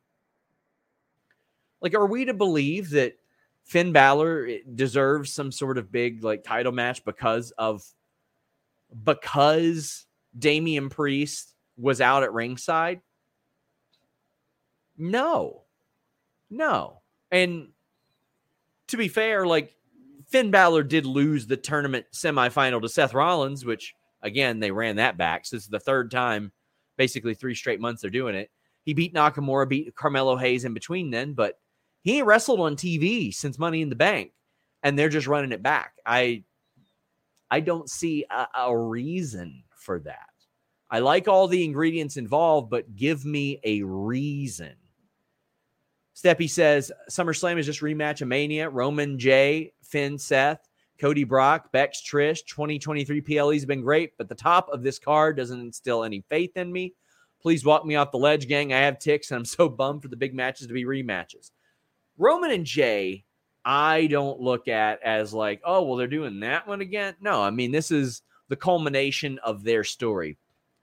like, 1.82 1.96
are 1.96 2.08
we 2.08 2.26
to 2.26 2.34
believe 2.34 2.92
that 2.92 3.18
Finn 3.66 3.92
Balor 3.92 4.48
eh, 4.48 4.58
deserves 4.76 5.32
some 5.32 5.52
sort 5.52 5.78
of 5.78 5.92
big 5.92 6.24
like 6.24 6.44
title 6.44 6.72
match 6.72 7.04
because 7.04 7.52
of 7.52 7.84
because 9.04 10.06
Damian 10.38 10.89
Priest 10.89 11.53
was 11.84 12.00
out 12.00 12.24
at 12.24 12.34
ringside? 12.34 13.02
No, 14.98 15.63
no. 16.50 17.02
And 17.30 17.69
to 18.88 18.98
be 18.98 19.10
fair, 19.10 19.46
like 19.46 19.76
Finn 20.30 20.50
Balor 20.50 20.84
did 20.84 21.06
lose 21.06 21.46
the 21.46 21.58
tournament 21.58 22.06
semifinal 22.13 22.82
to 22.82 22.89
Seth 22.89 23.13
Rollins, 23.13 23.65
which 23.65 23.93
again, 24.22 24.60
they 24.60 24.72
ran 24.72 24.96
that 24.96 25.17
back. 25.17 25.46
So 25.46 25.58
this 25.58 25.63
is 25.63 25.69
the 25.69 25.80
third 25.80 26.10
time, 26.10 26.54
basically 26.98 27.34
three 27.34 27.54
straight 27.54 27.82
months 27.82 28.02
they're 28.02 28.10
doing 28.10 28.36
it. 28.36 28.50
He 28.84 28.93
beat 28.93 29.13
Nakamura, 29.13 29.67
beat 29.67 29.93
Carmelo 29.96 30.38
Hayes 30.38 30.65
in 30.65 30.74
between 30.74 31.12
then, 31.12 31.34
but 31.34 31.60
he 32.02 32.17
ain't 32.17 32.28
wrestled 32.28 32.62
on 32.62 32.76
TV 32.76 33.34
since 33.34 33.60
Money 33.60 33.82
in 33.82 33.89
the 33.89 33.96
Bank, 33.96 34.32
and 34.84 34.98
they're 34.98 35.10
just 35.10 35.28
running 35.28 35.52
it 35.52 35.63
back. 35.63 35.93
I 36.06 36.43
I 37.52 37.60
don't 37.60 37.89
see 37.89 38.26
a, 38.30 38.48
a 38.56 38.78
reason 38.78 39.63
for 39.76 40.00
that. 40.00 40.33
I 40.93 40.99
like 40.99 41.27
all 41.27 41.47
the 41.47 41.63
ingredients 41.63 42.17
involved, 42.17 42.69
but 42.69 42.95
give 42.95 43.25
me 43.25 43.60
a 43.63 43.82
reason. 43.82 44.75
Steppy 46.15 46.47
says 46.47 46.91
SummerSlam 47.10 47.58
is 47.58 47.65
just 47.65 47.82
rematch 47.82 48.21
of 48.21 48.27
Mania. 48.27 48.69
Roman 48.69 49.17
J, 49.17 49.73
Finn, 49.82 50.19
Seth, 50.19 50.69
Cody 50.99 51.23
Brock, 51.23 51.71
Bex, 51.71 51.99
Trish. 51.99 52.45
2023 52.45 53.21
PLEs 53.21 53.65
been 53.65 53.82
great, 53.82 54.15
but 54.19 54.29
the 54.29 54.36
top 54.36 54.69
of 54.69 54.84
this 54.84 54.99
card 54.99 55.36
doesn't 55.36 55.62
instill 55.62 56.03
any 56.03 56.23
faith 56.29 56.56
in 56.58 56.71
me. 56.71 56.93
Please 57.41 57.65
walk 57.65 57.84
me 57.88 57.95
off 57.95 58.12
the 58.12 58.19
ledge, 58.19 58.47
gang. 58.47 58.71
I 58.71 58.82
have 58.82 58.99
ticks, 58.99 59.32
and 59.32 59.39
I'm 59.39 59.45
so 59.45 59.67
bummed 59.69 60.03
for 60.03 60.10
the 60.10 60.15
big 60.15 60.36
matches 60.36 60.67
to 60.67 60.73
be 60.73 60.86
rematches. 60.86 61.49
Roman 62.19 62.51
and 62.51 62.67
Jey, 62.67 63.25
I 63.65 64.06
don't 64.06 64.39
look 64.39 64.67
at 64.67 65.01
as 65.01 65.34
like, 65.34 65.60
oh, 65.65 65.82
well, 65.82 65.95
they're 65.95 66.06
doing 66.06 66.41
that 66.41 66.67
one 66.67 66.82
again. 66.82 67.15
No, 67.19 67.41
I 67.41 67.49
mean, 67.49 67.71
this 67.71 67.89
is 67.89 68.21
the 68.49 68.56
culmination 68.56 69.39
of 69.39 69.63
their 69.63 69.84
story. 69.84 70.38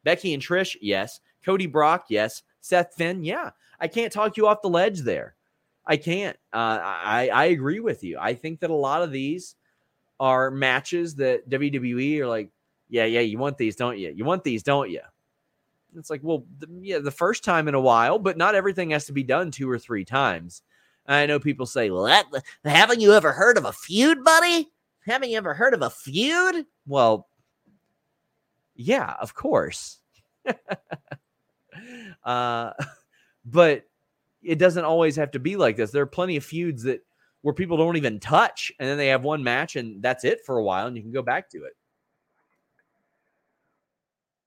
Becky 0.04 0.34
and 0.34 0.42
Trish, 0.42 0.76
yes. 0.80 1.20
Cody 1.44 1.66
Brock, 1.66 2.06
yes. 2.08 2.42
Seth 2.60 2.94
Finn, 2.94 3.24
yeah. 3.24 3.50
I 3.80 3.88
can't 3.88 4.12
talk 4.12 4.36
you 4.36 4.46
off 4.46 4.62
the 4.62 4.68
ledge 4.68 5.00
there. 5.00 5.34
I 5.86 5.96
can't. 5.96 6.36
Uh, 6.52 6.78
I 6.82 7.30
I 7.32 7.44
agree 7.46 7.80
with 7.80 8.04
you. 8.04 8.18
I 8.20 8.34
think 8.34 8.60
that 8.60 8.70
a 8.70 8.74
lot 8.74 9.02
of 9.02 9.10
these 9.10 9.56
are 10.20 10.50
matches 10.50 11.14
that 11.16 11.48
WWE 11.48 12.20
are 12.20 12.28
like, 12.28 12.50
yeah, 12.90 13.06
yeah, 13.06 13.20
you 13.20 13.38
want 13.38 13.56
these, 13.56 13.76
don't 13.76 13.98
you? 13.98 14.12
You 14.14 14.24
want 14.24 14.44
these, 14.44 14.62
don't 14.62 14.90
you? 14.90 15.00
It's 15.96 16.10
like, 16.10 16.20
well, 16.22 16.44
the, 16.58 16.68
yeah, 16.82 16.98
the 16.98 17.10
first 17.10 17.42
time 17.42 17.66
in 17.66 17.74
a 17.74 17.80
while, 17.80 18.18
but 18.18 18.36
not 18.36 18.54
everything 18.54 18.90
has 18.90 19.06
to 19.06 19.12
be 19.12 19.22
done 19.22 19.50
two 19.50 19.68
or 19.68 19.78
three 19.78 20.04
times. 20.04 20.62
I 21.06 21.26
know 21.26 21.40
people 21.40 21.66
say, 21.66 21.90
well, 21.90 22.04
that, 22.04 22.26
haven't 22.64 23.00
you 23.00 23.14
ever 23.14 23.32
heard 23.32 23.56
of 23.56 23.64
a 23.64 23.72
feud, 23.72 24.22
buddy? 24.22 24.68
Haven't 25.06 25.30
you 25.30 25.38
ever 25.38 25.54
heard 25.54 25.74
of 25.74 25.82
a 25.82 25.90
feud? 25.90 26.66
Well, 26.86 27.28
yeah, 28.80 29.14
of 29.20 29.34
course. 29.34 29.98
uh, 32.24 32.72
but 33.44 33.84
it 34.42 34.58
doesn't 34.58 34.84
always 34.84 35.16
have 35.16 35.32
to 35.32 35.38
be 35.38 35.56
like 35.56 35.76
this. 35.76 35.90
There 35.90 36.02
are 36.02 36.06
plenty 36.06 36.36
of 36.36 36.44
feuds 36.44 36.84
that 36.84 37.00
where 37.42 37.54
people 37.54 37.76
don't 37.76 37.96
even 37.96 38.20
touch, 38.20 38.72
and 38.78 38.88
then 38.88 38.98
they 38.98 39.08
have 39.08 39.22
one 39.22 39.42
match 39.42 39.76
and 39.76 40.02
that's 40.02 40.24
it 40.24 40.40
for 40.44 40.56
a 40.56 40.64
while, 40.64 40.86
and 40.86 40.96
you 40.96 41.02
can 41.02 41.12
go 41.12 41.22
back 41.22 41.50
to 41.50 41.58
it. 41.64 41.72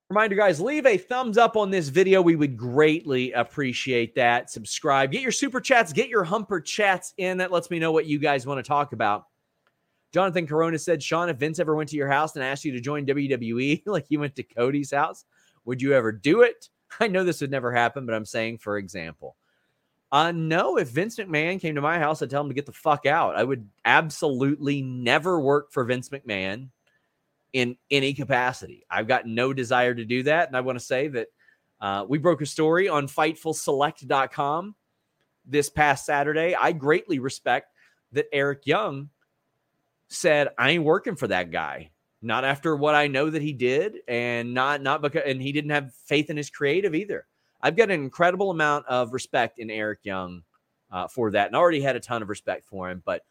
Reminder, 0.09 0.35
guys, 0.35 0.59
leave 0.59 0.85
a 0.85 0.97
thumbs 0.97 1.37
up 1.37 1.55
on 1.55 1.71
this 1.71 1.89
video. 1.89 2.21
We 2.21 2.35
would 2.35 2.57
greatly 2.57 3.31
appreciate 3.31 4.13
that. 4.15 4.51
Subscribe, 4.51 5.11
get 5.11 5.21
your 5.21 5.31
super 5.31 5.59
chats, 5.59 5.93
get 5.93 6.09
your 6.09 6.23
humper 6.23 6.59
chats 6.59 7.13
in. 7.17 7.37
That 7.37 7.51
lets 7.51 7.71
me 7.71 7.79
know 7.79 7.91
what 7.91 8.05
you 8.05 8.19
guys 8.19 8.45
want 8.45 8.63
to 8.63 8.67
talk 8.67 8.93
about. 8.93 9.25
Jonathan 10.13 10.45
Corona 10.45 10.77
said, 10.77 11.01
Sean, 11.01 11.29
if 11.29 11.37
Vince 11.37 11.59
ever 11.59 11.75
went 11.75 11.89
to 11.89 11.95
your 11.95 12.07
house 12.07 12.35
and 12.35 12.43
asked 12.43 12.63
you 12.63 12.71
to 12.73 12.79
join 12.79 13.05
WWE 13.05 13.81
like 13.85 14.05
he 14.07 14.17
went 14.17 14.35
to 14.35 14.43
Cody's 14.43 14.91
house, 14.91 15.25
would 15.65 15.81
you 15.81 15.93
ever 15.93 16.11
do 16.11 16.41
it? 16.41 16.69
I 16.99 17.07
know 17.07 17.23
this 17.23 17.41
would 17.41 17.51
never 17.51 17.73
happen, 17.73 18.05
but 18.05 18.15
I'm 18.15 18.25
saying, 18.25 18.59
for 18.59 18.77
example, 18.77 19.35
uh, 20.11 20.31
no, 20.31 20.77
if 20.77 20.89
Vince 20.89 21.17
McMahon 21.17 21.59
came 21.59 21.73
to 21.73 21.81
my 21.81 21.97
house, 21.97 22.21
I'd 22.21 22.29
tell 22.29 22.43
him 22.43 22.49
to 22.49 22.53
get 22.53 22.67
the 22.67 22.71
fuck 22.71 23.07
out. 23.07 23.35
I 23.35 23.43
would 23.43 23.67
absolutely 23.83 24.83
never 24.83 25.39
work 25.39 25.71
for 25.71 25.83
Vince 25.83 26.09
McMahon 26.09 26.69
in 27.51 27.77
any 27.89 28.13
capacity. 28.13 28.85
I've 28.91 29.07
got 29.07 29.25
no 29.25 29.53
desire 29.53 29.95
to 29.95 30.05
do 30.05 30.21
that. 30.23 30.47
And 30.47 30.55
I 30.55 30.61
want 30.61 30.77
to 30.77 30.85
say 30.85 31.07
that 31.07 31.27
uh, 31.81 32.05
we 32.07 32.19
broke 32.19 32.41
a 32.41 32.45
story 32.45 32.87
on 32.87 33.07
FightfulSelect.com 33.07 34.75
this 35.45 35.71
past 35.71 36.05
Saturday. 36.05 36.53
I 36.53 36.73
greatly 36.73 37.17
respect 37.17 37.73
that 38.11 38.27
Eric 38.31 38.67
Young 38.67 39.09
said, 40.13 40.49
I 40.57 40.71
ain't 40.71 40.83
working 40.83 41.15
for 41.15 41.27
that 41.27 41.51
guy 41.51 41.91
not 42.23 42.45
after 42.45 42.75
what 42.75 42.95
I 42.95 43.07
know 43.07 43.29
that 43.29 43.41
he 43.41 43.51
did, 43.51 43.97
and 44.07 44.53
not 44.53 44.81
not 44.81 45.01
because 45.01 45.23
and 45.25 45.41
he 45.41 45.51
didn't 45.51 45.71
have 45.71 45.93
faith 45.93 46.29
in 46.29 46.37
his 46.37 46.49
creative 46.49 46.95
either. 46.95 47.27
I've 47.61 47.75
got 47.75 47.91
an 47.91 48.01
incredible 48.01 48.49
amount 48.49 48.87
of 48.87 49.13
respect 49.13 49.59
in 49.59 49.69
Eric 49.69 49.99
Young 50.03 50.43
uh, 50.89 51.07
for 51.07 51.31
that, 51.31 51.47
and 51.47 51.55
already 51.55 51.81
had 51.81 51.97
a 51.97 51.99
ton 51.99 52.21
of 52.21 52.29
respect 52.29 52.65
for 52.65 52.89
him. 52.89 53.03
But 53.05 53.23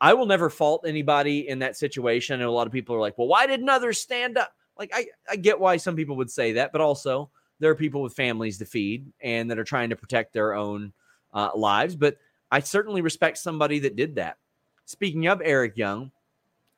I 0.00 0.12
will 0.12 0.26
never 0.26 0.50
fault 0.50 0.84
anybody 0.86 1.48
in 1.48 1.58
that 1.60 1.76
situation. 1.76 2.34
And 2.34 2.44
a 2.44 2.50
lot 2.50 2.66
of 2.66 2.72
people 2.74 2.94
are 2.94 3.00
like, 3.00 3.16
"Well, 3.16 3.26
why 3.26 3.46
didn't 3.46 3.70
others 3.70 3.98
stand 3.98 4.36
up?" 4.36 4.52
Like 4.78 4.90
I, 4.94 5.06
I 5.30 5.36
get 5.36 5.58
why 5.58 5.78
some 5.78 5.96
people 5.96 6.16
would 6.16 6.30
say 6.30 6.52
that, 6.52 6.72
but 6.72 6.82
also 6.82 7.30
there 7.58 7.70
are 7.70 7.74
people 7.74 8.02
with 8.02 8.12
families 8.12 8.58
to 8.58 8.66
feed 8.66 9.10
and 9.22 9.50
that 9.50 9.58
are 9.58 9.64
trying 9.64 9.88
to 9.88 9.96
protect 9.96 10.34
their 10.34 10.52
own 10.54 10.92
uh, 11.32 11.50
lives. 11.54 11.96
But 11.96 12.18
I 12.50 12.60
certainly 12.60 13.00
respect 13.00 13.38
somebody 13.38 13.78
that 13.78 13.96
did 13.96 14.16
that. 14.16 14.36
Speaking 14.84 15.26
of 15.26 15.40
Eric 15.42 15.78
Young, 15.78 16.12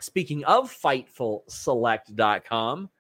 Speaking 0.01 0.45
of 0.45 0.71
FightfulSelect.com, 0.71 2.91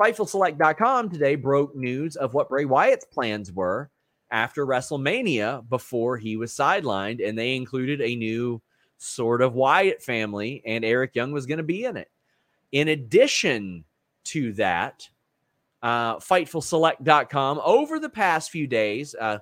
FightfulSelect.com 0.00 1.10
today 1.10 1.34
broke 1.34 1.76
news 1.76 2.16
of 2.16 2.32
what 2.34 2.48
Bray 2.48 2.64
Wyatt's 2.64 3.04
plans 3.04 3.52
were 3.52 3.90
after 4.30 4.66
WrestleMania 4.66 5.68
before 5.68 6.16
he 6.16 6.36
was 6.36 6.52
sidelined, 6.52 7.26
and 7.26 7.38
they 7.38 7.56
included 7.56 8.00
a 8.00 8.16
new 8.16 8.60
sort 8.98 9.42
of 9.42 9.54
Wyatt 9.54 10.02
family, 10.02 10.62
and 10.64 10.84
Eric 10.84 11.14
Young 11.14 11.32
was 11.32 11.46
going 11.46 11.58
to 11.58 11.64
be 11.64 11.84
in 11.84 11.96
it. 11.96 12.10
In 12.72 12.88
addition 12.88 13.84
to 14.24 14.52
that, 14.54 15.08
uh, 15.82 16.16
FightfulSelect.com 16.16 17.60
over 17.62 18.00
the 18.00 18.08
past 18.08 18.50
few 18.50 18.66
days 18.66 19.14
uh, 19.14 19.38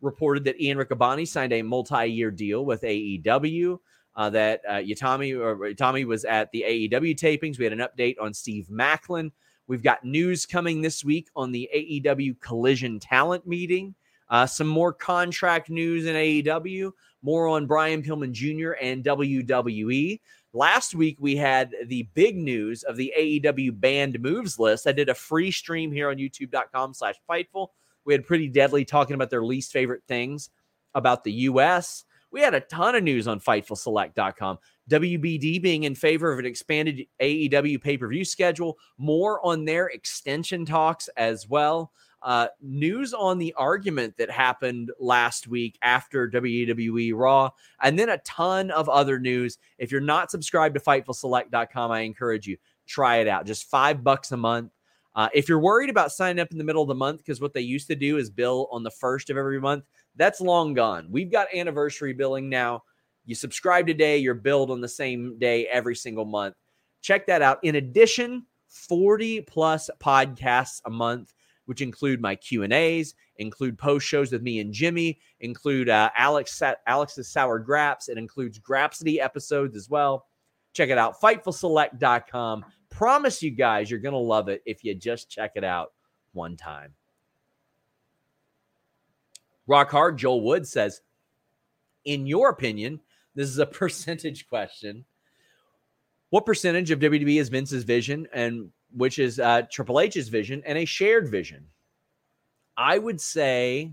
reported 0.00 0.44
that 0.44 0.60
Ian 0.60 0.78
Riccaboni 0.78 1.26
signed 1.26 1.52
a 1.52 1.62
multi-year 1.62 2.30
deal 2.30 2.64
with 2.64 2.82
AEW 2.82 3.78
uh, 4.18 4.28
that 4.28 4.60
uh, 4.68 4.72
Yatami 4.72 5.38
or 5.40 5.56
Yatami 5.56 6.04
was 6.04 6.24
at 6.24 6.50
the 6.50 6.64
AEW 6.68 7.16
tapings. 7.16 7.56
We 7.56 7.64
had 7.64 7.72
an 7.72 7.78
update 7.78 8.16
on 8.20 8.34
Steve 8.34 8.66
Maclin. 8.68 9.30
We've 9.68 9.82
got 9.82 10.04
news 10.04 10.44
coming 10.44 10.82
this 10.82 11.04
week 11.04 11.28
on 11.36 11.52
the 11.52 11.70
AEW 11.74 12.40
Collision 12.40 12.98
Talent 12.98 13.46
Meeting. 13.46 13.94
Uh, 14.28 14.44
some 14.44 14.66
more 14.66 14.92
contract 14.92 15.70
news 15.70 16.04
in 16.04 16.16
AEW, 16.16 16.90
more 17.22 17.46
on 17.46 17.66
Brian 17.66 18.02
Pillman 18.02 18.32
Jr. 18.32 18.72
and 18.82 19.04
WWE. 19.04 20.20
Last 20.52 20.96
week, 20.96 21.16
we 21.20 21.36
had 21.36 21.72
the 21.86 22.08
big 22.14 22.36
news 22.36 22.82
of 22.82 22.96
the 22.96 23.12
AEW 23.16 23.78
banned 23.78 24.18
moves 24.20 24.58
list. 24.58 24.88
I 24.88 24.92
did 24.92 25.10
a 25.10 25.14
free 25.14 25.52
stream 25.52 25.92
here 25.92 26.10
on 26.10 26.16
youtube.com 26.16 26.92
slash 26.92 27.14
Fightful. 27.30 27.68
We 28.04 28.14
had 28.14 28.26
Pretty 28.26 28.48
Deadly 28.48 28.84
talking 28.84 29.14
about 29.14 29.30
their 29.30 29.44
least 29.44 29.70
favorite 29.70 30.02
things 30.08 30.50
about 30.94 31.22
the 31.22 31.32
U.S. 31.32 32.04
We 32.30 32.40
had 32.40 32.54
a 32.54 32.60
ton 32.60 32.94
of 32.94 33.02
news 33.02 33.26
on 33.26 33.40
FightfulSelect.com. 33.40 34.58
WBD 34.90 35.62
being 35.62 35.84
in 35.84 35.94
favor 35.94 36.32
of 36.32 36.38
an 36.38 36.46
expanded 36.46 37.06
AEW 37.20 37.80
pay 37.80 37.96
per 37.96 38.08
view 38.08 38.24
schedule, 38.24 38.78
more 38.96 39.44
on 39.44 39.64
their 39.64 39.88
extension 39.88 40.64
talks 40.64 41.08
as 41.16 41.48
well. 41.48 41.92
Uh, 42.20 42.48
news 42.60 43.14
on 43.14 43.38
the 43.38 43.54
argument 43.56 44.16
that 44.18 44.30
happened 44.30 44.90
last 44.98 45.46
week 45.46 45.78
after 45.82 46.28
WWE 46.28 47.12
Raw, 47.14 47.50
and 47.80 47.98
then 47.98 48.08
a 48.08 48.18
ton 48.18 48.70
of 48.72 48.88
other 48.88 49.20
news. 49.20 49.58
If 49.78 49.92
you're 49.92 50.00
not 50.00 50.30
subscribed 50.30 50.74
to 50.74 50.80
FightfulSelect.com, 50.80 51.90
I 51.92 52.00
encourage 52.00 52.46
you 52.46 52.56
try 52.86 53.18
it 53.18 53.28
out. 53.28 53.46
Just 53.46 53.70
five 53.70 54.02
bucks 54.02 54.32
a 54.32 54.36
month. 54.36 54.72
Uh, 55.18 55.28
if 55.34 55.48
you're 55.48 55.58
worried 55.58 55.90
about 55.90 56.12
signing 56.12 56.38
up 56.40 56.52
in 56.52 56.58
the 56.58 56.64
middle 56.64 56.80
of 56.80 56.86
the 56.86 56.94
month, 56.94 57.18
because 57.18 57.40
what 57.40 57.52
they 57.52 57.60
used 57.60 57.88
to 57.88 57.96
do 57.96 58.18
is 58.18 58.30
bill 58.30 58.68
on 58.70 58.84
the 58.84 58.90
first 58.92 59.30
of 59.30 59.36
every 59.36 59.60
month, 59.60 59.82
that's 60.14 60.40
long 60.40 60.74
gone. 60.74 61.08
We've 61.10 61.30
got 61.30 61.52
anniversary 61.52 62.12
billing 62.12 62.48
now. 62.48 62.84
You 63.24 63.34
subscribe 63.34 63.88
today, 63.88 64.18
you're 64.18 64.34
billed 64.34 64.70
on 64.70 64.80
the 64.80 64.88
same 64.88 65.36
day 65.36 65.66
every 65.66 65.96
single 65.96 66.24
month. 66.24 66.54
Check 67.02 67.26
that 67.26 67.42
out. 67.42 67.58
In 67.64 67.74
addition, 67.74 68.46
40 68.68 69.40
plus 69.40 69.90
podcasts 69.98 70.80
a 70.84 70.90
month, 70.90 71.34
which 71.64 71.80
include 71.80 72.20
my 72.20 72.36
Q 72.36 72.62
and 72.62 72.72
A's, 72.72 73.16
include 73.38 73.76
post 73.76 74.06
shows 74.06 74.30
with 74.30 74.42
me 74.42 74.60
and 74.60 74.72
Jimmy, 74.72 75.18
include 75.40 75.88
uh, 75.88 76.10
Alex 76.16 76.62
Alex's 76.86 77.28
Sour 77.28 77.58
Graps. 77.58 78.08
It 78.08 78.18
includes 78.18 78.60
Grapsody 78.60 79.18
episodes 79.20 79.74
as 79.74 79.90
well. 79.90 80.26
Check 80.74 80.90
it 80.90 80.98
out, 80.98 81.20
FightfulSelect.com. 81.20 82.64
Promise 82.98 83.44
you 83.44 83.52
guys, 83.52 83.88
you're 83.88 84.00
gonna 84.00 84.18
love 84.18 84.48
it 84.48 84.60
if 84.66 84.82
you 84.82 84.92
just 84.92 85.30
check 85.30 85.52
it 85.54 85.62
out 85.62 85.92
one 86.32 86.56
time. 86.56 86.92
Rock 89.68 89.88
Hard 89.88 90.18
Joel 90.18 90.40
Wood 90.40 90.66
says, 90.66 91.00
in 92.06 92.26
your 92.26 92.48
opinion, 92.48 92.98
this 93.36 93.48
is 93.48 93.58
a 93.58 93.66
percentage 93.66 94.48
question. 94.48 95.04
What 96.30 96.44
percentage 96.44 96.90
of 96.90 96.98
WWE 96.98 97.40
is 97.40 97.50
Vince's 97.50 97.84
vision 97.84 98.26
and 98.32 98.68
which 98.90 99.20
is 99.20 99.38
uh, 99.38 99.62
Triple 99.70 100.00
H's 100.00 100.28
vision 100.28 100.60
and 100.66 100.76
a 100.76 100.84
shared 100.84 101.28
vision? 101.28 101.68
I 102.76 102.98
would 102.98 103.20
say, 103.20 103.92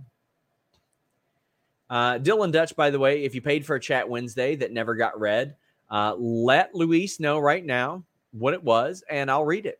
uh, 1.91 2.17
Dylan 2.17 2.51
Dutch, 2.51 2.75
by 2.75 2.89
the 2.89 2.97
way, 2.97 3.23
if 3.23 3.35
you 3.35 3.41
paid 3.43 3.67
for 3.67 3.75
a 3.75 3.79
chat 3.79 4.09
Wednesday 4.09 4.55
that 4.55 4.71
never 4.71 4.95
got 4.95 5.19
read, 5.19 5.57
uh, 5.91 6.15
let 6.17 6.73
Luis 6.73 7.19
know 7.19 7.37
right 7.37 7.63
now 7.63 8.03
what 8.37 8.53
it 8.53 8.63
was 8.63 9.03
and 9.09 9.31
I'll 9.31 9.45
read 9.45 9.65
it. 9.65 9.79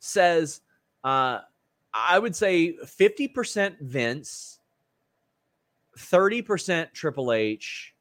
Says, 0.00 0.60
uh, 1.04 1.40
I 1.94 2.18
would 2.18 2.34
say 2.34 2.76
50% 2.84 3.80
Vince, 3.80 4.58
30% 5.96 6.92
Triple 6.92 7.32
H, 7.32 7.94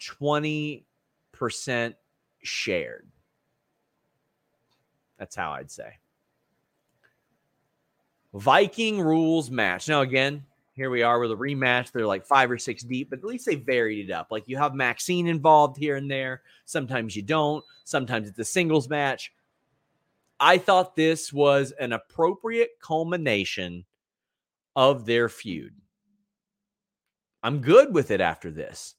20% 0.00 0.84
shared. 2.42 3.08
That's 5.18 5.36
how 5.36 5.52
I'd 5.52 5.70
say. 5.70 5.98
Viking 8.34 9.00
rules 9.00 9.50
match. 9.50 9.88
Now, 9.88 10.00
again, 10.00 10.44
here 10.74 10.90
we 10.90 11.02
are 11.02 11.18
with 11.20 11.30
a 11.30 11.36
rematch. 11.36 11.92
They're 11.92 12.06
like 12.06 12.26
five 12.26 12.50
or 12.50 12.58
six 12.58 12.82
deep, 12.82 13.10
but 13.10 13.18
at 13.18 13.24
least 13.24 13.46
they 13.46 13.56
varied 13.56 14.08
it 14.08 14.12
up. 14.12 14.28
Like 14.30 14.44
you 14.46 14.56
have 14.56 14.74
Maxine 14.74 15.26
involved 15.26 15.76
here 15.76 15.96
and 15.96 16.10
there. 16.10 16.42
Sometimes 16.64 17.14
you 17.14 17.22
don't. 17.22 17.64
Sometimes 17.84 18.28
it's 18.28 18.38
a 18.38 18.44
singles 18.44 18.88
match. 18.88 19.32
I 20.40 20.58
thought 20.58 20.96
this 20.96 21.32
was 21.32 21.72
an 21.72 21.92
appropriate 21.92 22.70
culmination 22.80 23.84
of 24.74 25.04
their 25.04 25.28
feud. 25.28 25.74
I'm 27.42 27.60
good 27.60 27.92
with 27.92 28.10
it 28.10 28.20
after 28.20 28.50
this. 28.50 28.94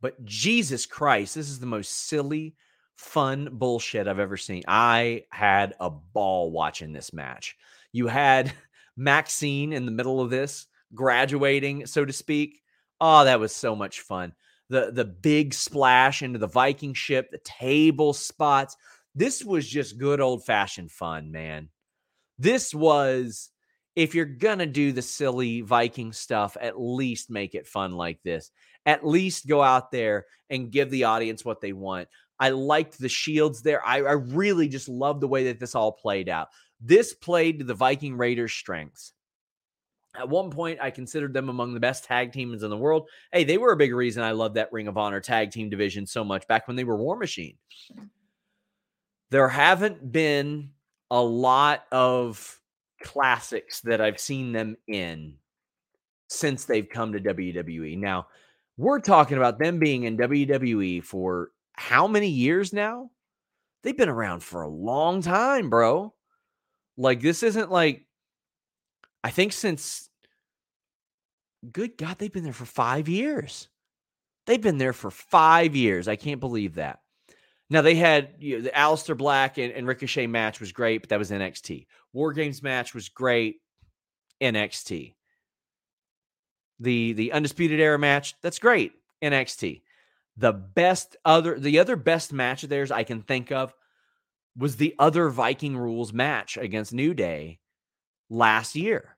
But 0.00 0.24
Jesus 0.24 0.86
Christ, 0.86 1.34
this 1.34 1.48
is 1.48 1.58
the 1.58 1.66
most 1.66 2.08
silly, 2.08 2.54
fun 2.96 3.48
bullshit 3.52 4.08
I've 4.08 4.18
ever 4.18 4.36
seen. 4.36 4.62
I 4.66 5.24
had 5.30 5.74
a 5.80 5.90
ball 5.90 6.50
watching 6.50 6.92
this 6.92 7.12
match. 7.12 7.56
You 7.92 8.06
had 8.06 8.52
Maxine 8.96 9.72
in 9.72 9.84
the 9.84 9.92
middle 9.92 10.20
of 10.20 10.30
this, 10.30 10.66
graduating, 10.94 11.86
so 11.86 12.04
to 12.04 12.12
speak. 12.12 12.60
Oh, 13.00 13.24
that 13.24 13.40
was 13.40 13.54
so 13.54 13.76
much 13.76 14.00
fun. 14.00 14.32
The 14.70 14.90
the 14.92 15.04
big 15.04 15.54
splash 15.54 16.22
into 16.22 16.38
the 16.38 16.46
Viking 16.46 16.94
ship, 16.94 17.30
the 17.30 17.38
table 17.38 18.12
spots, 18.12 18.76
this 19.14 19.44
was 19.44 19.68
just 19.68 19.98
good 19.98 20.20
old 20.20 20.44
fashioned 20.44 20.92
fun, 20.92 21.32
man. 21.32 21.70
This 22.38 22.72
was, 22.74 23.50
if 23.96 24.14
you're 24.14 24.24
going 24.24 24.60
to 24.60 24.66
do 24.66 24.92
the 24.92 25.02
silly 25.02 25.60
Viking 25.60 26.12
stuff, 26.12 26.56
at 26.60 26.80
least 26.80 27.30
make 27.30 27.54
it 27.54 27.66
fun 27.66 27.92
like 27.92 28.22
this. 28.22 28.50
At 28.86 29.06
least 29.06 29.48
go 29.48 29.60
out 29.62 29.90
there 29.90 30.26
and 30.50 30.70
give 30.70 30.90
the 30.90 31.04
audience 31.04 31.44
what 31.44 31.60
they 31.60 31.72
want. 31.72 32.08
I 32.38 32.50
liked 32.50 32.98
the 32.98 33.08
shields 33.08 33.62
there. 33.62 33.84
I, 33.84 33.96
I 33.96 34.12
really 34.12 34.68
just 34.68 34.88
love 34.88 35.20
the 35.20 35.26
way 35.26 35.44
that 35.44 35.58
this 35.58 35.74
all 35.74 35.92
played 35.92 36.28
out. 36.28 36.48
This 36.80 37.12
played 37.12 37.58
to 37.58 37.64
the 37.64 37.74
Viking 37.74 38.16
Raiders' 38.16 38.52
strengths. 38.52 39.12
At 40.18 40.28
one 40.28 40.50
point, 40.50 40.80
I 40.82 40.90
considered 40.90 41.32
them 41.32 41.48
among 41.48 41.74
the 41.74 41.80
best 41.80 42.04
tag 42.04 42.32
teams 42.32 42.62
in 42.62 42.70
the 42.70 42.76
world. 42.76 43.08
Hey, 43.32 43.44
they 43.44 43.58
were 43.58 43.72
a 43.72 43.76
big 43.76 43.94
reason 43.94 44.22
I 44.22 44.32
loved 44.32 44.56
that 44.56 44.72
Ring 44.72 44.88
of 44.88 44.98
Honor 44.98 45.20
tag 45.20 45.50
team 45.50 45.70
division 45.70 46.06
so 46.06 46.24
much 46.24 46.46
back 46.48 46.66
when 46.66 46.76
they 46.76 46.84
were 46.84 46.96
War 46.96 47.16
Machine 47.16 47.56
there 49.30 49.48
haven't 49.48 50.12
been 50.12 50.70
a 51.10 51.20
lot 51.20 51.84
of 51.92 52.58
classics 53.02 53.80
that 53.82 54.00
I've 54.00 54.20
seen 54.20 54.52
them 54.52 54.76
in 54.86 55.34
since 56.28 56.64
they've 56.64 56.88
come 56.88 57.12
to 57.12 57.20
WWE. 57.20 57.98
Now, 57.98 58.26
we're 58.76 59.00
talking 59.00 59.36
about 59.36 59.58
them 59.58 59.78
being 59.78 60.04
in 60.04 60.16
WWE 60.16 61.02
for 61.02 61.50
how 61.74 62.06
many 62.06 62.28
years 62.28 62.72
now? 62.72 63.10
They've 63.82 63.96
been 63.96 64.08
around 64.08 64.42
for 64.42 64.62
a 64.62 64.68
long 64.68 65.22
time, 65.22 65.70
bro. 65.70 66.12
Like, 66.96 67.20
this 67.20 67.42
isn't 67.42 67.70
like, 67.70 68.04
I 69.22 69.30
think 69.30 69.52
since, 69.52 70.07
good 71.72 71.96
God, 71.96 72.18
they've 72.18 72.32
been 72.32 72.44
there 72.44 72.52
for 72.52 72.64
five 72.64 73.08
years. 73.08 73.68
They've 74.46 74.60
been 74.60 74.78
there 74.78 74.92
for 74.92 75.10
five 75.10 75.76
years. 75.76 76.08
I 76.08 76.16
can't 76.16 76.40
believe 76.40 76.76
that. 76.76 77.00
Now 77.70 77.82
they 77.82 77.94
had 77.94 78.34
you 78.38 78.56
know, 78.56 78.62
the 78.62 78.70
Aleister 78.70 79.16
Black 79.16 79.58
and, 79.58 79.72
and, 79.72 79.86
Ricochet 79.86 80.26
match 80.26 80.58
was 80.58 80.72
great, 80.72 81.02
but 81.02 81.10
that 81.10 81.18
was 81.18 81.30
NXT. 81.30 81.86
War 82.14 82.32
Games 82.32 82.62
match 82.62 82.94
was 82.94 83.10
great, 83.10 83.56
NXT. 84.40 85.14
The 86.80 87.12
the 87.12 87.32
Undisputed 87.32 87.80
Era 87.80 87.98
match, 87.98 88.36
that's 88.40 88.58
great, 88.58 88.92
NXT. 89.22 89.82
The 90.38 90.52
best 90.52 91.16
other 91.24 91.58
the 91.58 91.78
other 91.80 91.96
best 91.96 92.32
match 92.32 92.62
of 92.62 92.70
theirs 92.70 92.90
I 92.90 93.02
can 93.02 93.20
think 93.22 93.52
of 93.52 93.74
was 94.56 94.76
the 94.76 94.94
other 94.98 95.28
Viking 95.28 95.76
rules 95.76 96.12
match 96.12 96.56
against 96.56 96.94
New 96.94 97.12
Day 97.12 97.58
last 98.30 98.74
year. 98.76 99.16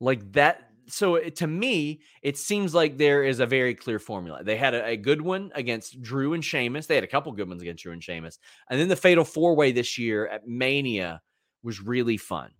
Like 0.00 0.32
that 0.32 0.70
so 0.86 1.16
it, 1.16 1.36
to 1.36 1.46
me, 1.46 2.00
it 2.22 2.36
seems 2.36 2.74
like 2.74 2.96
there 2.96 3.24
is 3.24 3.40
a 3.40 3.46
very 3.46 3.74
clear 3.74 3.98
formula. 3.98 4.42
They 4.42 4.56
had 4.56 4.74
a, 4.74 4.84
a, 4.84 4.96
good 4.96 5.20
one 5.22 5.50
against 5.54 6.00
Drew 6.02 6.34
and 6.34 6.44
Sheamus. 6.44 6.86
They 6.86 6.94
had 6.94 7.04
a 7.04 7.08
couple 7.08 7.32
good 7.32 7.48
ones 7.48 7.62
against 7.62 7.82
Drew 7.82 7.92
and 7.92 8.02
Sheamus. 8.02 8.38
And 8.68 8.78
then 8.78 8.88
the 8.88 8.96
Fatal 8.96 9.24
Four 9.24 9.54
Way 9.56 9.72
this 9.72 9.98
year 9.98 10.26
at 10.26 10.46
Mania 10.46 11.22
was 11.62 11.80
really 11.80 12.16
fun. 12.16 12.50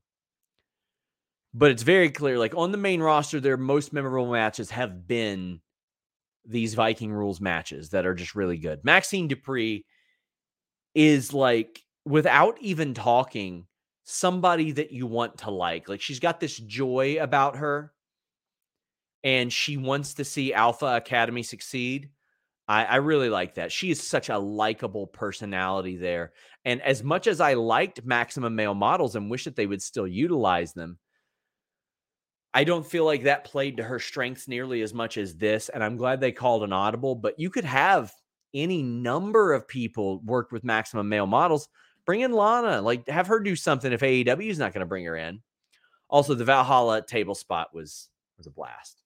But 1.52 1.70
it's 1.70 1.82
very 1.82 2.10
clear, 2.10 2.38
like 2.38 2.54
on 2.56 2.72
the 2.72 2.78
main 2.78 3.00
roster, 3.00 3.40
their 3.40 3.56
most 3.56 3.92
memorable 3.92 4.32
matches 4.32 4.70
have 4.70 5.06
been 5.06 5.60
these 6.44 6.74
Viking 6.74 7.12
rules 7.12 7.40
matches 7.40 7.90
that 7.90 8.06
are 8.06 8.14
just 8.14 8.34
really 8.34 8.58
good. 8.58 8.84
Maxine 8.84 9.28
Dupree 9.28 9.86
is 10.94 11.32
like, 11.32 11.82
without 12.04 12.58
even 12.60 12.92
talking, 12.92 13.66
somebody 14.04 14.72
that 14.72 14.92
you 14.92 15.06
want 15.06 15.38
to 15.38 15.50
like. 15.50 15.88
Like 15.88 16.00
she's 16.00 16.20
got 16.20 16.40
this 16.40 16.56
joy 16.56 17.16
about 17.20 17.56
her 17.56 17.93
and 19.24 19.50
she 19.50 19.78
wants 19.78 20.14
to 20.14 20.24
see 20.24 20.52
Alpha 20.52 20.86
Academy 20.86 21.42
succeed. 21.42 22.10
I, 22.68 22.84
I 22.84 22.96
really 22.96 23.30
like 23.30 23.54
that. 23.54 23.72
She 23.72 23.90
is 23.90 24.00
such 24.00 24.28
a 24.28 24.38
likable 24.38 25.06
personality 25.06 25.96
there. 25.96 26.32
And 26.66 26.80
as 26.82 27.02
much 27.02 27.26
as 27.26 27.40
I 27.40 27.54
liked 27.54 28.04
Maximum 28.04 28.54
Male 28.54 28.74
models 28.74 29.16
and 29.16 29.30
wish 29.30 29.44
that 29.44 29.56
they 29.56 29.66
would 29.66 29.82
still 29.82 30.06
utilize 30.06 30.74
them, 30.74 30.98
I 32.52 32.64
don't 32.64 32.86
feel 32.86 33.04
like 33.04 33.24
that 33.24 33.44
played 33.44 33.78
to 33.78 33.82
her 33.82 33.98
strengths 33.98 34.46
nearly 34.46 34.82
as 34.82 34.94
much 34.94 35.16
as 35.16 35.34
this. 35.34 35.70
And 35.70 35.82
I'm 35.82 35.96
glad 35.96 36.20
they 36.20 36.30
called 36.30 36.62
an 36.62 36.72
audible, 36.72 37.14
but 37.14 37.38
you 37.38 37.50
could 37.50 37.64
have 37.64 38.12
any 38.54 38.82
number 38.82 39.52
of 39.52 39.66
people 39.66 40.20
work 40.20 40.52
with 40.52 40.64
Maximum 40.64 41.08
Male 41.08 41.26
models. 41.26 41.68
Bring 42.06 42.20
in 42.20 42.32
Lana, 42.32 42.82
like 42.82 43.08
have 43.08 43.26
her 43.26 43.40
do 43.40 43.56
something 43.56 43.92
if 43.92 44.02
AEW 44.02 44.50
is 44.50 44.58
not 44.58 44.72
going 44.72 44.80
to 44.80 44.86
bring 44.86 45.06
her 45.06 45.16
in. 45.16 45.42
Also, 46.08 46.34
the 46.34 46.44
Valhalla 46.44 47.04
table 47.04 47.34
spot 47.34 47.74
was 47.74 48.08
was 48.36 48.46
a 48.46 48.50
blast. 48.50 49.03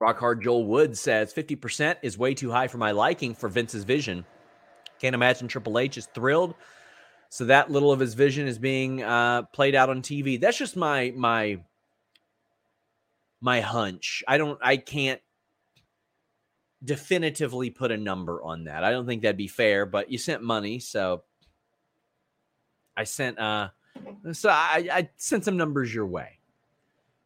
Rock 0.00 0.18
Hard 0.18 0.42
Joel 0.42 0.66
Wood 0.66 0.96
says 0.96 1.34
50% 1.34 1.96
is 2.02 2.16
way 2.16 2.34
too 2.34 2.50
high 2.50 2.68
for 2.68 2.78
my 2.78 2.92
liking 2.92 3.34
for 3.34 3.48
Vince's 3.48 3.84
vision. 3.84 4.24
Can't 5.00 5.14
imagine 5.14 5.48
Triple 5.48 5.78
H 5.78 5.96
is 5.96 6.06
thrilled. 6.06 6.54
So 7.30 7.46
that 7.46 7.70
little 7.70 7.92
of 7.92 8.00
his 8.00 8.14
vision 8.14 8.46
is 8.46 8.58
being 8.58 9.02
uh, 9.02 9.42
played 9.52 9.74
out 9.74 9.90
on 9.90 10.02
TV. 10.02 10.40
That's 10.40 10.56
just 10.56 10.76
my 10.76 11.12
my 11.16 11.60
my 13.40 13.60
hunch. 13.60 14.22
I 14.26 14.38
don't 14.38 14.58
I 14.62 14.78
can't 14.78 15.20
definitively 16.82 17.70
put 17.70 17.90
a 17.90 17.96
number 17.96 18.42
on 18.42 18.64
that. 18.64 18.82
I 18.82 18.90
don't 18.90 19.06
think 19.06 19.22
that'd 19.22 19.36
be 19.36 19.48
fair, 19.48 19.84
but 19.84 20.10
you 20.10 20.16
sent 20.16 20.42
money, 20.42 20.78
so 20.78 21.24
I 22.96 23.04
sent 23.04 23.38
uh 23.38 23.68
so 24.32 24.48
I, 24.48 24.88
I 24.90 25.10
sent 25.16 25.44
some 25.44 25.56
numbers 25.56 25.92
your 25.94 26.06
way. 26.06 26.38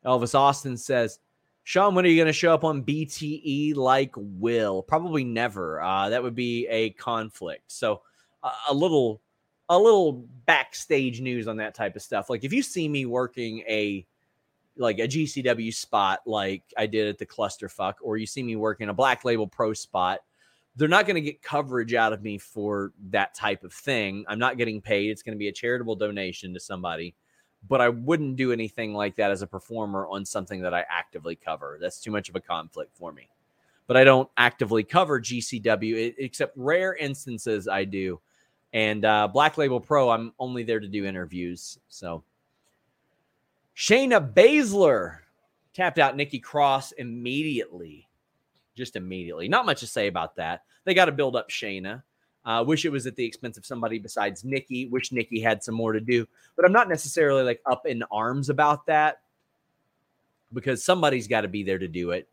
Elvis 0.04 0.34
Austin 0.34 0.76
says, 0.76 1.20
Sean, 1.64 1.94
when 1.94 2.04
are 2.04 2.08
you 2.08 2.16
going 2.16 2.26
to 2.26 2.32
show 2.32 2.52
up 2.52 2.64
on 2.64 2.82
BTE 2.82 3.76
like 3.76 4.12
Will? 4.16 4.82
Probably 4.82 5.24
never. 5.24 5.80
Uh, 5.80 6.08
that 6.08 6.22
would 6.22 6.34
be 6.34 6.66
a 6.68 6.90
conflict. 6.90 7.70
So 7.70 8.02
uh, 8.42 8.52
a 8.68 8.74
little, 8.74 9.20
a 9.68 9.78
little 9.78 10.24
backstage 10.46 11.20
news 11.20 11.46
on 11.46 11.56
that 11.58 11.74
type 11.74 11.94
of 11.94 12.02
stuff. 12.02 12.28
Like 12.28 12.44
if 12.44 12.52
you 12.52 12.62
see 12.62 12.88
me 12.88 13.06
working 13.06 13.60
a, 13.68 14.04
like 14.76 14.98
a 14.98 15.06
GCW 15.06 15.72
spot, 15.72 16.20
like 16.26 16.62
I 16.76 16.86
did 16.86 17.08
at 17.08 17.18
the 17.18 17.26
Clusterfuck, 17.26 17.94
or 18.02 18.16
you 18.16 18.26
see 18.26 18.42
me 18.42 18.56
working 18.56 18.88
a 18.88 18.94
Black 18.94 19.24
Label 19.24 19.46
Pro 19.46 19.72
spot, 19.72 20.20
they're 20.74 20.88
not 20.88 21.06
going 21.06 21.16
to 21.16 21.20
get 21.20 21.42
coverage 21.42 21.94
out 21.94 22.12
of 22.12 22.22
me 22.22 22.38
for 22.38 22.92
that 23.10 23.34
type 23.34 23.62
of 23.62 23.72
thing. 23.72 24.24
I'm 24.26 24.38
not 24.38 24.56
getting 24.56 24.80
paid. 24.80 25.10
It's 25.10 25.22
going 25.22 25.34
to 25.34 25.38
be 25.38 25.48
a 25.48 25.52
charitable 25.52 25.96
donation 25.96 26.54
to 26.54 26.60
somebody 26.60 27.14
but 27.68 27.80
I 27.80 27.88
wouldn't 27.88 28.36
do 28.36 28.52
anything 28.52 28.94
like 28.94 29.16
that 29.16 29.30
as 29.30 29.42
a 29.42 29.46
performer 29.46 30.06
on 30.06 30.24
something 30.24 30.60
that 30.62 30.74
I 30.74 30.84
actively 30.90 31.36
cover. 31.36 31.78
That's 31.80 32.00
too 32.00 32.10
much 32.10 32.28
of 32.28 32.36
a 32.36 32.40
conflict 32.40 32.96
for 32.96 33.12
me. 33.12 33.28
But 33.86 33.96
I 33.96 34.04
don't 34.04 34.28
actively 34.36 34.84
cover 34.84 35.20
GCW, 35.20 36.14
except 36.18 36.56
rare 36.56 36.94
instances 36.94 37.68
I 37.68 37.84
do. 37.84 38.20
And 38.72 39.04
uh, 39.04 39.28
Black 39.28 39.58
Label 39.58 39.80
Pro, 39.80 40.10
I'm 40.10 40.32
only 40.38 40.62
there 40.62 40.80
to 40.80 40.88
do 40.88 41.04
interviews. 41.04 41.78
So 41.88 42.24
Shayna 43.76 44.32
Baszler 44.32 45.18
tapped 45.74 45.98
out 45.98 46.16
Nikki 46.16 46.38
Cross 46.38 46.92
immediately. 46.92 48.08
Just 48.74 48.96
immediately. 48.96 49.48
Not 49.48 49.66
much 49.66 49.80
to 49.80 49.86
say 49.86 50.06
about 50.06 50.36
that. 50.36 50.62
They 50.84 50.94
got 50.94 51.06
to 51.06 51.12
build 51.12 51.36
up 51.36 51.50
Shayna. 51.50 52.02
Uh, 52.44 52.64
wish 52.66 52.84
it 52.84 52.90
was 52.90 53.06
at 53.06 53.14
the 53.16 53.24
expense 53.24 53.56
of 53.56 53.64
somebody 53.64 53.98
besides 53.98 54.44
Nikki. 54.44 54.86
Wish 54.88 55.12
Nikki 55.12 55.40
had 55.40 55.62
some 55.62 55.74
more 55.74 55.92
to 55.92 56.00
do, 56.00 56.26
but 56.56 56.64
I'm 56.64 56.72
not 56.72 56.88
necessarily 56.88 57.42
like 57.42 57.60
up 57.66 57.86
in 57.86 58.02
arms 58.10 58.48
about 58.48 58.86
that 58.86 59.20
because 60.52 60.84
somebody's 60.84 61.28
got 61.28 61.42
to 61.42 61.48
be 61.48 61.62
there 61.62 61.78
to 61.78 61.88
do 61.88 62.10
it. 62.10 62.28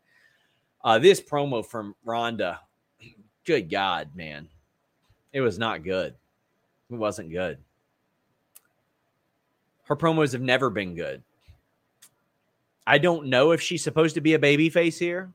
Uh, 0.82 0.98
this 0.98 1.20
promo 1.20 1.64
from 1.64 1.94
Ronda, 2.04 2.60
good 3.44 3.70
God, 3.70 4.10
man, 4.14 4.48
it 5.32 5.40
was 5.40 5.58
not 5.58 5.84
good. 5.84 6.14
It 6.90 6.96
wasn't 6.96 7.30
good. 7.30 7.58
Her 9.84 9.96
promos 9.96 10.32
have 10.32 10.42
never 10.42 10.70
been 10.70 10.94
good. 10.94 11.22
I 12.86 12.98
don't 12.98 13.26
know 13.26 13.52
if 13.52 13.60
she's 13.60 13.84
supposed 13.84 14.14
to 14.16 14.20
be 14.20 14.34
a 14.34 14.38
baby 14.38 14.70
face 14.70 14.98
here. 14.98 15.32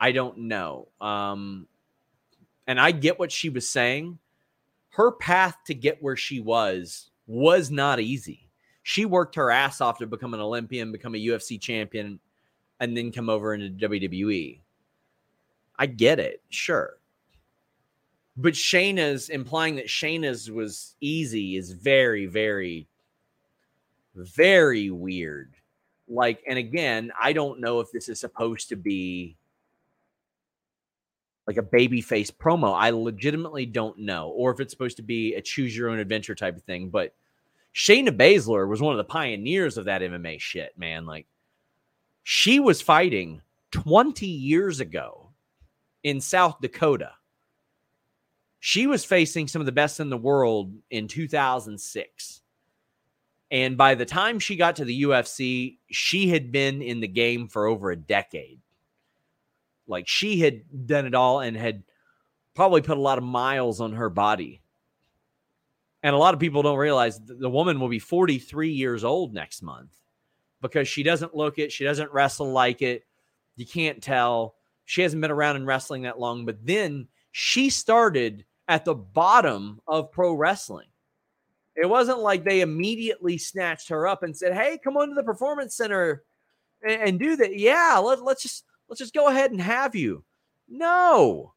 I 0.00 0.12
don't 0.12 0.36
know. 0.36 0.88
Um, 1.00 1.66
and 2.66 2.80
I 2.80 2.90
get 2.90 3.18
what 3.18 3.32
she 3.32 3.48
was 3.48 3.68
saying. 3.68 4.18
Her 4.90 5.12
path 5.12 5.56
to 5.66 5.74
get 5.74 6.02
where 6.02 6.16
she 6.16 6.40
was 6.40 7.10
was 7.26 7.70
not 7.70 8.00
easy. 8.00 8.48
She 8.82 9.06
worked 9.06 9.34
her 9.36 9.50
ass 9.50 9.80
off 9.80 9.98
to 9.98 10.06
become 10.06 10.34
an 10.34 10.40
Olympian, 10.40 10.92
become 10.92 11.14
a 11.14 11.26
UFC 11.26 11.60
champion, 11.60 12.20
and 12.80 12.96
then 12.96 13.12
come 13.12 13.30
over 13.30 13.54
into 13.54 13.88
WWE. 13.88 14.60
I 15.78 15.86
get 15.86 16.20
it, 16.20 16.42
sure. 16.50 16.98
But 18.36 18.54
Shayna's 18.54 19.28
implying 19.28 19.76
that 19.76 19.86
Shayna's 19.86 20.50
was 20.50 20.96
easy 21.00 21.56
is 21.56 21.72
very, 21.72 22.26
very, 22.26 22.88
very 24.14 24.90
weird. 24.90 25.54
Like, 26.08 26.42
and 26.46 26.58
again, 26.58 27.10
I 27.20 27.32
don't 27.32 27.60
know 27.60 27.80
if 27.80 27.90
this 27.90 28.08
is 28.08 28.20
supposed 28.20 28.68
to 28.68 28.76
be 28.76 29.36
like 31.46 31.58
a 31.58 31.62
babyface 31.62 32.32
promo. 32.32 32.74
I 32.74 32.90
legitimately 32.90 33.66
don't 33.66 33.98
know, 33.98 34.28
or 34.28 34.52
if 34.52 34.60
it's 34.60 34.72
supposed 34.72 34.96
to 34.96 35.02
be 35.02 35.34
a 35.34 35.42
choose 35.42 35.76
your 35.76 35.90
own 35.90 35.98
adventure 35.98 36.34
type 36.34 36.56
of 36.56 36.62
thing. 36.62 36.88
But 36.88 37.14
Shayna 37.74 38.10
Baszler 38.10 38.68
was 38.68 38.80
one 38.80 38.92
of 38.92 38.98
the 38.98 39.04
pioneers 39.04 39.76
of 39.76 39.86
that 39.86 40.00
MMA 40.00 40.40
shit, 40.40 40.76
man. 40.78 41.06
Like 41.06 41.26
she 42.22 42.60
was 42.60 42.80
fighting 42.80 43.42
20 43.72 44.26
years 44.26 44.80
ago 44.80 45.30
in 46.02 46.20
South 46.20 46.60
Dakota. 46.60 47.12
She 48.60 48.86
was 48.86 49.04
facing 49.04 49.48
some 49.48 49.60
of 49.60 49.66
the 49.66 49.72
best 49.72 50.00
in 50.00 50.08
the 50.08 50.16
world 50.16 50.72
in 50.90 51.08
2006. 51.08 52.40
And 53.50 53.76
by 53.76 53.94
the 53.94 54.06
time 54.06 54.38
she 54.38 54.56
got 54.56 54.76
to 54.76 54.84
the 54.84 55.02
UFC, 55.02 55.76
she 55.90 56.28
had 56.28 56.50
been 56.50 56.80
in 56.80 57.00
the 57.00 57.08
game 57.08 57.46
for 57.46 57.66
over 57.66 57.90
a 57.90 57.96
decade. 57.96 58.58
Like 59.86 60.08
she 60.08 60.40
had 60.40 60.86
done 60.86 61.06
it 61.06 61.14
all 61.14 61.40
and 61.40 61.56
had 61.56 61.82
probably 62.54 62.80
put 62.80 62.96
a 62.96 63.00
lot 63.00 63.18
of 63.18 63.24
miles 63.24 63.80
on 63.80 63.92
her 63.94 64.08
body. 64.08 64.60
And 66.02 66.14
a 66.14 66.18
lot 66.18 66.34
of 66.34 66.40
people 66.40 66.62
don't 66.62 66.78
realize 66.78 67.18
the 67.18 67.48
woman 67.48 67.80
will 67.80 67.88
be 67.88 67.98
43 67.98 68.70
years 68.70 69.04
old 69.04 69.32
next 69.32 69.62
month 69.62 69.90
because 70.60 70.86
she 70.86 71.02
doesn't 71.02 71.34
look 71.34 71.58
it. 71.58 71.72
She 71.72 71.84
doesn't 71.84 72.12
wrestle 72.12 72.52
like 72.52 72.82
it. 72.82 73.06
You 73.56 73.66
can't 73.66 74.02
tell. 74.02 74.54
She 74.84 75.02
hasn't 75.02 75.22
been 75.22 75.30
around 75.30 75.56
in 75.56 75.66
wrestling 75.66 76.02
that 76.02 76.18
long. 76.18 76.44
But 76.44 76.64
then 76.64 77.08
she 77.32 77.70
started 77.70 78.44
at 78.68 78.84
the 78.84 78.94
bottom 78.94 79.80
of 79.86 80.12
pro 80.12 80.34
wrestling. 80.34 80.88
It 81.76 81.88
wasn't 81.88 82.20
like 82.20 82.44
they 82.44 82.60
immediately 82.60 83.36
snatched 83.36 83.88
her 83.88 84.06
up 84.06 84.22
and 84.22 84.36
said, 84.36 84.54
Hey, 84.54 84.78
come 84.82 84.96
on 84.96 85.08
to 85.08 85.14
the 85.14 85.22
performance 85.22 85.74
center 85.74 86.22
and, 86.82 87.02
and 87.02 87.18
do 87.18 87.36
that. 87.36 87.58
Yeah, 87.58 88.00
let, 88.02 88.22
let's 88.22 88.42
just 88.42 88.64
Let's 88.88 89.00
just 89.00 89.14
go 89.14 89.28
ahead 89.28 89.50
and 89.50 89.60
have 89.60 89.94
you. 89.94 90.24
No. 90.68 91.54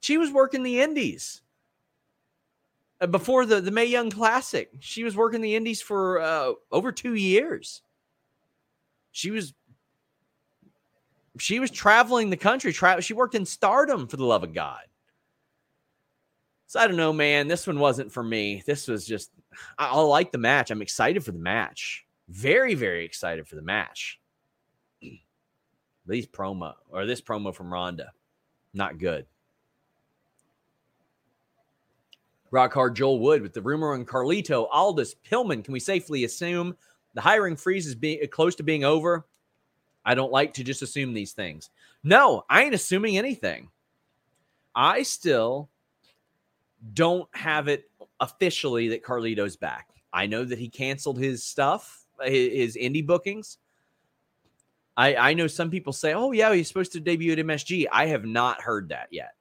She 0.00 0.18
was 0.18 0.30
working 0.30 0.62
the 0.62 0.80
indies 0.80 1.42
uh, 3.00 3.06
before 3.06 3.46
the, 3.46 3.60
the 3.60 3.70
Mae 3.70 3.84
Young 3.84 4.10
Classic. 4.10 4.70
She 4.80 5.04
was 5.04 5.16
working 5.16 5.40
the 5.40 5.54
indies 5.54 5.80
for 5.80 6.20
uh, 6.20 6.52
over 6.70 6.92
two 6.92 7.14
years. 7.14 7.82
She 9.12 9.30
was 9.30 9.54
she 11.38 11.60
was 11.60 11.70
traveling 11.70 12.30
the 12.30 12.36
country. 12.36 12.72
Tra- 12.72 13.00
she 13.00 13.14
worked 13.14 13.34
in 13.34 13.46
stardom 13.46 14.06
for 14.06 14.16
the 14.16 14.24
love 14.24 14.44
of 14.44 14.52
God. 14.52 14.82
So 16.66 16.80
I 16.80 16.86
don't 16.86 16.96
know, 16.96 17.12
man. 17.12 17.48
This 17.48 17.66
one 17.66 17.78
wasn't 17.78 18.12
for 18.12 18.22
me. 18.22 18.62
This 18.66 18.88
was 18.88 19.06
just 19.06 19.30
I, 19.78 19.88
I 19.88 20.00
like 20.00 20.32
the 20.32 20.38
match. 20.38 20.70
I'm 20.70 20.82
excited 20.82 21.24
for 21.24 21.32
the 21.32 21.38
match. 21.38 22.04
Very, 22.28 22.74
very 22.74 23.04
excited 23.04 23.46
for 23.46 23.56
the 23.56 23.62
match. 23.62 24.20
These 26.06 26.26
promo 26.26 26.74
or 26.90 27.06
this 27.06 27.20
promo 27.20 27.54
from 27.54 27.72
Ronda, 27.72 28.12
not 28.74 28.98
good. 28.98 29.26
Rock 32.50 32.74
hard 32.74 32.94
Joel 32.94 33.18
Wood 33.18 33.40
with 33.40 33.54
the 33.54 33.62
rumor 33.62 33.94
on 33.94 34.04
Carlito, 34.04 34.68
Aldis, 34.70 35.14
Pillman. 35.14 35.64
Can 35.64 35.72
we 35.72 35.80
safely 35.80 36.24
assume 36.24 36.76
the 37.14 37.20
hiring 37.20 37.56
freeze 37.56 37.86
is 37.86 37.94
being 37.94 38.26
close 38.28 38.54
to 38.56 38.62
being 38.62 38.84
over? 38.84 39.26
I 40.04 40.14
don't 40.14 40.32
like 40.32 40.52
to 40.54 40.64
just 40.64 40.82
assume 40.82 41.14
these 41.14 41.32
things. 41.32 41.70
No, 42.04 42.44
I 42.50 42.62
ain't 42.62 42.74
assuming 42.74 43.16
anything. 43.16 43.68
I 44.74 45.02
still 45.02 45.70
don't 46.94 47.28
have 47.34 47.68
it 47.68 47.88
officially 48.20 48.88
that 48.88 49.04
Carlito's 49.04 49.56
back. 49.56 49.88
I 50.12 50.26
know 50.26 50.44
that 50.44 50.58
he 50.58 50.68
canceled 50.68 51.18
his 51.18 51.44
stuff, 51.44 52.04
his 52.22 52.76
indie 52.76 53.06
bookings. 53.06 53.58
I, 54.96 55.14
I 55.16 55.34
know 55.34 55.46
some 55.46 55.70
people 55.70 55.92
say, 55.92 56.12
oh, 56.12 56.32
yeah, 56.32 56.52
he's 56.52 56.68
supposed 56.68 56.92
to 56.92 57.00
debut 57.00 57.32
at 57.32 57.38
MSG. 57.38 57.86
I 57.90 58.06
have 58.06 58.24
not 58.24 58.60
heard 58.60 58.90
that 58.90 59.08
yet. 59.10 59.34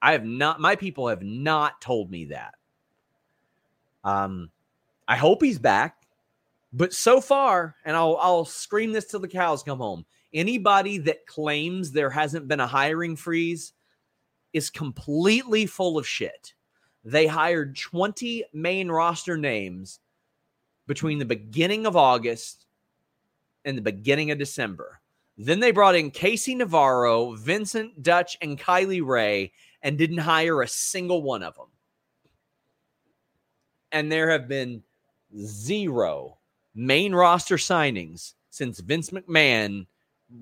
I 0.00 0.12
have 0.12 0.24
not, 0.24 0.60
my 0.60 0.76
people 0.76 1.08
have 1.08 1.22
not 1.22 1.80
told 1.80 2.10
me 2.10 2.26
that. 2.26 2.54
Um, 4.04 4.50
I 5.08 5.16
hope 5.16 5.42
he's 5.42 5.58
back. 5.58 5.96
But 6.72 6.92
so 6.92 7.20
far, 7.20 7.76
and 7.84 7.96
I'll 7.96 8.18
I'll 8.20 8.44
scream 8.44 8.92
this 8.92 9.06
till 9.06 9.20
the 9.20 9.28
cows 9.28 9.62
come 9.62 9.78
home. 9.78 10.04
Anybody 10.34 10.98
that 10.98 11.26
claims 11.26 11.90
there 11.90 12.10
hasn't 12.10 12.46
been 12.46 12.60
a 12.60 12.66
hiring 12.66 13.16
freeze 13.16 13.72
is 14.52 14.68
completely 14.68 15.64
full 15.64 15.96
of 15.96 16.06
shit. 16.06 16.52
They 17.04 17.26
hired 17.26 17.76
20 17.76 18.44
main 18.52 18.90
roster 18.90 19.38
names 19.38 20.00
between 20.86 21.18
the 21.18 21.24
beginning 21.24 21.86
of 21.86 21.96
August 21.96 22.66
in 23.68 23.76
the 23.76 23.82
beginning 23.82 24.30
of 24.30 24.38
December. 24.38 25.00
Then 25.36 25.60
they 25.60 25.70
brought 25.70 25.94
in 25.94 26.10
Casey 26.10 26.54
Navarro, 26.54 27.34
Vincent 27.36 28.02
Dutch, 28.02 28.36
and 28.40 28.58
Kylie 28.58 29.06
Rae 29.06 29.52
and 29.82 29.98
didn't 29.98 30.18
hire 30.18 30.62
a 30.62 30.68
single 30.68 31.22
one 31.22 31.42
of 31.42 31.54
them. 31.54 31.68
And 33.92 34.10
there 34.10 34.30
have 34.30 34.48
been 34.48 34.82
zero 35.38 36.38
main 36.74 37.14
roster 37.14 37.56
signings 37.56 38.34
since 38.50 38.80
Vince 38.80 39.10
McMahon 39.10 39.86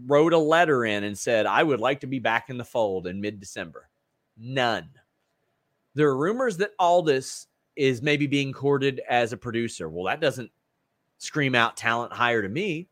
wrote 0.07 0.33
a 0.33 0.39
letter 0.39 0.85
in 0.85 1.05
and 1.05 1.19
said, 1.19 1.47
I 1.47 1.63
would 1.63 1.81
like 1.81 2.01
to 2.01 2.07
be 2.07 2.19
back 2.19 2.49
in 2.49 2.59
the 2.59 2.65
fold 2.65 3.07
in 3.07 3.21
mid 3.21 3.41
December. 3.41 3.89
None. 4.39 4.89
There 5.95 6.09
are 6.09 6.17
rumors 6.17 6.57
that 6.59 6.73
Aldis 6.79 7.49
is 7.75 8.03
maybe 8.03 8.27
being 8.27 8.53
courted 8.53 9.03
as 9.09 9.33
a 9.33 9.37
producer. 9.37 9.89
Well, 9.89 10.05
that 10.05 10.21
doesn't 10.21 10.51
scream 11.19 11.55
out 11.55 11.77
talent 11.77 12.13
hire 12.13 12.43
to 12.43 12.49
me. 12.49 12.89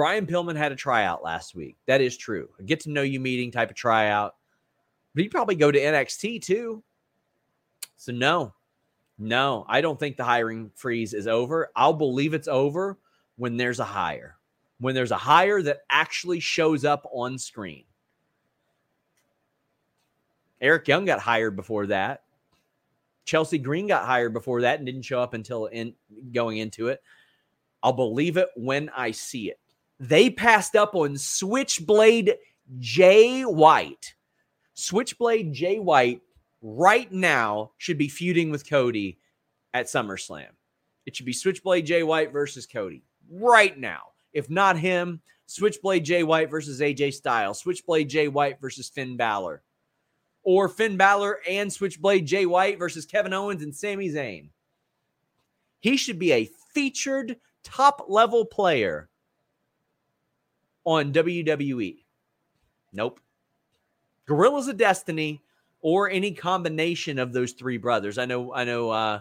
Brian 0.00 0.24
Pillman 0.24 0.56
had 0.56 0.72
a 0.72 0.76
tryout 0.76 1.22
last 1.22 1.54
week. 1.54 1.76
That 1.84 2.00
is 2.00 2.16
true. 2.16 2.48
A 2.58 2.62
get 2.62 2.80
to 2.80 2.90
know 2.90 3.02
you 3.02 3.20
meeting 3.20 3.50
type 3.50 3.68
of 3.68 3.76
tryout. 3.76 4.34
But 5.14 5.20
he'd 5.24 5.28
probably 5.28 5.56
go 5.56 5.70
to 5.70 5.78
NXT 5.78 6.40
too. 6.40 6.82
So, 7.98 8.10
no, 8.10 8.54
no, 9.18 9.66
I 9.68 9.82
don't 9.82 10.00
think 10.00 10.16
the 10.16 10.24
hiring 10.24 10.70
freeze 10.74 11.12
is 11.12 11.26
over. 11.26 11.70
I'll 11.76 11.92
believe 11.92 12.32
it's 12.32 12.48
over 12.48 12.96
when 13.36 13.58
there's 13.58 13.78
a 13.78 13.84
hire, 13.84 14.38
when 14.78 14.94
there's 14.94 15.10
a 15.10 15.18
hire 15.18 15.60
that 15.64 15.80
actually 15.90 16.40
shows 16.40 16.86
up 16.86 17.06
on 17.12 17.36
screen. 17.36 17.84
Eric 20.62 20.88
Young 20.88 21.04
got 21.04 21.20
hired 21.20 21.56
before 21.56 21.88
that. 21.88 22.22
Chelsea 23.26 23.58
Green 23.58 23.86
got 23.86 24.06
hired 24.06 24.32
before 24.32 24.62
that 24.62 24.78
and 24.78 24.86
didn't 24.86 25.02
show 25.02 25.20
up 25.20 25.34
until 25.34 25.66
in 25.66 25.92
going 26.32 26.56
into 26.56 26.88
it. 26.88 27.02
I'll 27.82 27.92
believe 27.92 28.38
it 28.38 28.48
when 28.56 28.88
I 28.96 29.10
see 29.10 29.50
it. 29.50 29.60
They 30.00 30.30
passed 30.30 30.74
up 30.74 30.94
on 30.94 31.18
Switchblade 31.18 32.36
Jay 32.78 33.42
White. 33.42 34.14
Switchblade 34.72 35.52
Jay 35.52 35.78
White 35.78 36.22
right 36.62 37.12
now 37.12 37.72
should 37.76 37.98
be 37.98 38.08
feuding 38.08 38.50
with 38.50 38.68
Cody 38.68 39.18
at 39.74 39.86
SummerSlam. 39.86 40.48
It 41.04 41.14
should 41.14 41.26
be 41.26 41.34
Switchblade 41.34 41.84
Jay 41.84 42.02
White 42.02 42.32
versus 42.32 42.66
Cody 42.66 43.04
right 43.30 43.76
now. 43.78 44.00
If 44.32 44.48
not 44.48 44.78
him, 44.78 45.20
Switchblade 45.44 46.06
Jay 46.06 46.22
White 46.22 46.50
versus 46.50 46.80
AJ 46.80 47.12
Styles, 47.12 47.58
Switchblade 47.58 48.08
Jay 48.08 48.28
White 48.28 48.58
versus 48.58 48.88
Finn 48.88 49.18
Balor, 49.18 49.62
or 50.42 50.70
Finn 50.70 50.96
Balor 50.96 51.40
and 51.46 51.70
Switchblade 51.70 52.24
Jay 52.24 52.46
White 52.46 52.78
versus 52.78 53.04
Kevin 53.04 53.34
Owens 53.34 53.62
and 53.62 53.76
Sami 53.76 54.08
Zayn. 54.08 54.48
He 55.80 55.98
should 55.98 56.18
be 56.18 56.32
a 56.32 56.48
featured 56.72 57.36
top 57.62 58.06
level 58.08 58.46
player 58.46 59.09
on 60.84 61.12
WWE. 61.12 62.04
Nope. 62.92 63.20
Guerrillas 64.26 64.68
of 64.68 64.76
Destiny 64.76 65.42
or 65.80 66.10
any 66.10 66.32
combination 66.32 67.18
of 67.18 67.32
those 67.32 67.52
three 67.52 67.78
brothers. 67.78 68.18
I 68.18 68.26
know 68.26 68.52
I 68.54 68.64
know 68.64 68.90
uh 68.90 69.20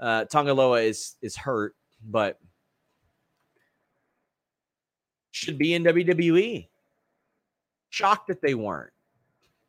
uh 0.00 0.24
Tanga 0.24 0.54
Loa 0.54 0.80
is 0.82 1.16
is 1.22 1.36
hurt, 1.36 1.74
but 2.04 2.38
should 5.30 5.58
be 5.58 5.74
in 5.74 5.84
WWE. 5.84 6.68
Shocked 7.90 8.28
that 8.28 8.42
they 8.42 8.54
weren't. 8.54 8.92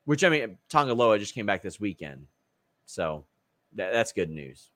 Which 0.05 0.23
I 0.23 0.29
mean, 0.29 0.57
Tanga 0.69 0.93
Loa 0.93 1.19
just 1.19 1.35
came 1.35 1.45
back 1.45 1.61
this 1.61 1.79
weekend, 1.79 2.25
so 2.85 3.25
that, 3.73 3.93
that's 3.93 4.11
good 4.11 4.31
news. 4.31 4.71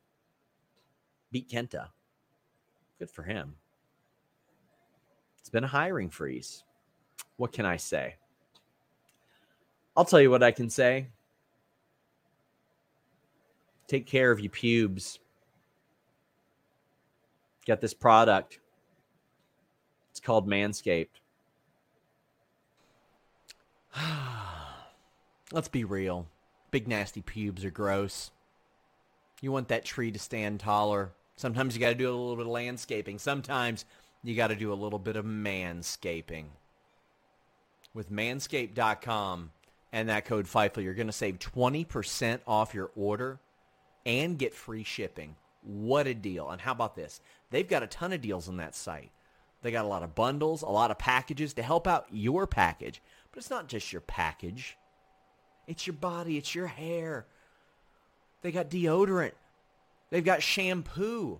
Beat 1.31 1.49
Kenta. 1.49 1.87
Good 2.99 3.09
for 3.09 3.23
him. 3.23 3.55
Been 5.53 5.63
a 5.63 5.67
hiring 5.67 6.09
freeze. 6.09 6.63
What 7.37 7.53
can 7.53 7.63
I 7.65 7.77
say? 7.77 8.15
I'll 9.95 10.03
tell 10.03 10.19
you 10.19 10.31
what 10.31 10.41
I 10.41 10.49
can 10.49 10.67
say. 10.67 11.09
Take 13.87 14.07
care 14.07 14.31
of 14.31 14.39
your 14.39 14.49
pubes. 14.49 15.19
Got 17.67 17.81
this 17.81 17.93
product. 17.93 18.59
It's 20.09 20.19
called 20.19 20.47
Manscaped. 20.47 21.19
Let's 25.51 25.67
be 25.67 25.83
real. 25.83 26.25
Big 26.71 26.87
nasty 26.87 27.21
pubes 27.21 27.63
are 27.63 27.69
gross. 27.69 28.31
You 29.39 29.51
want 29.51 29.67
that 29.67 29.85
tree 29.85 30.11
to 30.11 30.17
stand 30.17 30.61
taller. 30.61 31.11
Sometimes 31.35 31.75
you 31.75 31.79
got 31.79 31.89
to 31.89 31.95
do 31.95 32.09
a 32.09 32.11
little 32.11 32.35
bit 32.35 32.47
of 32.47 32.51
landscaping. 32.51 33.19
Sometimes 33.19 33.85
you 34.23 34.35
got 34.35 34.47
to 34.47 34.55
do 34.55 34.71
a 34.71 34.75
little 34.75 34.99
bit 34.99 35.15
of 35.15 35.25
manscaping. 35.25 36.45
With 37.93 38.11
manscaped.com 38.11 39.51
and 39.91 40.09
that 40.09 40.25
code 40.25 40.45
FIGHTFUL, 40.45 40.83
you're 40.83 40.93
going 40.93 41.07
to 41.07 41.13
save 41.13 41.39
20% 41.39 42.39
off 42.47 42.73
your 42.73 42.91
order 42.95 43.39
and 44.05 44.37
get 44.37 44.53
free 44.53 44.83
shipping. 44.83 45.35
What 45.61 46.07
a 46.07 46.13
deal. 46.13 46.49
And 46.49 46.61
how 46.61 46.71
about 46.71 46.95
this? 46.95 47.21
They've 47.51 47.67
got 47.67 47.83
a 47.83 47.87
ton 47.87 48.13
of 48.13 48.21
deals 48.21 48.49
on 48.49 48.57
that 48.57 48.75
site. 48.75 49.11
They 49.61 49.71
got 49.71 49.85
a 49.85 49.87
lot 49.87 50.03
of 50.03 50.15
bundles, 50.15 50.61
a 50.61 50.67
lot 50.67 50.91
of 50.91 50.97
packages 50.97 51.53
to 51.53 51.63
help 51.63 51.87
out 51.87 52.07
your 52.11 52.47
package. 52.47 53.01
But 53.31 53.39
it's 53.39 53.49
not 53.49 53.67
just 53.67 53.93
your 53.93 54.01
package. 54.01 54.77
It's 55.67 55.87
your 55.87 55.95
body, 55.95 56.37
it's 56.37 56.53
your 56.53 56.67
hair. 56.67 57.25
They 58.41 58.51
got 58.51 58.69
deodorant. 58.69 59.31
They've 60.09 60.23
got 60.23 60.43
shampoo. 60.43 61.39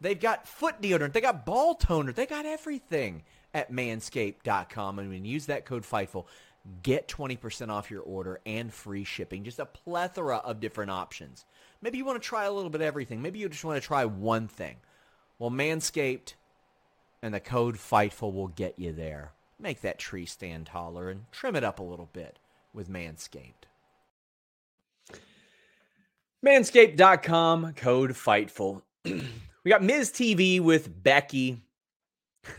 They've 0.00 0.18
got 0.18 0.46
foot 0.46 0.80
deodorant. 0.80 1.12
They 1.12 1.20
got 1.20 1.46
ball 1.46 1.74
toner. 1.74 2.12
They 2.12 2.26
got 2.26 2.46
everything 2.46 3.22
at 3.52 3.72
manscaped.com. 3.72 4.98
And 4.98 5.08
when 5.08 5.24
you 5.24 5.32
use 5.32 5.46
that 5.46 5.64
code 5.64 5.84
FIGHTFUL, 5.84 6.26
get 6.82 7.08
20% 7.08 7.70
off 7.70 7.90
your 7.90 8.02
order 8.02 8.40
and 8.44 8.72
free 8.72 9.04
shipping. 9.04 9.44
Just 9.44 9.58
a 9.58 9.66
plethora 9.66 10.38
of 10.38 10.60
different 10.60 10.90
options. 10.90 11.44
Maybe 11.80 11.98
you 11.98 12.04
want 12.04 12.22
to 12.22 12.26
try 12.28 12.44
a 12.44 12.52
little 12.52 12.70
bit 12.70 12.80
of 12.80 12.86
everything. 12.86 13.22
Maybe 13.22 13.38
you 13.38 13.48
just 13.48 13.64
want 13.64 13.80
to 13.80 13.86
try 13.86 14.04
one 14.04 14.48
thing. 14.48 14.76
Well, 15.38 15.50
Manscaped 15.50 16.34
and 17.22 17.32
the 17.32 17.40
code 17.40 17.76
FIGHTFUL 17.76 18.32
will 18.32 18.48
get 18.48 18.78
you 18.78 18.92
there. 18.92 19.32
Make 19.58 19.80
that 19.82 19.98
tree 19.98 20.26
stand 20.26 20.66
taller 20.66 21.08
and 21.08 21.30
trim 21.30 21.56
it 21.56 21.64
up 21.64 21.78
a 21.78 21.84
little 21.84 22.08
bit 22.12 22.38
with 22.72 22.90
Manscaped. 22.90 23.64
Manscaped.com, 26.44 27.72
code 27.74 28.10
FIGHTFUL. 28.12 28.82
we 29.64 29.70
got 29.70 29.82
Miz 29.82 30.10
TV 30.10 30.60
with 30.60 31.02
Becky. 31.02 31.62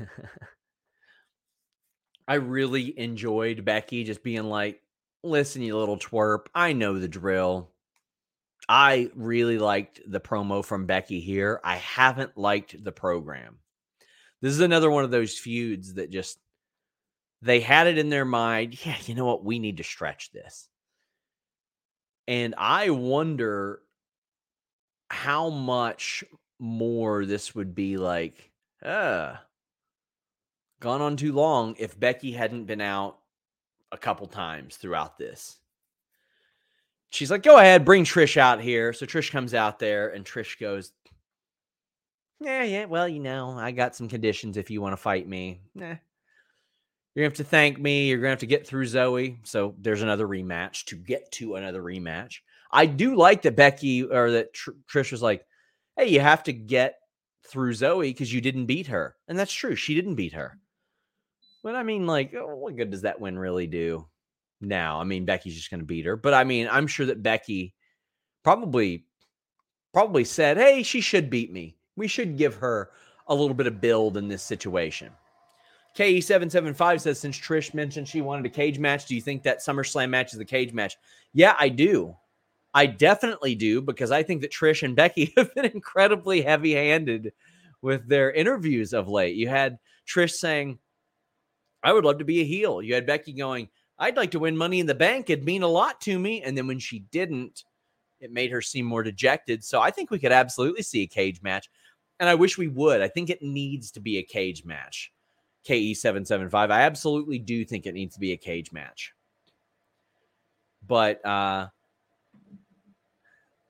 I 2.28 2.36
really 2.36 2.97
enjoyed 2.97 3.64
Becky 3.64 4.03
just 4.03 4.24
being 4.24 4.45
like, 4.45 4.82
listen, 5.24 5.62
you 5.62 5.78
little 5.78 5.99
twerp, 5.99 6.47
I 6.56 6.74
know 6.74 6.97
the 6.97 7.08
drill. 7.08 7.70
I 8.68 9.12
really 9.16 9.60
liked 9.60 10.01
the 10.08 10.20
promo 10.20 10.66
from 10.66 10.88
Becky 10.88 11.20
here. 11.20 11.60
I 11.64 11.76
haven't 11.76 12.36
liked 12.36 12.84
the 12.84 12.91
program. 12.91 13.60
This 14.41 14.53
is 14.53 14.60
another 14.60 14.89
one 14.89 15.03
of 15.03 15.12
those 15.12 15.38
feuds 15.38 15.93
that 15.95 16.10
just 16.10 16.39
they 17.43 17.60
had 17.60 17.86
it 17.86 17.99
in 17.99 18.10
their 18.10 18.26
mind. 18.26 18.84
Yeah, 18.86 18.95
you 19.06 19.14
know 19.14 19.26
what? 19.26 19.45
We 19.45 19.60
need 19.60 19.78
to 19.78 19.84
stretch 19.84 20.32
this. 20.32 20.68
And 22.28 22.56
I 22.58 22.89
wonder 22.89 23.82
how 25.10 25.51
much 25.51 26.24
more 26.60 27.26
this 27.26 27.53
would 27.56 27.76
be 27.76 27.97
like, 27.97 28.51
uh, 28.84 29.36
gone 30.80 31.01
on 31.01 31.18
too 31.18 31.34
long 31.34 31.76
if 31.78 31.99
Becky 31.99 32.32
hadn't 32.32 32.66
been 32.66 32.82
out 32.82 33.18
a 33.91 33.97
couple 33.97 34.28
times 34.28 34.78
throughout 34.78 35.18
this. 35.18 35.58
She's 37.10 37.32
like, 37.32 37.43
go 37.43 37.58
ahead, 37.58 37.86
bring 37.86 38.03
Trish 38.03 38.38
out 38.38 38.60
here. 38.60 38.91
So 38.91 39.06
Trish 39.06 39.32
comes 39.32 39.53
out 39.53 39.80
there 39.80 40.10
and 40.10 40.26
Trish 40.26 40.60
goes, 40.60 40.91
yeah, 42.41 42.64
yeah. 42.64 42.86
Well, 42.86 43.08
you 43.08 43.22
know, 43.22 43.51
I 43.51 43.72
got 43.72 43.95
some 43.95 44.10
conditions 44.10 44.58
if 44.58 44.70
you 44.70 44.82
want 44.82 44.93
to 44.93 44.97
fight 44.97 45.28
me. 45.28 45.62
Nah. 45.74 45.95
You're 47.16 47.24
going 47.24 47.32
to 47.32 47.38
have 47.41 47.47
to 47.47 47.49
thank 47.49 47.80
me. 47.80 48.10
You're 48.10 48.18
going 48.18 48.28
to 48.28 48.32
have 48.32 48.39
to 48.39 48.45
get 48.45 48.68
through 48.68 48.86
Zoey. 48.86 49.38
So 49.43 49.74
there's 49.80 50.01
another 50.01 50.28
rematch 50.28 50.84
to 50.86 50.95
get 50.95 51.32
to 51.34 51.56
another 51.56 51.82
rematch. 51.82 52.39
I 52.72 52.86
do 52.88 53.16
like 53.16 53.43
that 53.43 53.56
Becky 53.56 54.03
or 54.03 54.32
that 54.32 54.53
Tr- 54.53 54.72
Trish 54.91 55.14
was 55.14 55.22
like, 55.22 55.45
hey, 55.98 56.08
you 56.08 56.20
have 56.20 56.43
to 56.43 56.54
get 56.54 56.96
through 57.48 57.74
Zoey 57.74 58.10
because 58.10 58.34
you 58.34 58.41
didn't 58.41 58.66
beat 58.66 58.88
her. 58.88 59.16
And 59.28 59.38
that's 59.38 59.54
true. 59.54 59.76
She 59.76 59.96
didn't 59.96 60.16
beat 60.16 60.34
her. 60.34 60.58
But 61.64 61.76
I 61.76 61.84
mean, 61.84 62.06
like, 62.06 62.34
oh, 62.36 62.56
what 62.56 62.76
good 62.76 62.91
does 62.91 63.02
that 63.02 63.20
win 63.20 63.38
really 63.39 63.68
do 63.68 64.08
now? 64.62 65.00
I 65.00 65.04
mean, 65.04 65.26
Becky's 65.26 65.56
just 65.56 65.72
going 65.72 65.80
to 65.80 65.86
beat 65.86 66.06
her. 66.06 66.16
But 66.16 66.34
I 66.34 66.43
mean, 66.43 66.68
I'm 66.72 66.88
sure 66.88 67.06
that 67.08 67.24
Becky 67.24 67.74
probably 68.43 69.06
probably 69.93 70.26
said, 70.26 70.58
hey, 70.58 70.84
she 70.84 71.02
should 71.02 71.30
beat 71.30 71.52
me 71.52 71.78
we 71.96 72.08
should 72.08 72.38
give 72.38 72.56
her 72.56 72.91
a 73.28 73.36
little 73.36 73.54
bit 73.54 73.68
of 73.68 73.82
build 73.82 74.18
in 74.18 74.28
this 74.28 74.43
situation. 74.43 75.12
KE775 75.98 77.02
says, 77.02 77.20
since 77.20 77.39
Trish 77.39 77.74
mentioned 77.74 78.08
she 78.08 78.22
wanted 78.22 78.46
a 78.46 78.50
cage 78.50 78.80
match, 78.80 79.06
do 79.06 79.16
you 79.16 79.22
think 79.22 79.43
that 79.43 79.60
SummerSlam 79.60 80.10
match 80.10 80.34
is 80.34 80.39
a 80.39 80.46
cage 80.46 80.74
match? 80.74 80.98
Yeah, 81.34 81.56
I 81.58 81.70
do. 81.70 82.16
I 82.76 82.86
definitely 82.88 83.55
do 83.55 83.82
because 83.82 84.11
I 84.11 84.21
think 84.21 84.41
that 84.41 84.51
Trish 84.51 84.84
and 84.84 84.95
Becky 84.95 85.34
have 85.38 85.55
been 85.55 85.65
incredibly 85.65 86.41
heavy 86.41 86.73
handed 86.73 87.34
with 87.82 88.07
their 88.07 88.32
interviews 88.34 88.93
of 88.93 89.07
late. 89.09 89.36
You 89.36 89.47
had 89.47 89.80
Trish 90.07 90.34
saying, 90.34 90.78
I 91.84 91.93
would 91.93 92.05
love 92.05 92.19
to 92.19 92.26
be 92.26 92.41
a 92.41 92.45
heel. 92.45 92.82
You 92.82 92.93
had 92.95 93.05
Becky 93.07 93.34
going, 93.34 93.69
I'd 93.97 94.17
like 94.17 94.32
to 94.32 94.39
win 94.39 94.57
money 94.57 94.80
in 94.82 94.88
the 94.88 94.95
bank. 94.95 95.30
It'd 95.30 95.45
mean 95.45 95.63
a 95.63 95.67
lot 95.67 96.01
to 96.01 96.19
me. 96.19 96.41
And 96.43 96.57
then 96.57 96.67
when 96.67 96.80
she 96.80 96.99
didn't, 97.11 97.63
It 98.19 98.32
made 98.32 98.51
her 98.51 98.61
seem 98.61 98.86
more 98.86 99.03
dejected. 99.03 99.63
So 99.63 99.82
I 99.82 99.91
think 99.91 100.11
we 100.11 100.19
could 100.19 100.32
absolutely 100.32 100.84
see 100.84 101.03
a 101.03 101.07
cage 101.07 101.41
match. 101.41 101.69
And 102.19 102.30
I 102.30 102.36
wish 102.36 102.57
we 102.57 102.67
would. 102.69 103.01
I 103.01 103.07
think 103.09 103.30
it 103.30 103.41
needs 103.41 103.91
to 103.91 103.99
be 104.01 104.17
a 104.17 104.23
cage 104.23 104.65
match. 104.65 105.13
KE775. 105.67 106.71
I 106.71 106.82
absolutely 106.82 107.39
do 107.39 107.65
think 107.65 107.86
it 107.86 107.93
needs 107.93 108.15
to 108.15 108.19
be 108.19 108.34
a 108.34 108.38
cage 108.38 108.71
match. 108.71 109.13
But 110.88 111.26
uh 111.26 111.69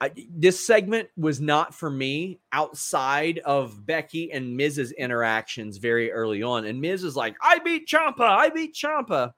I, 0.02 0.12
this 0.30 0.66
segment 0.66 1.10
was 1.16 1.40
not 1.40 1.74
for 1.74 1.90
me 1.90 2.40
outside 2.52 3.40
of 3.40 3.86
Becky 3.86 4.32
and 4.32 4.56
Miz's 4.56 4.92
interactions 4.92 5.78
very 5.78 6.12
early 6.12 6.44
on. 6.44 6.66
And 6.66 6.82
Miz 6.82 7.04
is 7.04 7.16
like, 7.16 7.36
I 7.42 7.60
beat 7.60 7.88
Ciampa, 7.88 8.20
I 8.20 8.50
beat 8.50 8.76
Ciampa. 8.76 9.34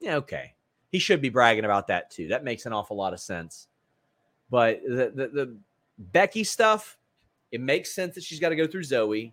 Yeah, 0.00 0.16
okay. 0.16 0.54
He 0.90 0.98
should 0.98 1.20
be 1.20 1.28
bragging 1.28 1.66
about 1.66 1.88
that 1.88 2.10
too. 2.10 2.28
That 2.28 2.44
makes 2.44 2.64
an 2.64 2.72
awful 2.72 2.96
lot 2.96 3.12
of 3.12 3.20
sense. 3.20 3.68
But 4.50 4.80
the, 4.84 5.12
the, 5.14 5.28
the 5.28 5.56
Becky 5.98 6.44
stuff, 6.44 6.96
it 7.52 7.60
makes 7.60 7.94
sense 7.94 8.14
that 8.14 8.24
she's 8.24 8.40
got 8.40 8.50
to 8.50 8.56
go 8.56 8.66
through 8.66 8.82
Zoey. 8.82 9.32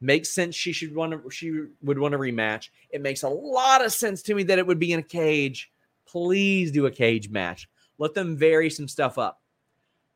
Makes 0.00 0.30
sense 0.30 0.54
she 0.54 0.72
should 0.72 0.94
want 0.94 1.12
to 1.12 1.30
she 1.30 1.62
would 1.82 1.98
want 1.98 2.14
a 2.14 2.18
rematch. 2.18 2.68
It 2.90 3.00
makes 3.00 3.22
a 3.22 3.28
lot 3.28 3.84
of 3.84 3.92
sense 3.92 4.20
to 4.22 4.34
me 4.34 4.42
that 4.44 4.58
it 4.58 4.66
would 4.66 4.78
be 4.78 4.92
in 4.92 4.98
a 4.98 5.02
cage. 5.02 5.70
Please 6.06 6.70
do 6.70 6.86
a 6.86 6.90
cage 6.90 7.30
match. 7.30 7.68
Let 7.98 8.14
them 8.14 8.36
vary 8.36 8.70
some 8.70 8.88
stuff 8.88 9.18
up. 9.18 9.40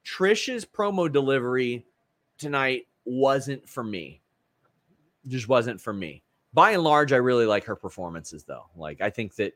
Trish's 0.05 0.65
promo 0.65 1.11
delivery 1.11 1.85
tonight 2.39 2.87
wasn't 3.05 3.69
for 3.69 3.85
me. 3.85 4.21
Just 5.27 5.49
wasn't 5.49 5.81
for 5.81 5.93
me. 5.93 6.23
By 6.53 6.73
and 6.73 6.83
large, 6.83 7.13
I 7.13 7.17
really 7.17 7.47
like 7.47 7.65
her 7.65 7.77
performances 7.77 8.45
though. 8.45 8.67
Like 8.77 9.01
I 9.01 9.11
think 9.11 9.35
that 9.37 9.55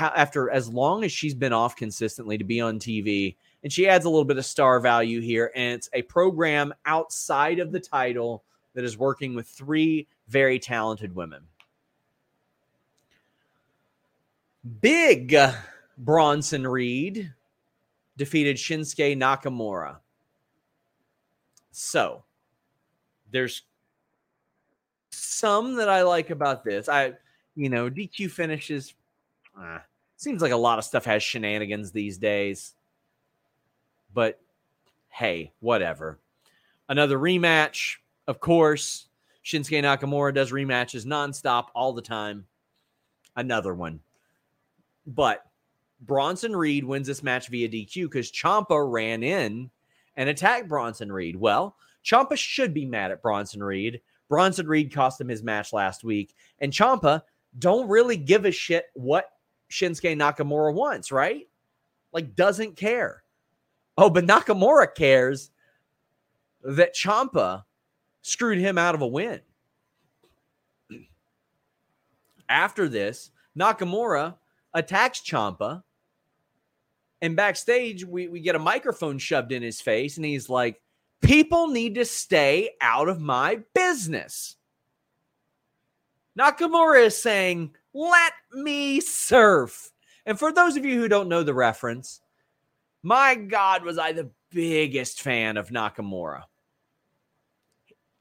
after 0.00 0.50
as 0.50 0.68
long 0.68 1.04
as 1.04 1.12
she's 1.12 1.34
been 1.34 1.52
off 1.52 1.76
consistently 1.76 2.38
to 2.38 2.44
be 2.44 2.60
on 2.60 2.78
TV, 2.78 3.36
and 3.62 3.72
she 3.72 3.88
adds 3.88 4.04
a 4.04 4.10
little 4.10 4.24
bit 4.24 4.38
of 4.38 4.44
star 4.44 4.80
value 4.80 5.20
here, 5.20 5.52
and 5.54 5.74
it's 5.74 5.88
a 5.92 6.02
program 6.02 6.74
outside 6.86 7.58
of 7.58 7.72
the 7.72 7.80
title 7.80 8.44
that 8.74 8.84
is 8.84 8.98
working 8.98 9.34
with 9.34 9.46
three 9.46 10.06
very 10.28 10.58
talented 10.58 11.14
women. 11.14 11.42
Big 14.80 15.36
Bronson 15.98 16.66
Reed 16.66 17.32
defeated 18.16 18.56
Shinsuke 18.56 19.16
Nakamura. 19.16 19.96
So 21.70 22.24
there's 23.30 23.62
some 25.10 25.76
that 25.76 25.88
I 25.88 26.02
like 26.02 26.30
about 26.30 26.64
this. 26.64 26.88
I, 26.88 27.14
you 27.54 27.68
know, 27.68 27.90
DQ 27.90 28.30
finishes. 28.30 28.94
Uh, 29.58 29.78
seems 30.16 30.40
like 30.40 30.52
a 30.52 30.56
lot 30.56 30.78
of 30.78 30.84
stuff 30.84 31.04
has 31.04 31.22
shenanigans 31.22 31.90
these 31.90 32.18
days. 32.18 32.74
But 34.14 34.40
hey, 35.08 35.52
whatever. 35.60 36.18
Another 36.88 37.18
rematch. 37.18 37.96
Of 38.26 38.40
course, 38.40 39.08
Shinsuke 39.44 39.82
Nakamura 39.82 40.34
does 40.34 40.52
rematches 40.52 41.06
nonstop 41.06 41.66
all 41.74 41.92
the 41.92 42.02
time. 42.02 42.46
Another 43.36 43.74
one. 43.74 44.00
But 45.06 45.44
Bronson 46.00 46.54
Reed 46.54 46.84
wins 46.84 47.06
this 47.06 47.22
match 47.22 47.48
via 47.48 47.68
DQ 47.68 48.04
because 48.04 48.30
Ciampa 48.30 48.90
ran 48.90 49.22
in 49.22 49.70
and 50.16 50.28
attacked 50.28 50.68
Bronson 50.68 51.10
Reed. 51.12 51.36
Well, 51.36 51.76
Ciampa 52.04 52.36
should 52.36 52.72
be 52.72 52.84
mad 52.84 53.10
at 53.10 53.22
Bronson 53.22 53.62
Reed. 53.62 54.00
Bronson 54.28 54.66
Reed 54.66 54.92
cost 54.92 55.20
him 55.20 55.28
his 55.28 55.42
match 55.42 55.72
last 55.72 56.04
week. 56.04 56.34
And 56.60 56.72
Ciampa 56.72 57.22
don't 57.58 57.88
really 57.88 58.16
give 58.16 58.44
a 58.44 58.52
shit 58.52 58.86
what 58.94 59.30
Shinsuke 59.70 60.16
Nakamura 60.16 60.72
wants, 60.72 61.10
right? 61.10 61.48
Like, 62.12 62.34
doesn't 62.36 62.76
care. 62.76 63.22
Oh, 63.96 64.10
but 64.10 64.26
Nakamura 64.26 64.94
cares 64.94 65.50
that 66.62 66.94
Ciampa 66.94 67.64
screwed 68.22 68.58
him 68.58 68.78
out 68.78 68.94
of 68.94 69.02
a 69.02 69.06
win. 69.06 69.40
After 72.48 72.88
this, 72.88 73.30
Nakamura 73.58 74.36
attacks 74.72 75.20
Ciampa, 75.20 75.82
and 77.20 77.36
backstage 77.36 78.04
we, 78.04 78.28
we 78.28 78.40
get 78.40 78.54
a 78.54 78.60
microphone 78.60 79.18
shoved 79.18 79.52
in 79.52 79.62
his 79.62 79.80
face, 79.80 80.16
and 80.16 80.26
he's 80.26 80.48
like, 80.48 80.80
People 81.20 81.68
need 81.68 81.96
to 81.96 82.04
stay 82.04 82.70
out 82.80 83.08
of 83.08 83.20
my 83.20 83.60
business. 83.74 84.56
Nakamura 86.38 87.06
is 87.06 87.20
saying, 87.20 87.74
Let 87.92 88.32
me 88.52 89.00
surf. 89.00 89.90
And 90.24 90.38
for 90.38 90.52
those 90.52 90.76
of 90.76 90.84
you 90.84 91.00
who 91.00 91.08
don't 91.08 91.28
know 91.28 91.42
the 91.42 91.54
reference, 91.54 92.20
my 93.02 93.34
God, 93.34 93.82
was 93.82 93.98
I 93.98 94.12
the 94.12 94.30
biggest 94.50 95.22
fan 95.22 95.56
of 95.56 95.70
Nakamura. 95.70 96.42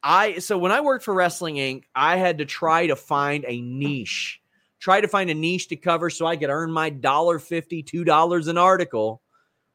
I 0.04 0.40
so 0.40 0.58
when 0.58 0.72
I 0.72 0.82
worked 0.82 1.04
for 1.04 1.14
Wrestling 1.14 1.56
Inc., 1.56 1.84
I 1.96 2.18
had 2.18 2.38
to 2.38 2.46
try 2.46 2.88
to 2.88 2.96
find 2.96 3.46
a 3.48 3.62
niche, 3.62 4.42
try 4.80 5.02
to 5.02 5.08
find 5.08 5.30
a 5.30 5.34
niche 5.34 5.68
to 5.70 5.76
cover 5.76 6.10
so 6.10 6.26
I 6.26 6.38
could 6.38 6.50
earn 6.50 6.72
my 6.72 6.90
dollar 6.90 7.40
fifty, 7.40 7.84
two 7.84 8.04
dollars 8.04 8.48
an 8.48 8.58
article 8.58 9.22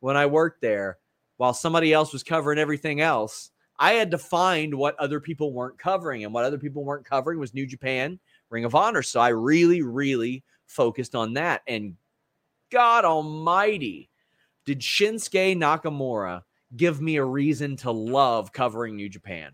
when 0.01 0.17
I 0.17 0.27
worked 0.27 0.61
there, 0.61 0.99
while 1.37 1.55
somebody 1.55 1.93
else 1.93 2.13
was 2.13 2.23
covering 2.23 2.59
everything 2.59 3.01
else. 3.01 3.51
I 3.79 3.93
had 3.95 4.11
to 4.13 4.19
find 4.19 4.75
what 4.75 4.99
other 4.99 5.19
people 5.19 5.53
weren't 5.53 5.79
covering, 5.79 6.25
and 6.25 6.33
what 6.33 6.45
other 6.45 6.59
people 6.59 6.85
weren't 6.85 7.05
covering 7.05 7.39
was 7.39 7.55
New 7.55 7.67
Japan, 7.67 8.19
Ring 8.51 8.65
of 8.65 8.75
Honor. 8.75 9.03
So 9.03 9.21
I 9.21 9.29
really, 9.29 9.83
really 9.83 10.45
focused 10.67 11.15
on 11.15 11.35
that. 11.35 11.63
And 11.67 11.97
God 12.71 13.05
Almighty, 13.05 14.09
did 14.65 14.81
Shinsuke 14.81 15.57
Nakamura 15.57 16.43
give 16.77 17.01
me 17.01 17.17
a 17.17 17.25
reason 17.25 17.77
to 17.79 17.91
love 17.91 18.53
covering 18.53 18.97
New 18.97 19.09
Japan? 19.09 19.53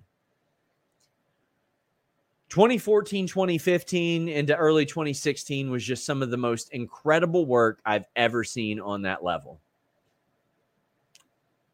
2014, 2.49 3.27
2015 3.27 4.29
into 4.29 4.57
early 4.57 4.87
2016 4.87 5.71
was 5.71 5.85
just 5.85 6.07
some 6.07 6.23
of 6.23 6.31
the 6.31 6.37
most 6.37 6.71
incredible 6.73 7.45
work 7.45 7.81
I've 7.85 8.07
ever 8.17 8.43
seen 8.43 8.81
on 8.81 9.03
that 9.03 9.23
level. 9.23 9.61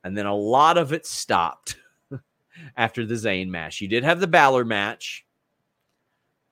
And 0.03 0.17
then 0.17 0.27
a 0.27 0.35
lot 0.35 0.77
of 0.77 0.93
it 0.93 1.07
stopped 1.07 1.77
after 2.77 3.07
the 3.07 3.15
Zayn 3.15 3.49
match. 3.49 3.81
You 3.81 3.89
did 3.89 4.05
have 4.05 4.21
the 4.21 4.27
Balor 4.27 4.65
match. 4.65 5.25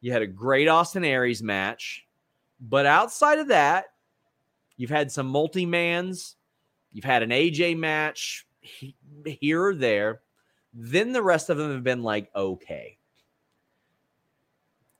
You 0.00 0.12
had 0.12 0.22
a 0.22 0.26
great 0.26 0.68
Austin 0.68 1.04
Aries 1.04 1.42
match. 1.42 2.06
But 2.60 2.86
outside 2.86 3.40
of 3.40 3.48
that, 3.48 3.86
you've 4.76 4.90
had 4.90 5.10
some 5.10 5.26
multi 5.26 5.66
mans, 5.66 6.36
you've 6.92 7.04
had 7.04 7.24
an 7.24 7.30
AJ 7.30 7.76
match 7.76 8.46
here 9.26 9.64
or 9.64 9.74
there. 9.74 10.20
Then 10.72 11.12
the 11.12 11.22
rest 11.22 11.50
of 11.50 11.58
them 11.58 11.72
have 11.72 11.84
been 11.84 12.04
like, 12.04 12.30
okay. 12.34 12.98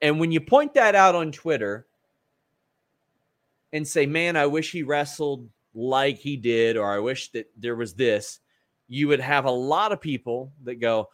And 0.03 0.19
when 0.19 0.33
you 0.33 0.41
point 0.41 0.75
that 0.75 0.95
out 0.95 1.15
on 1.15 1.31
Twitter 1.33 1.87
and 3.73 3.87
say, 3.87 4.05
man, 4.05 4.37
I 4.37 4.47
wish 4.47 4.73
he 4.73 4.83
wrestled 4.83 5.49
like 5.75 6.19
he 6.19 6.37
did, 6.37 6.77
or 6.77 6.93
I 6.93 6.99
wish 6.99 7.31
that 7.31 7.49
there 7.57 7.77
was 7.77 7.95
this, 7.95 8.41
you 8.89 9.09
would 9.09 9.21
have 9.21 9.45
a 9.45 9.51
lot 9.51 9.93
of 9.93 10.01
people 10.01 10.53
that 10.65 10.75
go, 10.75 11.09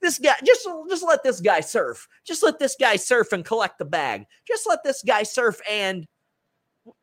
this 0.00 0.18
guy, 0.18 0.34
just, 0.44 0.66
just 0.88 1.04
let 1.04 1.22
this 1.22 1.40
guy 1.40 1.60
surf. 1.60 2.08
Just 2.24 2.42
let 2.42 2.58
this 2.58 2.74
guy 2.80 2.96
surf 2.96 3.32
and 3.32 3.44
collect 3.44 3.78
the 3.78 3.84
bag. 3.84 4.24
Just 4.48 4.66
let 4.66 4.82
this 4.82 5.04
guy 5.06 5.22
surf. 5.22 5.60
And 5.70 6.08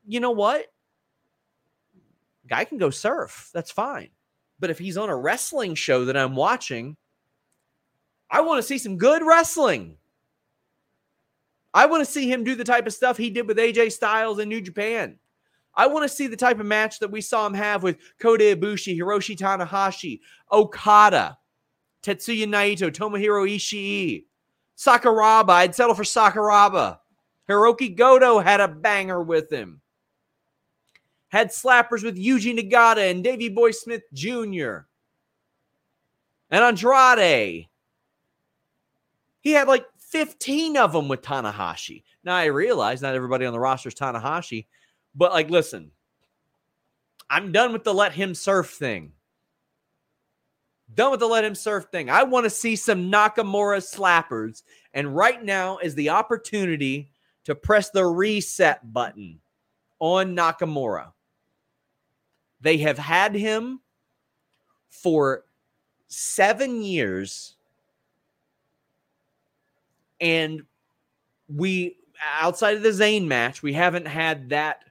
you 0.06 0.20
know 0.20 0.32
what? 0.32 0.66
Guy 2.48 2.66
can 2.66 2.78
go 2.80 2.90
surf. 2.90 3.52
That's 3.54 3.72
fine. 3.72 4.10
But 4.60 4.72
if 4.72 4.80
he's 4.80 4.98
on 4.98 5.10
a 5.10 5.16
wrestling 5.16 5.76
show 5.76 6.04
that 6.06 6.18
I'm 6.18 6.36
watching, 6.36 6.98
I 8.30 8.42
want 8.42 8.58
to 8.60 8.68
see 8.68 8.78
some 8.80 8.98
good 8.98 9.24
wrestling. 9.24 9.98
I 11.74 11.86
want 11.86 12.06
to 12.06 12.12
see 12.12 12.32
him 12.32 12.44
do 12.44 12.56
the 12.56 12.64
type 12.64 12.86
of 12.86 12.94
stuff 12.94 13.18
he 13.18 13.30
did 13.30 13.48
with 13.48 13.58
AJ 13.58 13.94
Styles 13.94 14.40
in 14.40 14.50
New 14.50 14.62
Japan. 14.62 15.18
I 15.74 15.88
want 15.88 16.04
to 16.04 16.14
see 16.14 16.28
the 16.28 16.36
type 16.36 16.60
of 16.60 16.66
match 16.66 17.00
that 17.00 17.12
we 17.12 17.22
saw 17.22 17.46
him 17.48 17.54
have 17.54 17.82
with 17.82 17.98
Kota 18.20 18.44
Ibushi, 18.44 18.98
Hiroshi 18.98 19.38
Tanahashi, 19.38 20.20
Okada, 20.52 21.38
Tetsuya 22.04 22.46
Naito, 22.46 22.92
Tomohiro 22.92 23.50
Ishii, 23.50 24.26
Sakuraba. 24.78 25.52
I'd 25.52 25.76
settle 25.76 25.96
for 25.96 26.04
Sakuraba. 26.04 26.98
Hiroki 27.50 27.96
Goto 27.96 28.40
had 28.40 28.60
a 28.60 28.68
banger 28.68 29.22
with 29.22 29.52
him. 29.52 29.82
Had 31.30 31.50
slappers 31.50 32.04
with 32.04 32.18
Yuji 32.18 32.58
Nagata 32.58 33.10
and 33.10 33.24
Davey 33.24 33.48
Boy 33.50 33.72
Smith 33.72 34.04
Jr. 34.14 34.80
And 36.50 36.64
Andrade. 36.64 37.68
He 39.40 39.52
had 39.52 39.68
like 39.70 39.86
15 40.12 40.78
of 40.78 40.94
them 40.94 41.08
with 41.08 41.22
Tanahashi. 41.22 42.04
Now 42.24 42.36
I 42.36 42.46
realize 42.46 43.02
not 43.02 43.16
everybody 43.16 43.46
on 43.46 43.54
the 43.54 43.60
roster 43.60 43.90
is 43.90 43.96
Tanahashi, 43.96 44.68
but 45.16 45.32
like, 45.32 45.50
listen, 45.50 45.92
I'm 47.30 47.52
done 47.52 47.74
with 47.74 47.84
the 47.84 47.94
let 47.94 48.12
him 48.12 48.36
surf 48.36 48.70
thing. 48.72 49.14
Done 50.94 51.12
with 51.12 51.22
the 51.22 51.28
let 51.28 51.46
him 51.46 51.56
surf 51.56 51.86
thing. 51.92 52.10
I 52.10 52.24
want 52.24 52.44
to 52.44 52.50
see 52.50 52.76
some 52.76 53.10
Nakamura 53.10 53.80
slappers. 53.80 54.64
And 54.94 55.16
right 55.16 55.42
now 55.42 55.78
is 55.78 55.96
the 55.96 56.10
opportunity 56.10 57.10
to 57.46 57.56
press 57.56 57.90
the 57.90 58.06
reset 58.06 58.92
button 58.92 59.40
on 60.00 60.36
Nakamura. 60.36 61.14
They 62.60 62.78
have 62.80 62.98
had 62.98 63.34
him 63.34 63.80
for 64.90 65.46
seven 66.08 66.84
years. 66.84 67.56
And 70.22 70.62
we, 71.50 71.98
outside 72.40 72.78
of 72.78 72.84
the 72.84 72.90
Zayn 72.90 73.26
match, 73.26 73.62
we 73.62 73.74
haven't 73.74 74.08
had 74.08 74.50
that 74.50 74.84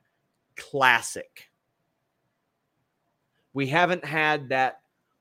classic. 0.57 1.49
We 3.55 3.69
haven't 3.69 4.05
had 4.05 4.51
that 4.51 4.81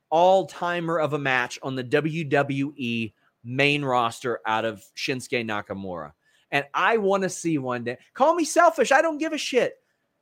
all 0.09 0.47
timer 0.47 0.99
of 0.99 1.13
a 1.13 1.19
match 1.19 1.59
on 1.63 1.75
the 1.75 1.83
WWE 1.83 3.13
main 3.43 3.85
roster 3.85 4.41
out 4.45 4.65
of 4.65 4.83
Shinsuke 4.97 5.45
Nakamura. 5.45 6.11
And 6.51 6.65
I 6.73 6.97
want 6.97 7.23
to 7.23 7.29
see 7.29 7.57
one 7.57 7.83
day. 7.83 7.97
Call 8.13 8.33
me 8.33 8.43
selfish. 8.43 8.91
I 8.91 9.01
don't 9.01 9.19
give 9.19 9.33
a 9.33 9.37
shit. 9.37 9.75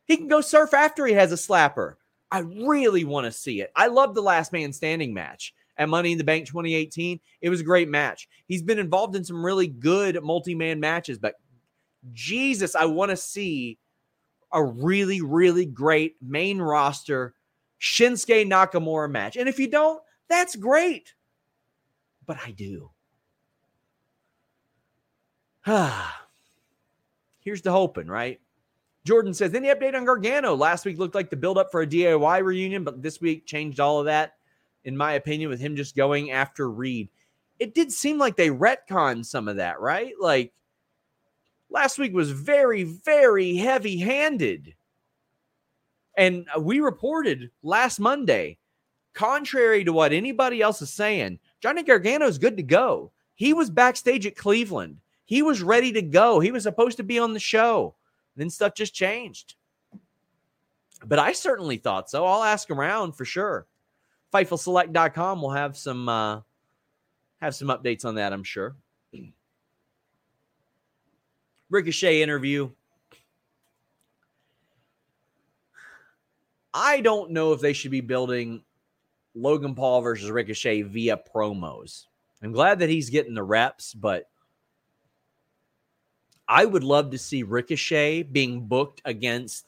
He 0.06 0.18
can 0.18 0.28
go 0.28 0.42
surf 0.42 0.74
after 0.74 1.06
he 1.06 1.14
has 1.14 1.32
a 1.32 1.36
slapper. 1.36 1.96
I 2.30 2.40
really 2.40 3.06
want 3.06 3.26
to 3.26 3.32
see 3.32 3.62
it. 3.62 3.72
I 3.76 3.88
love 3.88 4.14
the 4.14 4.22
last 4.22 4.52
man 4.52 4.74
standing 4.74 5.14
match 5.14 5.54
at 5.78 5.90
Money 5.90 6.12
in 6.12 6.18
the 6.18 6.24
Bank 6.24 6.48
2018. 6.48 7.20
It 7.42 7.50
was 7.50 7.62
a 7.62 7.64
great 7.66 7.90
match. 7.90 8.28
He's 8.48 8.62
been 8.62 8.80
involved 8.80 9.16
in 9.16 9.24
some 9.24 9.46
really 9.46 9.68
good 9.68 10.22
multi 10.24 10.56
man 10.56 10.80
matches, 10.80 11.18
but 11.18 11.36
Jesus, 12.14 12.76
I 12.76 12.86
want 12.86 13.12
to 13.12 13.18
see 13.18 13.78
a 14.52 14.64
really, 14.64 15.22
really 15.22 15.66
great 15.66 16.16
main 16.22 16.60
roster 16.60 17.34
Shinsuke 17.80 18.48
Nakamura 18.48 19.10
match. 19.10 19.36
And 19.36 19.50
if 19.50 19.60
you 19.60 19.70
don't, 19.70 20.02
that's 20.28 20.56
great. 20.56 21.14
But 22.26 22.38
I 22.46 22.52
do. 22.52 22.92
Here's 27.40 27.62
the 27.62 27.72
hoping, 27.72 28.08
right? 28.08 28.40
Jordan 29.06 29.34
says, 29.34 29.54
any 29.54 29.70
update 29.70 29.96
on 29.96 30.06
Gargano? 30.06 30.56
Last 30.56 30.86
week 30.86 30.98
looked 30.98 31.16
like 31.16 31.30
the 31.30 31.38
buildup 31.38 31.72
for 31.72 31.82
a 31.82 31.88
DIY 31.88 32.44
reunion, 32.44 32.84
but 32.84 33.02
this 33.02 33.22
week 33.22 33.46
changed 33.46 33.80
all 33.80 34.00
of 34.00 34.06
that, 34.06 34.37
in 34.88 34.96
my 34.96 35.14
opinion, 35.14 35.50
with 35.50 35.60
him 35.60 35.76
just 35.76 35.98
going 35.98 36.32
after 36.32 36.72
Reed. 36.72 37.10
It 37.60 37.76
did 37.76 37.92
seem 37.92 38.18
like 38.18 38.38
they 38.38 38.50
retconned 38.50 39.26
some 39.26 39.50
of 39.50 39.58
that, 39.58 39.82
right? 39.82 40.14
Like 40.18 40.54
last 41.70 42.00
week 42.00 42.14
was 42.14 42.32
very, 42.32 42.84
very 42.84 43.58
heavy 43.58 43.98
handed. 43.98 44.74
And 46.16 46.48
we 46.58 46.80
reported 46.80 47.52
last 47.64 48.00
Monday, 48.00 48.60
contrary 49.14 49.84
to 49.84 49.92
what 49.92 50.14
anybody 50.14 50.62
else 50.62 50.82
is 50.82 50.90
saying, 50.90 51.40
Johnny 51.60 51.84
Gargano 51.84 52.26
is 52.26 52.38
good 52.38 52.56
to 52.56 52.64
go. 52.64 53.12
He 53.36 53.54
was 53.54 53.70
backstage 53.70 54.26
at 54.26 54.38
Cleveland. 54.38 55.02
He 55.26 55.42
was 55.42 55.62
ready 55.62 55.92
to 55.92 56.02
go. 56.02 56.40
He 56.40 56.52
was 56.52 56.64
supposed 56.64 56.96
to 56.96 57.04
be 57.04 57.20
on 57.20 57.34
the 57.34 57.40
show. 57.42 57.94
Then 58.38 58.50
stuff 58.50 58.74
just 58.74 58.94
changed. 58.94 59.56
But 61.06 61.20
I 61.20 61.34
certainly 61.34 61.76
thought 61.76 62.10
so. 62.10 62.26
I'll 62.26 62.44
ask 62.44 62.72
around 62.72 63.18
for 63.18 63.26
sure. 63.26 63.68
FightfulSelect.com 64.34 65.42
will 65.42 65.52
have 65.52 65.78
some 65.78 66.10
uh, 66.10 66.42
have 67.42 67.56
some 67.56 67.70
updates 67.70 68.06
on 68.06 68.16
that, 68.16 68.34
I'm 68.34 68.44
sure. 68.44 68.76
Ricochet 71.70 72.22
interview. 72.22 72.70
I 76.74 77.02
don't 77.02 77.32
know 77.32 77.54
if 77.54 77.62
they 77.62 77.74
should 77.74 77.92
be 77.92 78.02
building 78.02 78.62
Logan 79.36 79.76
Paul 79.76 80.02
versus 80.02 80.30
Ricochet 80.30 80.84
via 80.84 81.18
promos. 81.18 82.06
I'm 82.42 82.52
glad 82.52 82.80
that 82.80 82.90
he's 82.90 83.10
getting 83.10 83.34
the 83.34 83.44
reps, 83.44 83.94
but 83.94 84.30
I 86.48 86.66
would 86.66 86.84
love 86.84 87.12
to 87.12 87.18
see 87.18 87.44
Ricochet 87.44 88.24
being 88.24 88.68
booked 88.68 89.02
against 89.06 89.68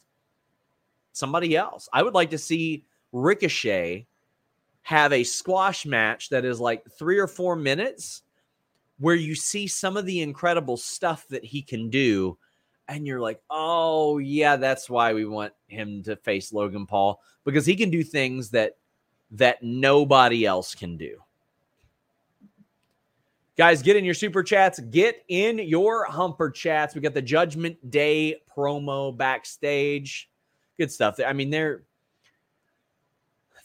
somebody 1.12 1.58
else. 1.58 1.90
I 1.92 2.04
would 2.04 2.14
like 2.14 2.30
to 2.30 2.38
see 2.38 2.86
Ricochet 3.12 4.08
have 4.82 5.14
a 5.14 5.24
squash 5.24 5.86
match 5.86 6.30
that 6.30 6.46
is 6.46 6.60
like 6.60 6.84
three 6.98 7.20
or 7.20 7.28
four 7.28 7.56
minutes 7.56 8.24
where 9.00 9.16
you 9.16 9.36
see 9.36 9.68
some 9.68 9.98
of 9.98 10.06
the 10.06 10.22
incredible 10.22 10.78
stuff 10.78 11.28
that 11.30 11.44
he 11.44 11.62
can 11.62 11.90
do. 11.90 12.38
And 12.88 13.06
you're 13.06 13.20
like, 13.20 13.40
oh, 13.50 14.18
yeah, 14.18 14.56
that's 14.56 14.90
why 14.90 15.14
we 15.14 15.26
want 15.26 15.54
him 15.68 16.02
to 16.04 16.16
face 16.16 16.52
Logan 16.52 16.86
Paul 16.86 17.22
because 17.46 17.66
he 17.66 17.76
can 17.76 17.90
do 17.90 18.04
things 18.04 18.50
that 18.52 18.78
that 19.32 19.62
nobody 19.62 20.46
else 20.46 20.74
can 20.74 20.98
do. 20.98 21.18
Guys, 23.58 23.84
get 23.84 23.96
in 23.96 24.06
your 24.06 24.14
super 24.14 24.42
chats. 24.42 24.80
Get 24.80 25.24
in 25.28 25.60
your 25.60 26.06
humper 26.06 26.50
chats. 26.50 26.96
We 26.96 27.02
got 27.02 27.14
the 27.14 27.22
Judgment 27.22 27.92
Day 27.92 28.38
promo 28.56 29.16
backstage. 29.16 30.30
Good 30.78 30.92
stuff. 30.92 31.20
I 31.24 31.34
mean, 31.34 31.50
they're 31.50 31.84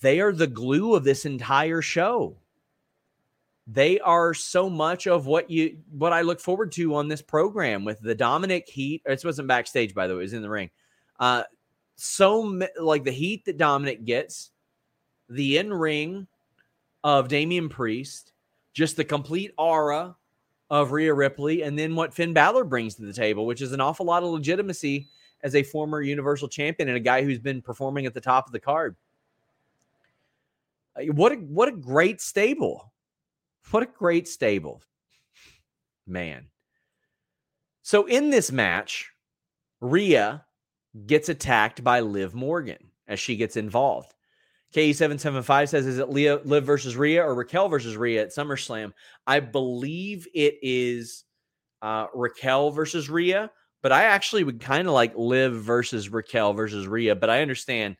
they 0.05 0.21
are 0.21 0.33
the 0.33 0.47
glue 0.47 0.95
of 0.95 1.03
this 1.03 1.25
entire 1.25 1.81
show. 1.81 2.37
They 3.67 3.99
are 4.01 4.35
so 4.35 4.69
much 4.69 5.07
of 5.07 5.27
what 5.27 5.51
you 5.51 5.79
what 5.91 6.13
I 6.13 6.21
look 6.21 6.41
forward 6.41 6.73
to 6.73 6.95
on 6.97 7.09
this 7.09 7.23
program 7.23 7.85
with 7.85 8.01
the 8.01 8.15
Dominic 8.15 8.69
heat. 8.69 9.01
It 9.07 9.25
wasn't 9.25 9.49
backstage, 9.49 9.95
by 9.95 10.07
the 10.07 10.15
way, 10.15 10.21
it 10.21 10.25
was 10.25 10.33
in 10.35 10.43
the 10.43 10.51
ring. 10.51 10.71
Uh 11.19 11.45
so 11.97 12.61
like 12.79 13.05
the 13.05 13.13
heat 13.13 13.47
that 13.47 13.57
Dominic 13.57 14.05
gets, 14.05 14.51
the 15.31 15.57
in 15.57 15.73
ring 15.73 16.27
of 17.03 17.29
Damian 17.29 17.71
Priest, 17.71 18.33
just 18.75 18.97
the 18.97 19.05
complete 19.05 19.53
aura 19.57 20.15
of 20.69 20.93
Rhea 20.93 21.15
Ripley, 21.15 21.63
and 21.63 21.79
then 21.79 21.95
what 21.95 22.13
Finn 22.13 22.35
Balor 22.35 22.65
brings 22.65 22.97
to 22.97 23.03
the 23.03 23.13
table, 23.13 23.47
which 23.47 23.63
is 23.63 23.73
an 23.73 23.81
awful 23.81 24.05
lot 24.05 24.23
of 24.23 24.29
legitimacy 24.31 25.09
as 25.43 25.55
a 25.55 25.63
former 25.63 26.03
Universal 26.03 26.49
Champion 26.49 26.89
and 26.89 26.97
a 26.97 27.01
guy 27.01 27.23
who's 27.23 27.39
been 27.39 27.63
performing 27.63 28.05
at 28.05 28.13
the 28.13 28.21
top 28.21 28.47
of 28.47 28.53
the 28.53 28.61
card. 28.61 28.97
Uh, 30.97 31.13
what 31.13 31.33
a 31.33 31.37
what 31.37 31.69
a 31.69 31.73
great 31.73 32.21
stable! 32.21 32.93
What 33.71 33.83
a 33.83 33.87
great 33.87 34.29
stable, 34.29 34.83
man. 36.07 36.49
So 37.83 38.07
in 38.07 38.31
this 38.31 38.53
match, 38.53 39.11
Rhea 39.81 40.45
gets 41.07 41.29
attacked 41.29 41.83
by 41.83 42.01
Liv 42.01 42.35
Morgan 42.35 42.91
as 43.09 43.21
she 43.21 43.37
gets 43.37 43.57
involved. 43.57 44.15
KE775 44.75 45.69
says, 45.69 45.87
is 45.87 45.99
it 45.99 46.11
Leah, 46.11 46.41
Liv 46.45 46.65
versus 46.65 46.97
Rhea 46.97 47.23
or 47.23 47.35
Raquel 47.35 47.69
versus 47.69 47.97
Rhea 47.97 48.23
at 48.23 48.35
SummerSlam? 48.35 48.93
I 49.27 49.41
believe 49.41 50.27
it 50.35 50.57
is 50.63 51.25
uh, 51.81 52.07
Raquel 52.13 52.71
versus 52.71 53.09
Rhea, 53.09 53.51
but 53.83 53.93
I 53.93 54.05
actually 54.05 54.43
would 54.43 54.61
kind 54.61 54.89
of 54.89 54.95
like 54.95 55.13
Liv 55.17 55.55
versus 55.55 56.09
Raquel 56.09 56.55
versus 56.55 56.89
Rhea, 56.89 57.15
but 57.15 57.31
I 57.31 57.43
understand 57.43 57.97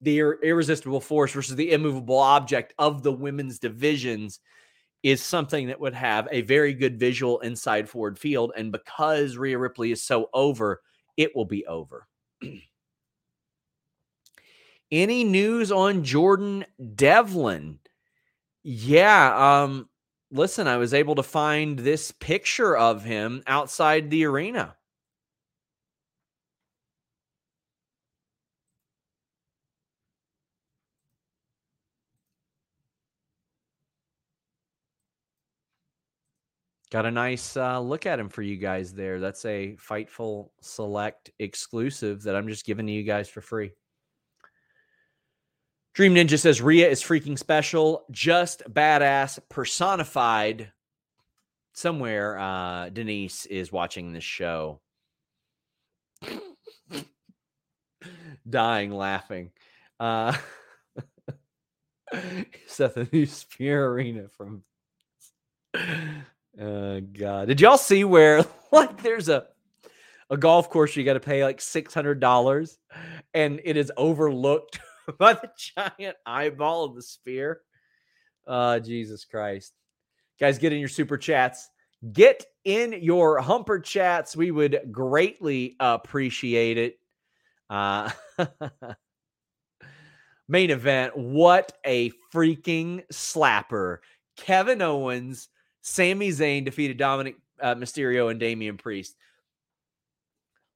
the 0.00 0.18
ir- 0.18 0.38
irresistible 0.42 1.00
force 1.00 1.32
versus 1.32 1.56
the 1.56 1.72
immovable 1.72 2.18
object 2.18 2.74
of 2.78 3.02
the 3.02 3.12
women's 3.12 3.58
divisions 3.58 4.40
is 5.02 5.22
something 5.22 5.68
that 5.68 5.78
would 5.80 5.94
have 5.94 6.26
a 6.30 6.42
very 6.42 6.74
good 6.74 6.98
visual 6.98 7.38
inside 7.40 7.88
forward 7.88 8.18
field. 8.18 8.52
And 8.56 8.72
because 8.72 9.36
Rhea 9.36 9.58
Ripley 9.58 9.92
is 9.92 10.02
so 10.02 10.28
over, 10.34 10.82
it 11.16 11.34
will 11.34 11.44
be 11.44 11.66
over. 11.66 12.06
Any 14.90 15.24
news 15.24 15.72
on 15.72 16.04
Jordan 16.04 16.64
Devlin? 16.94 17.78
Yeah, 18.62 19.62
um 19.62 19.88
listen, 20.30 20.66
I 20.66 20.76
was 20.76 20.92
able 20.92 21.14
to 21.16 21.22
find 21.22 21.78
this 21.78 22.12
picture 22.12 22.76
of 22.76 23.04
him 23.04 23.42
outside 23.46 24.10
the 24.10 24.24
arena. 24.24 24.76
Got 36.96 37.04
a 37.04 37.10
nice 37.10 37.58
uh, 37.58 37.78
look 37.78 38.06
at 38.06 38.18
him 38.18 38.30
for 38.30 38.40
you 38.40 38.56
guys 38.56 38.94
there. 38.94 39.20
That's 39.20 39.44
a 39.44 39.76
Fightful 39.76 40.48
Select 40.62 41.30
exclusive 41.38 42.22
that 42.22 42.34
I'm 42.34 42.48
just 42.48 42.64
giving 42.64 42.86
to 42.86 42.92
you 42.94 43.02
guys 43.02 43.28
for 43.28 43.42
free. 43.42 43.72
Dream 45.92 46.14
Ninja 46.14 46.38
says 46.38 46.62
Rhea 46.62 46.88
is 46.88 47.02
freaking 47.02 47.38
special, 47.38 48.06
just 48.10 48.62
badass, 48.72 49.38
personified. 49.50 50.72
Somewhere, 51.74 52.38
uh, 52.38 52.88
Denise 52.88 53.44
is 53.44 53.70
watching 53.70 54.14
this 54.14 54.24
show, 54.24 54.80
dying 58.48 58.90
laughing. 58.90 59.50
Uh, 60.00 60.34
Seth, 62.66 62.94
the 62.94 63.06
new 63.12 63.26
Sphere 63.26 63.86
Arena 63.92 64.30
from. 64.30 64.62
Oh 66.60 67.00
God! 67.00 67.48
Did 67.48 67.60
y'all 67.60 67.78
see 67.78 68.04
where 68.04 68.44
like 68.72 69.02
there's 69.02 69.28
a 69.28 69.46
a 70.30 70.36
golf 70.36 70.70
course 70.70 70.96
you 70.96 71.04
got 71.04 71.14
to 71.14 71.20
pay 71.20 71.44
like 71.44 71.60
six 71.60 71.92
hundred 71.92 72.20
dollars, 72.20 72.78
and 73.34 73.60
it 73.64 73.76
is 73.76 73.92
overlooked 73.96 74.80
by 75.18 75.34
the 75.34 75.50
giant 75.56 76.16
eyeball 76.24 76.84
of 76.84 76.94
the 76.94 77.02
Sphere. 77.02 77.60
Uh, 78.46 78.78
Jesus 78.78 79.24
Christ. 79.24 79.72
Guys, 80.38 80.58
get 80.58 80.72
in 80.72 80.78
your 80.78 80.88
super 80.88 81.16
chats. 81.16 81.68
Get 82.12 82.44
in 82.64 82.92
your 83.02 83.40
humper 83.40 83.80
chats. 83.80 84.36
We 84.36 84.50
would 84.50 84.80
greatly 84.90 85.76
appreciate 85.80 86.78
it. 86.78 86.98
Uh, 87.70 88.10
Main 90.48 90.70
event. 90.70 91.16
What 91.16 91.72
a 91.84 92.12
freaking 92.32 93.04
slapper. 93.12 93.98
Kevin 94.36 94.82
Owens, 94.82 95.48
Sami 95.86 96.30
Zayn 96.30 96.64
defeated 96.64 96.96
Dominic 96.96 97.36
uh, 97.60 97.76
Mysterio 97.76 98.28
and 98.28 98.40
Damian 98.40 98.76
Priest. 98.76 99.16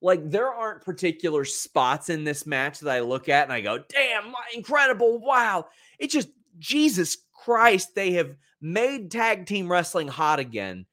Like, 0.00 0.30
there 0.30 0.48
aren't 0.48 0.84
particular 0.84 1.44
spots 1.44 2.10
in 2.10 2.22
this 2.22 2.46
match 2.46 2.78
that 2.78 2.90
I 2.94 3.00
look 3.00 3.28
at 3.28 3.42
and 3.42 3.52
I 3.52 3.60
go, 3.60 3.78
damn, 3.88 4.32
incredible. 4.54 5.18
Wow. 5.18 5.66
It 5.98 6.10
just, 6.10 6.28
Jesus 6.60 7.18
Christ, 7.34 7.96
they 7.96 8.12
have 8.12 8.36
made 8.60 9.10
tag 9.10 9.46
team 9.46 9.70
wrestling 9.70 10.06
hot 10.06 10.38
again. 10.38 10.86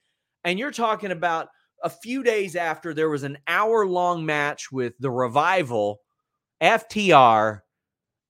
And 0.44 0.58
you're 0.58 0.72
talking 0.72 1.12
about 1.12 1.50
a 1.84 1.90
few 1.90 2.24
days 2.24 2.56
after 2.56 2.96
there 2.96 3.10
was 3.10 3.24
an 3.24 3.38
hour 3.48 3.86
long 3.86 4.26
match 4.26 4.72
with 4.72 4.94
the 5.00 5.12
revival, 5.12 6.02
FTR, 6.60 7.62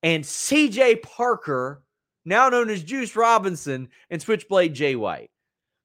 and 0.04 0.24
CJ 0.26 1.02
Parker, 1.02 1.82
now 2.26 2.50
known 2.50 2.70
as 2.70 2.84
Juice 2.84 3.16
Robinson, 3.16 3.88
and 4.10 4.22
Switchblade 4.22 4.74
Jay 4.76 4.98
White. 4.98 5.32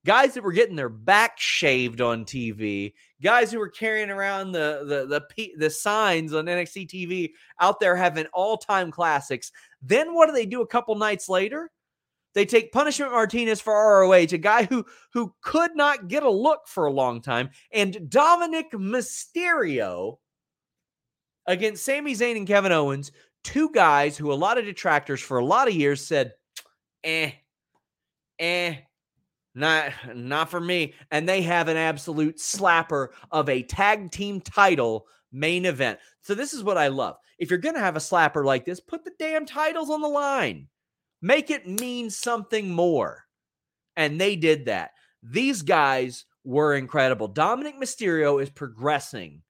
Guys 0.05 0.35
that 0.35 0.43
were 0.43 0.53
getting 0.53 0.75
their 0.75 0.89
back 0.89 1.39
shaved 1.39 2.01
on 2.01 2.25
TV, 2.25 2.93
guys 3.23 3.53
who 3.53 3.59
were 3.61 3.69
carrying 3.69 4.11
around 4.11 4.51
the 4.51 4.83
the 4.85 5.07
the, 5.37 5.53
the 5.57 5.71
signs 5.71 6.35
on 6.35 6.47
NXT 6.47 6.89
TV 6.89 7.31
out 7.61 7.79
there 7.79 7.95
having 7.95 8.27
all 8.33 8.57
time 8.57 8.91
classics. 8.91 9.53
Then 9.81 10.15
what 10.15 10.27
do 10.27 10.33
they 10.33 10.47
do 10.47 10.61
a 10.61 10.67
couple 10.67 10.97
nights 10.97 11.29
later? 11.29 11.71
They 12.35 12.47
take 12.47 12.73
Punishment 12.73 13.13
Martinez 13.13 13.61
for 13.61 13.75
ROH, 13.75 14.13
a 14.33 14.39
guy 14.39 14.65
who 14.65 14.85
who 15.13 15.35
could 15.43 15.77
not 15.77 16.09
get 16.09 16.23
a 16.23 16.31
look 16.31 16.67
for 16.67 16.87
a 16.87 16.93
long 16.93 17.21
time, 17.21 17.51
and 17.73 18.11
Dominic 18.11 18.73
Mysterio 18.73 20.19
against 21.47 21.85
Sami 21.85 22.15
Zayn 22.15 22.37
and 22.37 22.47
Kevin 22.47 22.73
Owens, 22.73 23.13
two 23.45 23.71
guys 23.71 24.17
who 24.17 24.33
a 24.33 24.35
lot 24.35 24.59
of 24.59 24.65
detractors 24.65 25.21
for 25.21 25.39
a 25.39 25.45
lot 25.45 25.69
of 25.69 25.75
years 25.75 26.07
said, 26.07 26.33
"Eh, 27.05 27.33
eh, 28.39 28.77
not 29.55 29.93
not 30.15 30.51
for 30.51 30.61
me." 30.61 30.95
And 31.11 31.29
they 31.29 31.43
have 31.43 31.69
an 31.69 31.77
absolute 31.77 32.39
slapper 32.39 33.09
of 33.31 33.49
a 33.49 33.63
tag 33.63 34.11
team 34.11 34.41
title 34.41 35.07
main 35.33 35.65
event. 35.65 35.99
So 36.21 36.35
this 36.35 36.53
is 36.53 36.63
what 36.63 36.79
I 36.79 36.89
love. 36.89 37.17
If 37.39 37.51
you're 37.51 37.59
going 37.59 37.75
to 37.75 37.81
have 37.81 37.97
a 37.97 38.01
slapper 38.01 38.45
like 38.45 38.65
this, 38.65 38.81
put 38.81 39.05
the 39.05 39.13
damn 39.19 39.47
titles 39.47 39.91
on 39.91 40.01
the 40.01 40.09
line. 40.09 40.69
Make 41.21 41.51
it 41.51 41.67
mean 41.67 42.11
something 42.11 42.71
more. 42.71 43.25
And 43.97 44.21
they 44.21 44.37
did 44.37 44.67
that. 44.67 44.93
These 45.23 45.63
guys 45.63 46.25
were 46.45 46.75
incredible. 46.75 47.29
Dominic 47.29 47.77
Mysterio 47.81 48.43
is 48.43 48.51
progressing. 48.51 49.43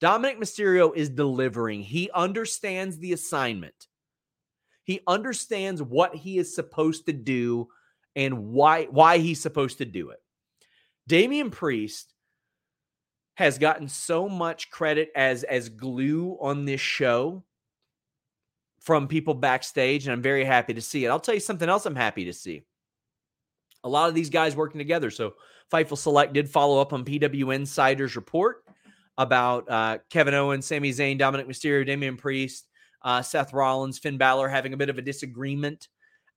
Dominic 0.00 0.40
Mysterio 0.40 0.94
is 0.94 1.08
delivering. 1.08 1.82
He 1.82 2.10
understands 2.14 2.98
the 2.98 3.12
assignment. 3.12 3.88
He 4.84 5.00
understands 5.06 5.82
what 5.82 6.14
he 6.14 6.38
is 6.38 6.54
supposed 6.54 7.06
to 7.06 7.12
do 7.12 7.68
and 8.16 8.48
why 8.48 8.84
why 8.84 9.18
he's 9.18 9.40
supposed 9.40 9.78
to 9.78 9.84
do 9.84 10.10
it. 10.10 10.18
Damian 11.06 11.50
Priest 11.50 12.12
has 13.34 13.58
gotten 13.58 13.88
so 13.88 14.28
much 14.28 14.70
credit 14.70 15.10
as 15.14 15.44
as 15.44 15.68
glue 15.68 16.36
on 16.40 16.64
this 16.64 16.80
show 16.80 17.44
from 18.80 19.08
people 19.08 19.34
backstage, 19.34 20.06
and 20.06 20.12
I'm 20.12 20.22
very 20.22 20.44
happy 20.44 20.74
to 20.74 20.80
see 20.80 21.04
it. 21.04 21.08
I'll 21.08 21.20
tell 21.20 21.34
you 21.34 21.40
something 21.40 21.68
else 21.68 21.86
I'm 21.86 21.96
happy 21.96 22.26
to 22.26 22.32
see. 22.32 22.64
A 23.84 23.88
lot 23.88 24.08
of 24.08 24.14
these 24.14 24.30
guys 24.30 24.56
working 24.56 24.78
together. 24.78 25.10
So 25.10 25.34
Fightful 25.72 25.96
Select 25.96 26.32
did 26.32 26.50
follow 26.50 26.80
up 26.80 26.92
on 26.92 27.04
PW 27.04 27.54
Insider's 27.54 28.16
report 28.16 28.64
about 29.16 29.70
uh, 29.70 29.98
Kevin 30.10 30.34
Owens, 30.34 30.66
Sami 30.66 30.90
Zayn, 30.90 31.18
Dominic 31.18 31.46
Mysterio, 31.46 31.86
Damian 31.86 32.16
Priest, 32.16 32.66
uh, 33.02 33.22
Seth 33.22 33.52
Rollins, 33.52 33.98
Finn 33.98 34.18
Balor 34.18 34.48
having 34.48 34.72
a 34.72 34.76
bit 34.76 34.88
of 34.88 34.98
a 34.98 35.02
disagreement 35.02 35.88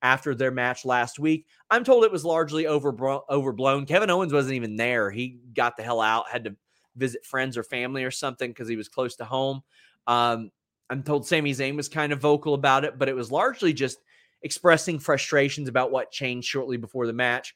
after 0.03 0.35
their 0.35 0.51
match 0.51 0.85
last 0.85 1.17
week. 1.17 1.47
I'm 1.71 1.83
told 1.83 2.03
it 2.03 2.11
was 2.11 2.25
largely 2.25 2.65
overbro- 2.65 3.23
overblown. 3.29 3.85
Kevin 3.85 4.09
Owens 4.09 4.33
wasn't 4.33 4.55
even 4.55 4.75
there. 4.75 5.09
He 5.09 5.39
got 5.55 5.77
the 5.77 5.83
hell 5.83 6.01
out, 6.01 6.29
had 6.29 6.43
to 6.43 6.55
visit 6.95 7.25
friends 7.25 7.57
or 7.57 7.63
family 7.63 8.03
or 8.03 8.11
something 8.11 8.51
because 8.51 8.67
he 8.67 8.75
was 8.75 8.89
close 8.89 9.15
to 9.15 9.25
home. 9.25 9.61
Um, 10.05 10.51
I'm 10.89 11.01
told 11.01 11.25
Sami 11.25 11.53
Zayn 11.53 11.75
was 11.75 11.89
kind 11.89 12.13
of 12.13 12.19
vocal 12.19 12.53
about 12.53 12.83
it, 12.83 12.99
but 12.99 13.09
it 13.09 13.15
was 13.15 13.31
largely 13.31 13.73
just 13.73 13.97
expressing 14.43 14.99
frustrations 14.99 15.69
about 15.69 15.91
what 15.91 16.11
changed 16.11 16.47
shortly 16.47 16.77
before 16.77 17.07
the 17.07 17.13
match 17.13 17.55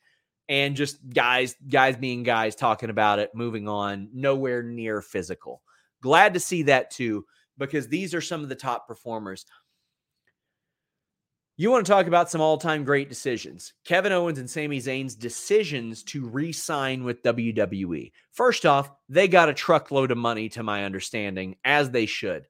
and 0.49 0.75
just 0.75 0.97
guys 1.09 1.55
guys 1.67 1.97
being 1.97 2.23
guys 2.23 2.55
talking 2.55 2.89
about 2.89 3.19
it 3.19 3.31
moving 3.35 3.67
on 3.67 4.09
nowhere 4.13 4.63
near 4.63 5.01
physical 5.01 5.61
glad 6.01 6.33
to 6.33 6.39
see 6.39 6.63
that 6.63 6.89
too 6.89 7.25
because 7.57 7.87
these 7.87 8.13
are 8.13 8.21
some 8.21 8.41
of 8.43 8.49
the 8.49 8.55
top 8.55 8.87
performers 8.87 9.45
you 11.57 11.71
want 11.71 11.85
to 11.85 11.91
talk 11.91 12.05
about 12.05 12.29
some 12.29 12.39
all-time 12.39 12.83
great 12.83 13.09
decisions. 13.09 13.73
Kevin 13.83 14.11
owens 14.11 14.37
and 14.37 14.49
Sami 14.49 14.79
Zayn's 14.79 15.15
decisions 15.15 16.03
to 16.03 16.27
re-sign 16.27 17.03
with 17.03 17.23
wwe 17.23 18.11
first 18.31 18.65
off 18.65 18.91
they 19.09 19.27
got 19.27 19.49
a 19.49 19.53
truckload 19.53 20.11
of 20.11 20.17
money 20.17 20.49
to 20.49 20.63
my 20.63 20.85
understanding 20.85 21.55
as 21.65 21.89
they 21.89 22.05
should. 22.05 22.47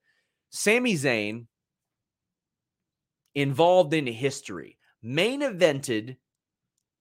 Sami 0.50 0.94
Zayn 0.94 1.48
involved 3.34 3.94
in 3.94 4.06
history, 4.08 4.78
main 5.02 5.42
evented 5.42 6.18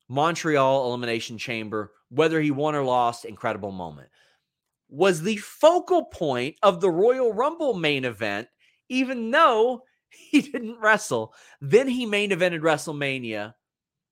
Montreal 0.09 0.87
Elimination 0.87 1.39
Chamber, 1.39 1.93
whether 2.11 2.41
he 2.41 2.53
won 2.53 2.77
or 2.77 2.85
lost, 2.85 3.25
incredible 3.25 3.73
moment. 3.73 4.09
Was 4.89 5.23
the 5.23 5.37
focal 5.39 6.05
point 6.05 6.57
of 6.63 6.81
the 6.81 6.91
Royal 6.91 7.33
Rumble 7.33 7.75
main 7.75 8.05
event, 8.05 8.47
even 8.89 9.33
though 9.33 9.83
he 10.09 10.41
didn't 10.41 10.81
wrestle. 10.81 11.35
Then 11.61 11.89
he 11.89 12.07
main 12.07 12.31
evented 12.31 12.61
WrestleMania 12.61 13.55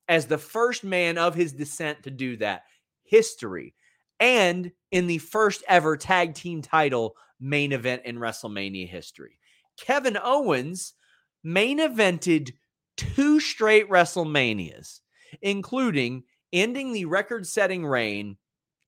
as 0.08 0.26
the 0.26 0.38
first 0.38 0.84
man 0.84 1.18
of 1.18 1.34
his 1.34 1.52
descent 1.52 2.02
to 2.04 2.10
do 2.10 2.36
that. 2.38 2.62
History. 3.04 3.74
And 4.20 4.72
in 4.90 5.06
the 5.06 5.18
first 5.18 5.62
ever 5.68 5.96
tag 5.96 6.34
team 6.34 6.62
title 6.62 7.16
main 7.40 7.72
event 7.72 8.02
in 8.04 8.16
WrestleMania 8.16 8.88
history. 8.88 9.38
Kevin 9.78 10.16
Owens 10.22 10.94
main 11.42 11.78
evented 11.78 12.52
two 12.96 13.40
straight 13.40 13.88
WrestleManias, 13.90 15.00
including 15.42 16.24
ending 16.52 16.92
the 16.92 17.04
record 17.06 17.46
setting 17.46 17.84
reign 17.84 18.36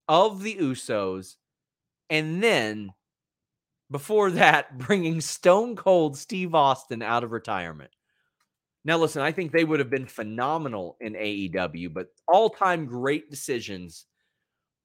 of 0.07 0.41
the 0.41 0.55
Usos, 0.55 1.35
and 2.09 2.41
then 2.41 2.93
before 3.91 4.31
that, 4.31 4.77
bringing 4.87 5.21
Stone 5.21 5.75
Cold 5.75 6.17
Steve 6.17 6.55
Austin 6.55 7.01
out 7.01 7.23
of 7.23 7.31
retirement. 7.31 7.91
Now, 8.85 8.97
listen, 8.97 9.21
I 9.21 9.31
think 9.31 9.51
they 9.51 9.65
would 9.65 9.79
have 9.79 9.89
been 9.89 10.05
phenomenal 10.05 10.97
in 11.01 11.13
AEW, 11.13 11.93
but 11.93 12.07
all 12.27 12.49
time 12.49 12.85
great 12.85 13.29
decisions 13.29 14.05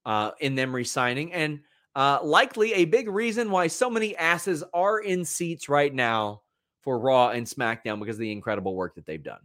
uh, 0.04 0.32
in 0.40 0.56
them 0.56 0.74
resigning. 0.74 1.32
And 1.32 1.60
uh, 1.94 2.18
likely 2.22 2.72
a 2.74 2.84
big 2.84 3.08
reason 3.08 3.50
why 3.50 3.68
so 3.68 3.88
many 3.88 4.16
asses 4.16 4.64
are 4.74 4.98
in 4.98 5.24
seats 5.24 5.68
right 5.68 5.94
now 5.94 6.42
for 6.80 6.98
Raw 6.98 7.28
and 7.28 7.46
SmackDown 7.46 8.00
because 8.00 8.16
of 8.16 8.20
the 8.20 8.32
incredible 8.32 8.74
work 8.74 8.96
that 8.96 9.06
they've 9.06 9.22
done. 9.22 9.40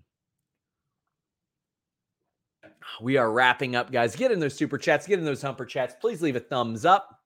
We 3.01 3.17
are 3.17 3.31
wrapping 3.31 3.75
up, 3.75 3.91
guys. 3.91 4.15
Get 4.15 4.31
in 4.31 4.39
those 4.39 4.55
super 4.55 4.77
chats, 4.77 5.05
get 5.05 5.19
in 5.19 5.25
those 5.25 5.41
humper 5.41 5.65
chats. 5.65 5.93
Please 5.99 6.21
leave 6.21 6.35
a 6.35 6.39
thumbs 6.39 6.85
up. 6.85 7.16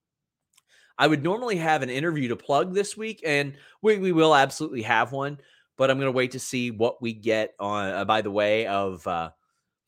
I 1.02 1.08
would 1.08 1.24
normally 1.24 1.58
have 1.58 1.82
an 1.82 1.90
interview 1.90 2.28
to 2.28 2.36
plug 2.36 2.76
this 2.76 2.96
week, 2.96 3.24
and 3.26 3.58
we, 3.82 3.98
we 3.98 4.12
will 4.12 4.36
absolutely 4.36 4.84
have 4.84 5.12
one, 5.12 5.40
but 5.76 5.90
I'm 5.90 5.98
going 5.98 6.06
to 6.06 6.16
wait 6.16 6.34
to 6.34 6.40
see 6.40 6.70
what 6.70 7.02
we 7.02 7.12
get 7.12 7.56
on, 7.60 7.90
uh, 7.92 8.06
by 8.06 8.22
the 8.22 8.30
way, 8.30 8.68
of 8.68 9.08
uh, 9.08 9.32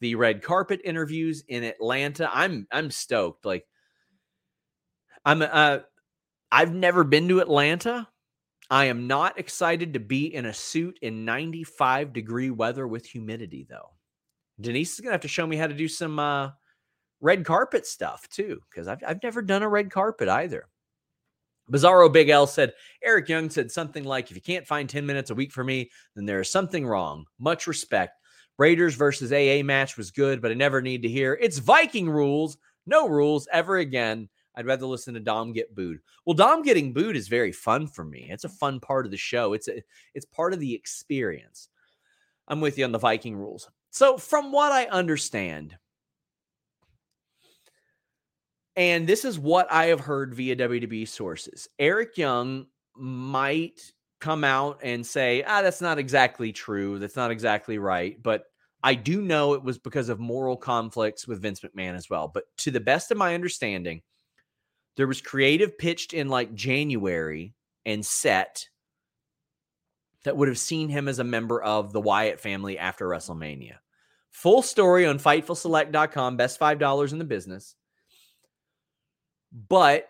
the 0.01 0.15
red 0.15 0.41
carpet 0.41 0.81
interviews 0.83 1.43
in 1.47 1.63
Atlanta. 1.63 2.27
I'm 2.33 2.67
I'm 2.71 2.89
stoked. 2.89 3.45
Like 3.45 3.67
I'm 5.23 5.43
uh 5.43 5.79
I've 6.51 6.73
never 6.73 7.03
been 7.03 7.27
to 7.27 7.41
Atlanta. 7.41 8.07
I 8.71 8.85
am 8.85 9.05
not 9.05 9.37
excited 9.37 9.93
to 9.93 9.99
be 9.99 10.33
in 10.33 10.47
a 10.47 10.53
suit 10.53 10.97
in 11.03 11.25
95 11.25 12.11
degree 12.11 12.49
weather 12.49 12.87
with 12.87 13.05
humidity 13.05 13.67
though. 13.69 13.91
Denise 14.59 14.93
is 14.93 14.99
going 14.99 15.09
to 15.09 15.13
have 15.13 15.21
to 15.21 15.27
show 15.27 15.45
me 15.45 15.57
how 15.57 15.67
to 15.67 15.75
do 15.75 15.87
some 15.87 16.17
uh 16.17 16.49
red 17.21 17.45
carpet 17.45 17.85
stuff 17.85 18.27
too 18.29 18.59
because 18.69 18.87
I've 18.87 19.03
I've 19.07 19.21
never 19.21 19.43
done 19.43 19.61
a 19.61 19.69
red 19.69 19.91
carpet 19.91 20.27
either. 20.27 20.67
Bizarro 21.71 22.11
Big 22.11 22.29
L 22.29 22.45
said, 22.45 22.73
Eric 23.03 23.29
Young 23.29 23.49
said 23.49 23.71
something 23.71 24.03
like, 24.03 24.29
if 24.29 24.35
you 24.35 24.41
can't 24.41 24.67
find 24.67 24.89
10 24.89 25.05
minutes 25.05 25.29
a 25.29 25.35
week 25.35 25.51
for 25.51 25.63
me, 25.63 25.89
then 26.15 26.25
there 26.25 26.41
is 26.41 26.51
something 26.51 26.85
wrong. 26.85 27.25
Much 27.39 27.67
respect. 27.67 28.19
Raiders 28.57 28.95
versus 28.95 29.31
AA 29.31 29.63
match 29.63 29.97
was 29.97 30.11
good, 30.11 30.41
but 30.41 30.51
I 30.51 30.55
never 30.55 30.81
need 30.81 31.01
to 31.03 31.09
hear 31.09 31.37
it's 31.41 31.57
Viking 31.57 32.09
rules, 32.09 32.57
no 32.85 33.07
rules 33.07 33.47
ever 33.51 33.77
again. 33.77 34.29
I'd 34.55 34.67
rather 34.67 34.85
listen 34.85 35.15
to 35.15 35.19
Dom 35.19 35.51
get 35.51 35.73
booed. 35.73 35.99
Well, 36.25 36.35
Dom 36.35 36.61
getting 36.61 36.93
booed 36.93 37.15
is 37.15 37.27
very 37.27 37.51
fun 37.51 37.87
for 37.87 38.05
me. 38.05 38.27
It's 38.29 38.43
a 38.43 38.49
fun 38.49 38.79
part 38.79 39.05
of 39.05 39.11
the 39.11 39.17
show. 39.17 39.53
It's 39.53 39.67
a, 39.67 39.81
it's 40.13 40.25
part 40.25 40.53
of 40.53 40.59
the 40.59 40.75
experience. 40.75 41.69
I'm 42.47 42.61
with 42.61 42.77
you 42.77 42.85
on 42.85 42.91
the 42.91 42.99
Viking 42.99 43.35
rules. 43.35 43.69
So, 43.89 44.17
from 44.17 44.51
what 44.51 44.71
I 44.71 44.85
understand, 44.85 45.75
and 48.75 49.07
this 49.07 49.25
is 49.25 49.37
what 49.37 49.71
I 49.71 49.85
have 49.85 49.99
heard 49.99 50.33
via 50.33 50.55
WWE 50.55 51.07
sources, 51.07 51.67
Eric 51.77 52.17
Young 52.17 52.65
might 52.95 53.81
come 54.19 54.43
out 54.43 54.79
and 54.83 55.05
say, 55.05 55.43
ah, 55.43 55.61
that's 55.61 55.81
not 55.81 55.99
exactly 55.99 56.51
true. 56.51 56.97
That's 56.97 57.15
not 57.15 57.31
exactly 57.31 57.77
right. 57.77 58.21
But 58.21 58.45
I 58.81 58.95
do 58.95 59.21
know 59.21 59.53
it 59.53 59.63
was 59.63 59.77
because 59.77 60.09
of 60.09 60.19
moral 60.19 60.57
conflicts 60.57 61.27
with 61.27 61.41
Vince 61.41 61.61
McMahon 61.61 61.95
as 61.95 62.09
well. 62.09 62.29
But 62.33 62.45
to 62.59 62.71
the 62.71 62.79
best 62.79 63.11
of 63.11 63.17
my 63.17 63.35
understanding, 63.35 64.01
there 64.97 65.07
was 65.07 65.21
creative 65.21 65.77
pitched 65.77 66.13
in 66.13 66.29
like 66.29 66.53
January 66.53 67.53
and 67.85 68.05
set 68.05 68.67
that 70.23 70.37
would 70.37 70.47
have 70.47 70.57
seen 70.57 70.89
him 70.89 71.07
as 71.07 71.19
a 71.19 71.23
member 71.23 71.61
of 71.61 71.91
the 71.91 72.01
Wyatt 72.01 72.39
family 72.39 72.77
after 72.77 73.07
WrestleMania. 73.07 73.75
Full 74.31 74.61
story 74.61 75.05
on 75.05 75.19
FightfulSelect.com, 75.19 76.37
best 76.37 76.59
$5 76.59 77.11
in 77.11 77.19
the 77.19 77.25
business. 77.25 77.75
But 79.53 80.09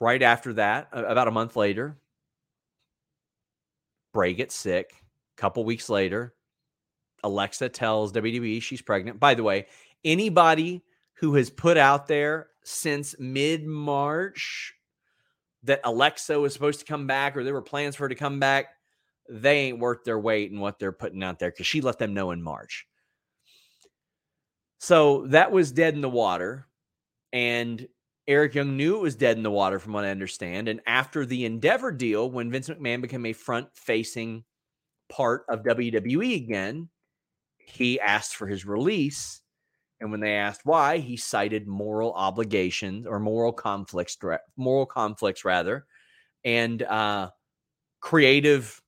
right 0.00 0.22
after 0.22 0.54
that, 0.54 0.88
about 0.92 1.28
a 1.28 1.32
month 1.32 1.56
later, 1.56 1.98
Bray 4.12 4.32
gets 4.32 4.54
sick. 4.54 4.94
A 5.36 5.40
couple 5.40 5.64
weeks 5.64 5.88
later, 5.88 6.34
Alexa 7.22 7.68
tells 7.68 8.12
WWE 8.12 8.62
she's 8.62 8.82
pregnant. 8.82 9.20
By 9.20 9.34
the 9.34 9.42
way, 9.42 9.66
anybody 10.04 10.82
who 11.14 11.34
has 11.34 11.50
put 11.50 11.76
out 11.76 12.06
there 12.06 12.48
since 12.64 13.14
mid 13.18 13.66
March 13.66 14.74
that 15.62 15.80
Alexa 15.84 16.40
was 16.40 16.54
supposed 16.54 16.80
to 16.80 16.86
come 16.86 17.06
back 17.06 17.36
or 17.36 17.44
there 17.44 17.52
were 17.52 17.62
plans 17.62 17.96
for 17.96 18.04
her 18.04 18.08
to 18.08 18.14
come 18.14 18.40
back, 18.40 18.68
they 19.28 19.58
ain't 19.58 19.78
worth 19.78 20.02
their 20.04 20.18
weight 20.18 20.50
in 20.50 20.60
what 20.60 20.78
they're 20.78 20.92
putting 20.92 21.22
out 21.22 21.38
there 21.38 21.50
because 21.50 21.66
she 21.66 21.82
let 21.82 21.98
them 21.98 22.14
know 22.14 22.30
in 22.30 22.42
March. 22.42 22.86
So 24.78 25.26
that 25.26 25.52
was 25.52 25.72
dead 25.72 25.94
in 25.94 26.00
the 26.00 26.08
water. 26.08 26.66
And 27.32 27.86
Eric 28.30 28.54
Young 28.54 28.76
knew 28.76 28.94
it 28.94 29.02
was 29.02 29.16
dead 29.16 29.36
in 29.36 29.42
the 29.42 29.50
water, 29.50 29.80
from 29.80 29.92
what 29.92 30.04
I 30.04 30.10
understand. 30.10 30.68
And 30.68 30.80
after 30.86 31.26
the 31.26 31.44
Endeavor 31.44 31.90
deal, 31.90 32.30
when 32.30 32.48
Vince 32.48 32.68
McMahon 32.68 33.02
became 33.02 33.26
a 33.26 33.32
front 33.32 33.66
facing 33.74 34.44
part 35.08 35.42
of 35.48 35.64
WWE 35.64 36.36
again, 36.36 36.88
he 37.58 37.98
asked 37.98 38.36
for 38.36 38.46
his 38.46 38.64
release. 38.64 39.40
And 40.00 40.12
when 40.12 40.20
they 40.20 40.34
asked 40.34 40.60
why, 40.62 40.98
he 40.98 41.16
cited 41.16 41.66
moral 41.66 42.12
obligations 42.12 43.04
or 43.04 43.18
moral 43.18 43.52
conflicts, 43.52 44.16
moral 44.56 44.86
conflicts 44.86 45.44
rather, 45.44 45.86
and 46.44 46.84
uh, 46.84 47.30
creative 47.98 48.80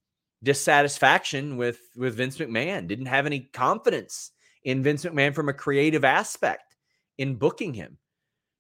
dissatisfaction 0.45 1.57
with 1.57 1.81
with 1.97 2.15
Vince 2.15 2.39
McMahon. 2.39 2.87
Didn't 2.87 3.07
have 3.07 3.27
any 3.27 3.41
confidence 3.53 4.31
in 4.63 4.85
Vince 4.85 5.05
McMahon 5.05 5.35
from 5.35 5.49
a 5.49 5.53
creative 5.53 6.05
aspect 6.05 6.77
in 7.19 7.35
booking 7.35 7.75
him. 7.75 7.99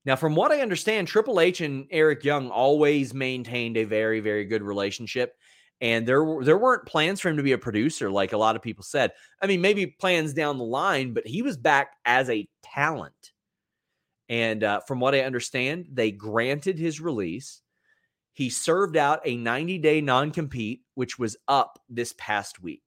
Now, 0.04 0.16
from 0.16 0.34
what 0.34 0.50
I 0.50 0.60
understand, 0.60 1.06
Triple 1.06 1.40
H 1.40 1.60
and 1.60 1.86
Eric 1.90 2.24
Young 2.24 2.50
always 2.50 3.14
maintained 3.14 3.76
a 3.76 3.84
very, 3.84 4.20
very 4.20 4.44
good 4.44 4.62
relationship. 4.62 5.36
And 5.80 6.06
there, 6.06 6.24
there 6.42 6.58
weren't 6.58 6.86
plans 6.86 7.20
for 7.20 7.28
him 7.28 7.36
to 7.36 7.42
be 7.42 7.52
a 7.52 7.58
producer, 7.58 8.10
like 8.10 8.32
a 8.32 8.36
lot 8.36 8.54
of 8.54 8.62
people 8.62 8.84
said. 8.84 9.12
I 9.40 9.46
mean, 9.46 9.60
maybe 9.60 9.86
plans 9.86 10.32
down 10.32 10.58
the 10.58 10.64
line, 10.64 11.12
but 11.12 11.26
he 11.26 11.42
was 11.42 11.56
back 11.56 11.94
as 12.04 12.30
a 12.30 12.48
talent. 12.62 13.32
And 14.28 14.64
uh, 14.64 14.80
from 14.80 15.00
what 15.00 15.14
I 15.14 15.20
understand, 15.20 15.88
they 15.92 16.10
granted 16.10 16.78
his 16.78 17.00
release. 17.00 17.60
He 18.32 18.48
served 18.48 18.96
out 18.96 19.20
a 19.24 19.36
90 19.36 19.78
day 19.78 20.00
non 20.00 20.30
compete, 20.30 20.82
which 20.94 21.18
was 21.18 21.36
up 21.48 21.80
this 21.88 22.14
past 22.16 22.62
week. 22.62 22.82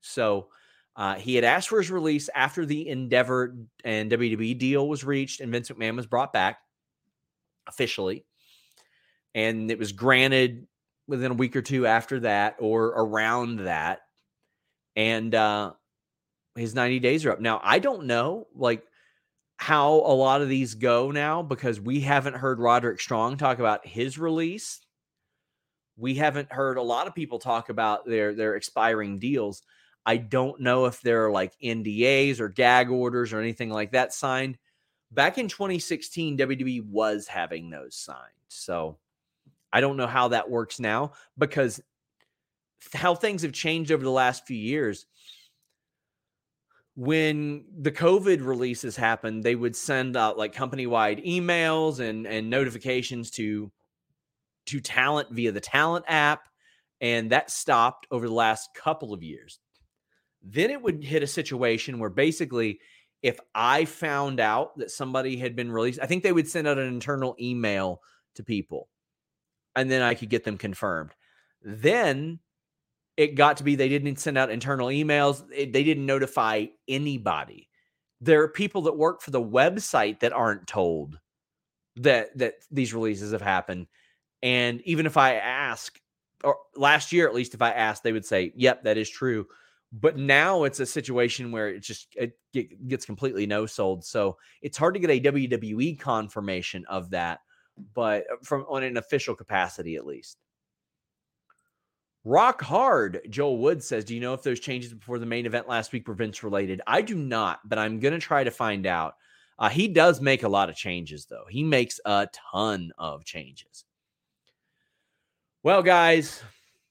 So 0.00 0.48
uh, 0.96 1.14
he 1.14 1.34
had 1.34 1.44
asked 1.44 1.68
for 1.68 1.78
his 1.78 1.90
release 1.90 2.28
after 2.34 2.66
the 2.66 2.88
Endeavor 2.88 3.56
and 3.84 4.10
WWE 4.10 4.58
deal 4.58 4.88
was 4.88 5.04
reached 5.04 5.40
and 5.40 5.52
Vince 5.52 5.70
McMahon 5.70 5.96
was 5.96 6.06
brought 6.06 6.32
back 6.32 6.58
officially. 7.66 8.24
And 9.34 9.70
it 9.70 9.78
was 9.78 9.92
granted 9.92 10.66
within 11.06 11.32
a 11.32 11.34
week 11.34 11.56
or 11.56 11.62
two 11.62 11.86
after 11.86 12.20
that 12.20 12.56
or 12.58 12.86
around 12.86 13.60
that. 13.60 14.00
And 14.96 15.34
uh, 15.34 15.72
his 16.56 16.74
90 16.74 16.98
days 16.98 17.24
are 17.24 17.32
up. 17.32 17.40
Now, 17.40 17.60
I 17.62 17.78
don't 17.78 18.06
know 18.06 18.48
like 18.54 18.82
how 19.56 19.92
a 19.92 20.14
lot 20.14 20.42
of 20.42 20.48
these 20.48 20.74
go 20.74 21.10
now 21.10 21.42
because 21.42 21.80
we 21.80 22.00
haven't 22.00 22.36
heard 22.36 22.58
Roderick 22.58 23.00
Strong 23.00 23.36
talk 23.36 23.58
about 23.58 23.86
his 23.86 24.18
release. 24.18 24.80
We 25.96 26.14
haven't 26.14 26.50
heard 26.50 26.78
a 26.78 26.82
lot 26.82 27.06
of 27.06 27.14
people 27.14 27.38
talk 27.38 27.68
about 27.68 28.06
their 28.06 28.34
their 28.34 28.56
expiring 28.56 29.18
deals. 29.18 29.62
I 30.06 30.16
don't 30.16 30.60
know 30.60 30.86
if 30.86 31.00
there 31.02 31.26
are 31.26 31.30
like 31.30 31.52
NDAs 31.62 32.40
or 32.40 32.48
gag 32.48 32.90
orders 32.90 33.32
or 33.32 33.40
anything 33.40 33.70
like 33.70 33.92
that 33.92 34.14
signed. 34.14 34.58
Back 35.12 35.38
in 35.38 35.48
2016, 35.48 36.38
WWE 36.38 36.84
was 36.86 37.26
having 37.26 37.70
those 37.70 37.96
signed. 37.96 38.18
So 38.48 38.98
I 39.72 39.80
don't 39.80 39.96
know 39.96 40.06
how 40.06 40.28
that 40.28 40.50
works 40.50 40.80
now 40.80 41.12
because 41.36 41.80
how 42.94 43.14
things 43.14 43.42
have 43.42 43.52
changed 43.52 43.92
over 43.92 44.02
the 44.02 44.10
last 44.10 44.46
few 44.46 44.56
years. 44.56 45.06
When 46.96 47.64
the 47.78 47.92
COVID 47.92 48.44
releases 48.44 48.96
happened, 48.96 49.42
they 49.42 49.54
would 49.54 49.76
send 49.76 50.16
out 50.16 50.38
like 50.38 50.54
company 50.54 50.86
wide 50.86 51.22
emails 51.24 52.00
and, 52.00 52.26
and 52.26 52.50
notifications 52.50 53.30
to 53.32 53.70
to 54.66 54.80
talent 54.80 55.28
via 55.30 55.52
the 55.52 55.60
talent 55.60 56.04
app. 56.08 56.42
And 57.00 57.30
that 57.30 57.50
stopped 57.50 58.06
over 58.10 58.28
the 58.28 58.34
last 58.34 58.68
couple 58.74 59.14
of 59.14 59.22
years. 59.22 59.58
Then 60.42 60.70
it 60.70 60.80
would 60.80 61.04
hit 61.04 61.22
a 61.22 61.26
situation 61.26 61.98
where 61.98 62.10
basically, 62.10 62.80
if 63.22 63.38
I 63.54 63.84
found 63.84 64.40
out 64.40 64.78
that 64.78 64.90
somebody 64.90 65.36
had 65.36 65.54
been 65.54 65.70
released, 65.70 66.00
I 66.02 66.06
think 66.06 66.22
they 66.22 66.32
would 66.32 66.48
send 66.48 66.66
out 66.66 66.78
an 66.78 66.88
internal 66.88 67.36
email 67.38 68.00
to 68.36 68.42
people 68.42 68.88
and 69.76 69.90
then 69.90 70.02
I 70.02 70.14
could 70.14 70.30
get 70.30 70.44
them 70.44 70.58
confirmed. 70.58 71.10
Then 71.62 72.40
it 73.16 73.34
got 73.34 73.58
to 73.58 73.64
be 73.64 73.74
they 73.74 73.88
didn't 73.88 74.18
send 74.18 74.38
out 74.38 74.50
internal 74.50 74.88
emails, 74.88 75.44
it, 75.54 75.72
they 75.72 75.84
didn't 75.84 76.06
notify 76.06 76.66
anybody. 76.88 77.68
There 78.20 78.42
are 78.42 78.48
people 78.48 78.82
that 78.82 78.96
work 78.96 79.22
for 79.22 79.30
the 79.30 79.42
website 79.42 80.20
that 80.20 80.32
aren't 80.32 80.66
told 80.66 81.18
that 81.96 82.36
that 82.38 82.54
these 82.70 82.94
releases 82.94 83.32
have 83.32 83.42
happened. 83.42 83.86
And 84.42 84.80
even 84.82 85.06
if 85.06 85.16
I 85.16 85.34
ask, 85.34 85.98
or 86.44 86.56
last 86.76 87.12
year 87.12 87.26
at 87.28 87.34
least, 87.34 87.54
if 87.54 87.62
I 87.62 87.72
asked, 87.72 88.02
they 88.02 88.12
would 88.12 88.24
say, 88.24 88.52
"Yep, 88.56 88.84
that 88.84 88.96
is 88.96 89.08
true." 89.08 89.46
But 89.92 90.16
now 90.16 90.64
it's 90.64 90.80
a 90.80 90.86
situation 90.86 91.50
where 91.50 91.68
it 91.68 91.80
just 91.80 92.14
it 92.16 92.38
gets 92.88 93.04
completely 93.04 93.46
no 93.46 93.66
sold. 93.66 94.04
So 94.04 94.36
it's 94.62 94.78
hard 94.78 94.94
to 94.94 95.00
get 95.00 95.10
a 95.10 95.20
WWE 95.20 95.98
confirmation 95.98 96.84
of 96.88 97.10
that, 97.10 97.40
but 97.94 98.24
uh, 98.30 98.36
from 98.42 98.64
on 98.68 98.84
an 98.84 98.96
official 98.96 99.34
capacity 99.34 99.96
at 99.96 100.06
least. 100.06 100.38
Rock 102.24 102.60
hard, 102.60 103.20
Joel 103.30 103.58
Wood 103.58 103.82
says. 103.82 104.04
Do 104.04 104.14
you 104.14 104.20
know 104.20 104.34
if 104.34 104.42
those 104.42 104.60
changes 104.60 104.92
before 104.92 105.18
the 105.18 105.26
main 105.26 105.46
event 105.46 105.68
last 105.68 105.90
week 105.92 106.06
were 106.06 106.14
Vince 106.14 106.44
related? 106.44 106.82
I 106.86 107.00
do 107.00 107.14
not, 107.14 107.60
but 107.64 107.78
I'm 107.78 107.98
going 107.98 108.12
to 108.12 108.20
try 108.20 108.44
to 108.44 108.50
find 108.50 108.86
out. 108.86 109.14
Uh, 109.58 109.68
he 109.68 109.88
does 109.88 110.20
make 110.20 110.42
a 110.42 110.48
lot 110.48 110.68
of 110.68 110.76
changes, 110.76 111.26
though. 111.26 111.44
He 111.48 111.64
makes 111.64 111.98
a 112.04 112.28
ton 112.52 112.92
of 112.98 113.24
changes. 113.24 113.84
Well, 115.62 115.82
guys, 115.82 116.42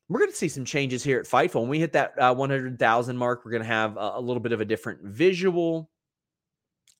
we're 0.10 0.20
going 0.20 0.32
to 0.32 0.38
see 0.38 0.50
some 0.50 0.66
changes 0.66 1.04
here 1.04 1.20
at 1.20 1.28
Fightful. 1.28 1.62
When 1.62 1.70
we 1.70 1.80
hit 1.80 1.94
that 1.94 2.18
uh, 2.18 2.34
100,000 2.34 3.16
mark, 3.16 3.46
we're 3.46 3.52
going 3.52 3.64
to 3.64 3.68
have 3.68 3.96
a, 3.96 4.14
a, 4.16 4.22
little 4.22 4.42
bit 4.42 4.52
of 4.52 4.60
a 4.60 4.66
different 4.66 5.04
visual. 5.04 5.90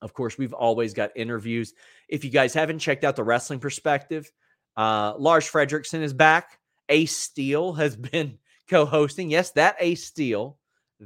Of 0.00 0.14
course, 0.14 0.38
we've 0.38 0.54
always 0.54 0.94
got 0.94 1.10
interviews. 1.16 1.74
If 2.08 2.24
you 2.24 2.30
guys 2.30 2.54
haven't 2.54 2.78
checked 2.78 3.02
out 3.02 3.16
the 3.16 3.24
wrestling 3.24 3.58
perspective, 3.58 4.30
uh, 4.76 5.14
Lars 5.18 5.50
Frederiksen 5.50 6.02
is 6.02 6.14
back. 6.14 6.60
Ace 6.88 7.16
Steel 7.16 7.72
has 7.72 7.96
been 8.12 8.38
co 8.68 8.86
hosting. 8.86 9.28
Yes, 9.28 9.50
that 9.52 9.76
Ace 9.80 10.04
Steel. 10.06 10.56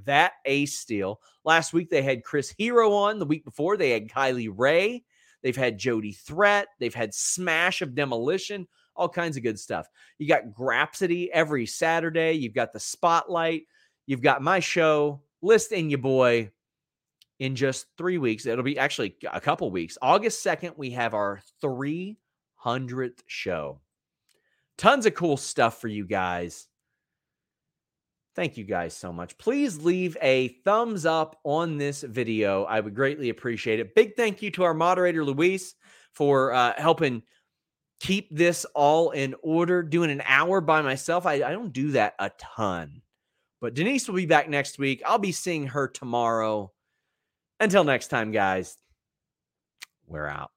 That 0.05 0.33
Ace 0.45 0.79
Steel. 0.79 1.21
Last 1.43 1.73
week 1.73 1.89
they 1.89 2.03
had 2.03 2.23
Chris 2.23 2.55
Hero 2.59 2.93
on. 2.93 3.19
The 3.19 3.25
week 3.25 3.45
before 3.45 3.79
they 3.79 3.91
had 3.91 4.09
Kylie 4.09 4.53
Rae. 4.55 5.03
They've 5.43 5.57
had 5.57 5.79
Jody 5.79 6.13
Threat. 6.13 6.69
They've 6.79 6.95
had 6.95 7.15
Smash 7.15 7.81
of 7.81 7.95
Demolition 7.95 8.67
all 8.97 9.09
kinds 9.09 9.37
of 9.37 9.43
good 9.43 9.59
stuff. 9.59 9.89
You 10.19 10.29
got 10.29 10.53
Grapsody 10.53 11.29
every 11.33 11.67
Saturday. 11.67 12.33
You've 12.33 12.55
got 12.55 12.73
the 12.73 12.81
Spotlight. 12.81 13.63
You've 14.07 14.23
got 14.23 14.43
my 14.43 14.61
show, 14.61 15.23
List 15.43 15.73
in 15.73 15.91
your 15.91 15.99
boy. 15.99 16.51
In 17.41 17.57
just 17.57 17.87
three 17.99 18.17
weeks, 18.17 18.47
it'll 18.47 18.65
be 18.65 18.79
actually 18.79 19.17
a 19.31 19.41
couple 19.41 19.71
weeks. 19.71 19.99
August 20.01 20.45
2nd, 20.45 20.79
we 20.79 20.91
have 20.91 21.13
our 21.13 21.43
300th 21.63 23.19
show. 23.27 23.81
Tons 24.79 25.05
of 25.05 25.15
cool 25.15 25.37
stuff 25.37 25.81
for 25.81 25.89
you 25.89 26.07
guys. 26.07 26.69
Thank 28.35 28.57
you 28.57 28.65
guys 28.65 28.97
so 28.97 29.13
much. 29.13 29.37
Please 29.37 29.79
leave 29.79 30.17
a 30.23 30.49
thumbs 30.65 31.07
up 31.07 31.39
on 31.45 31.77
this 31.77 32.03
video. 32.03 32.65
I 32.65 32.81
would 32.81 32.95
greatly 32.95 33.29
appreciate 33.29 33.81
it. 33.81 33.95
Big 33.95 34.17
thank 34.17 34.43
you 34.43 34.51
to 34.53 34.65
our 34.65 34.75
moderator, 34.75 35.25
Luis, 35.25 35.75
for 36.13 36.53
uh, 36.53 36.73
helping 36.77 37.23
keep 38.01 38.29
this 38.31 38.65
all 38.75 39.11
in 39.11 39.35
order. 39.43 39.83
Doing 39.83 40.11
an 40.11 40.23
hour 40.27 40.61
by 40.61 40.83
myself, 40.83 41.27
I, 41.27 41.35
I 41.35 41.53
don't 41.53 41.73
do 41.73 41.93
that 41.93 42.15
a 42.19 42.31
ton. 42.39 43.03
But 43.61 43.75
Denise 43.75 44.09
will 44.09 44.17
be 44.17 44.27
back 44.27 44.49
next 44.49 44.79
week. 44.79 45.03
I'll 45.07 45.19
be 45.19 45.33
seeing 45.33 45.69
her 45.69 45.89
tomorrow. 45.89 46.73
Until 47.61 47.85
next 47.85 48.09
time, 48.09 48.31
guys, 48.31 48.77
we're 50.07 50.27
out. 50.27 50.51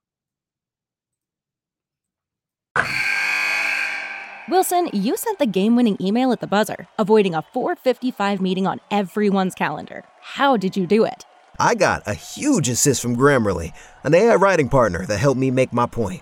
Wilson, 4.50 4.90
you 4.94 5.18
sent 5.18 5.40
the 5.40 5.46
game-winning 5.46 5.98
email 6.00 6.32
at 6.32 6.40
the 6.40 6.48
buzzer, 6.48 6.88
avoiding 6.98 7.34
a 7.34 7.42
4:55 7.54 8.40
meeting 8.40 8.66
on 8.66 8.80
everyone's 8.90 9.54
calendar. 9.56 10.06
How 10.22 10.58
did 10.58 10.78
you 10.78 10.88
do 10.88 11.04
it? 11.04 11.26
I 11.60 11.76
got 11.76 12.04
a 12.06 12.14
huge 12.14 12.70
assist 12.70 13.02
from 13.02 13.18
Grammarly, 13.18 13.74
an 14.04 14.14
AI 14.14 14.36
writing 14.36 14.70
partner 14.70 15.06
that 15.06 15.18
helped 15.18 15.40
me 15.40 15.52
make 15.52 15.74
my 15.74 15.86
point. 15.86 16.22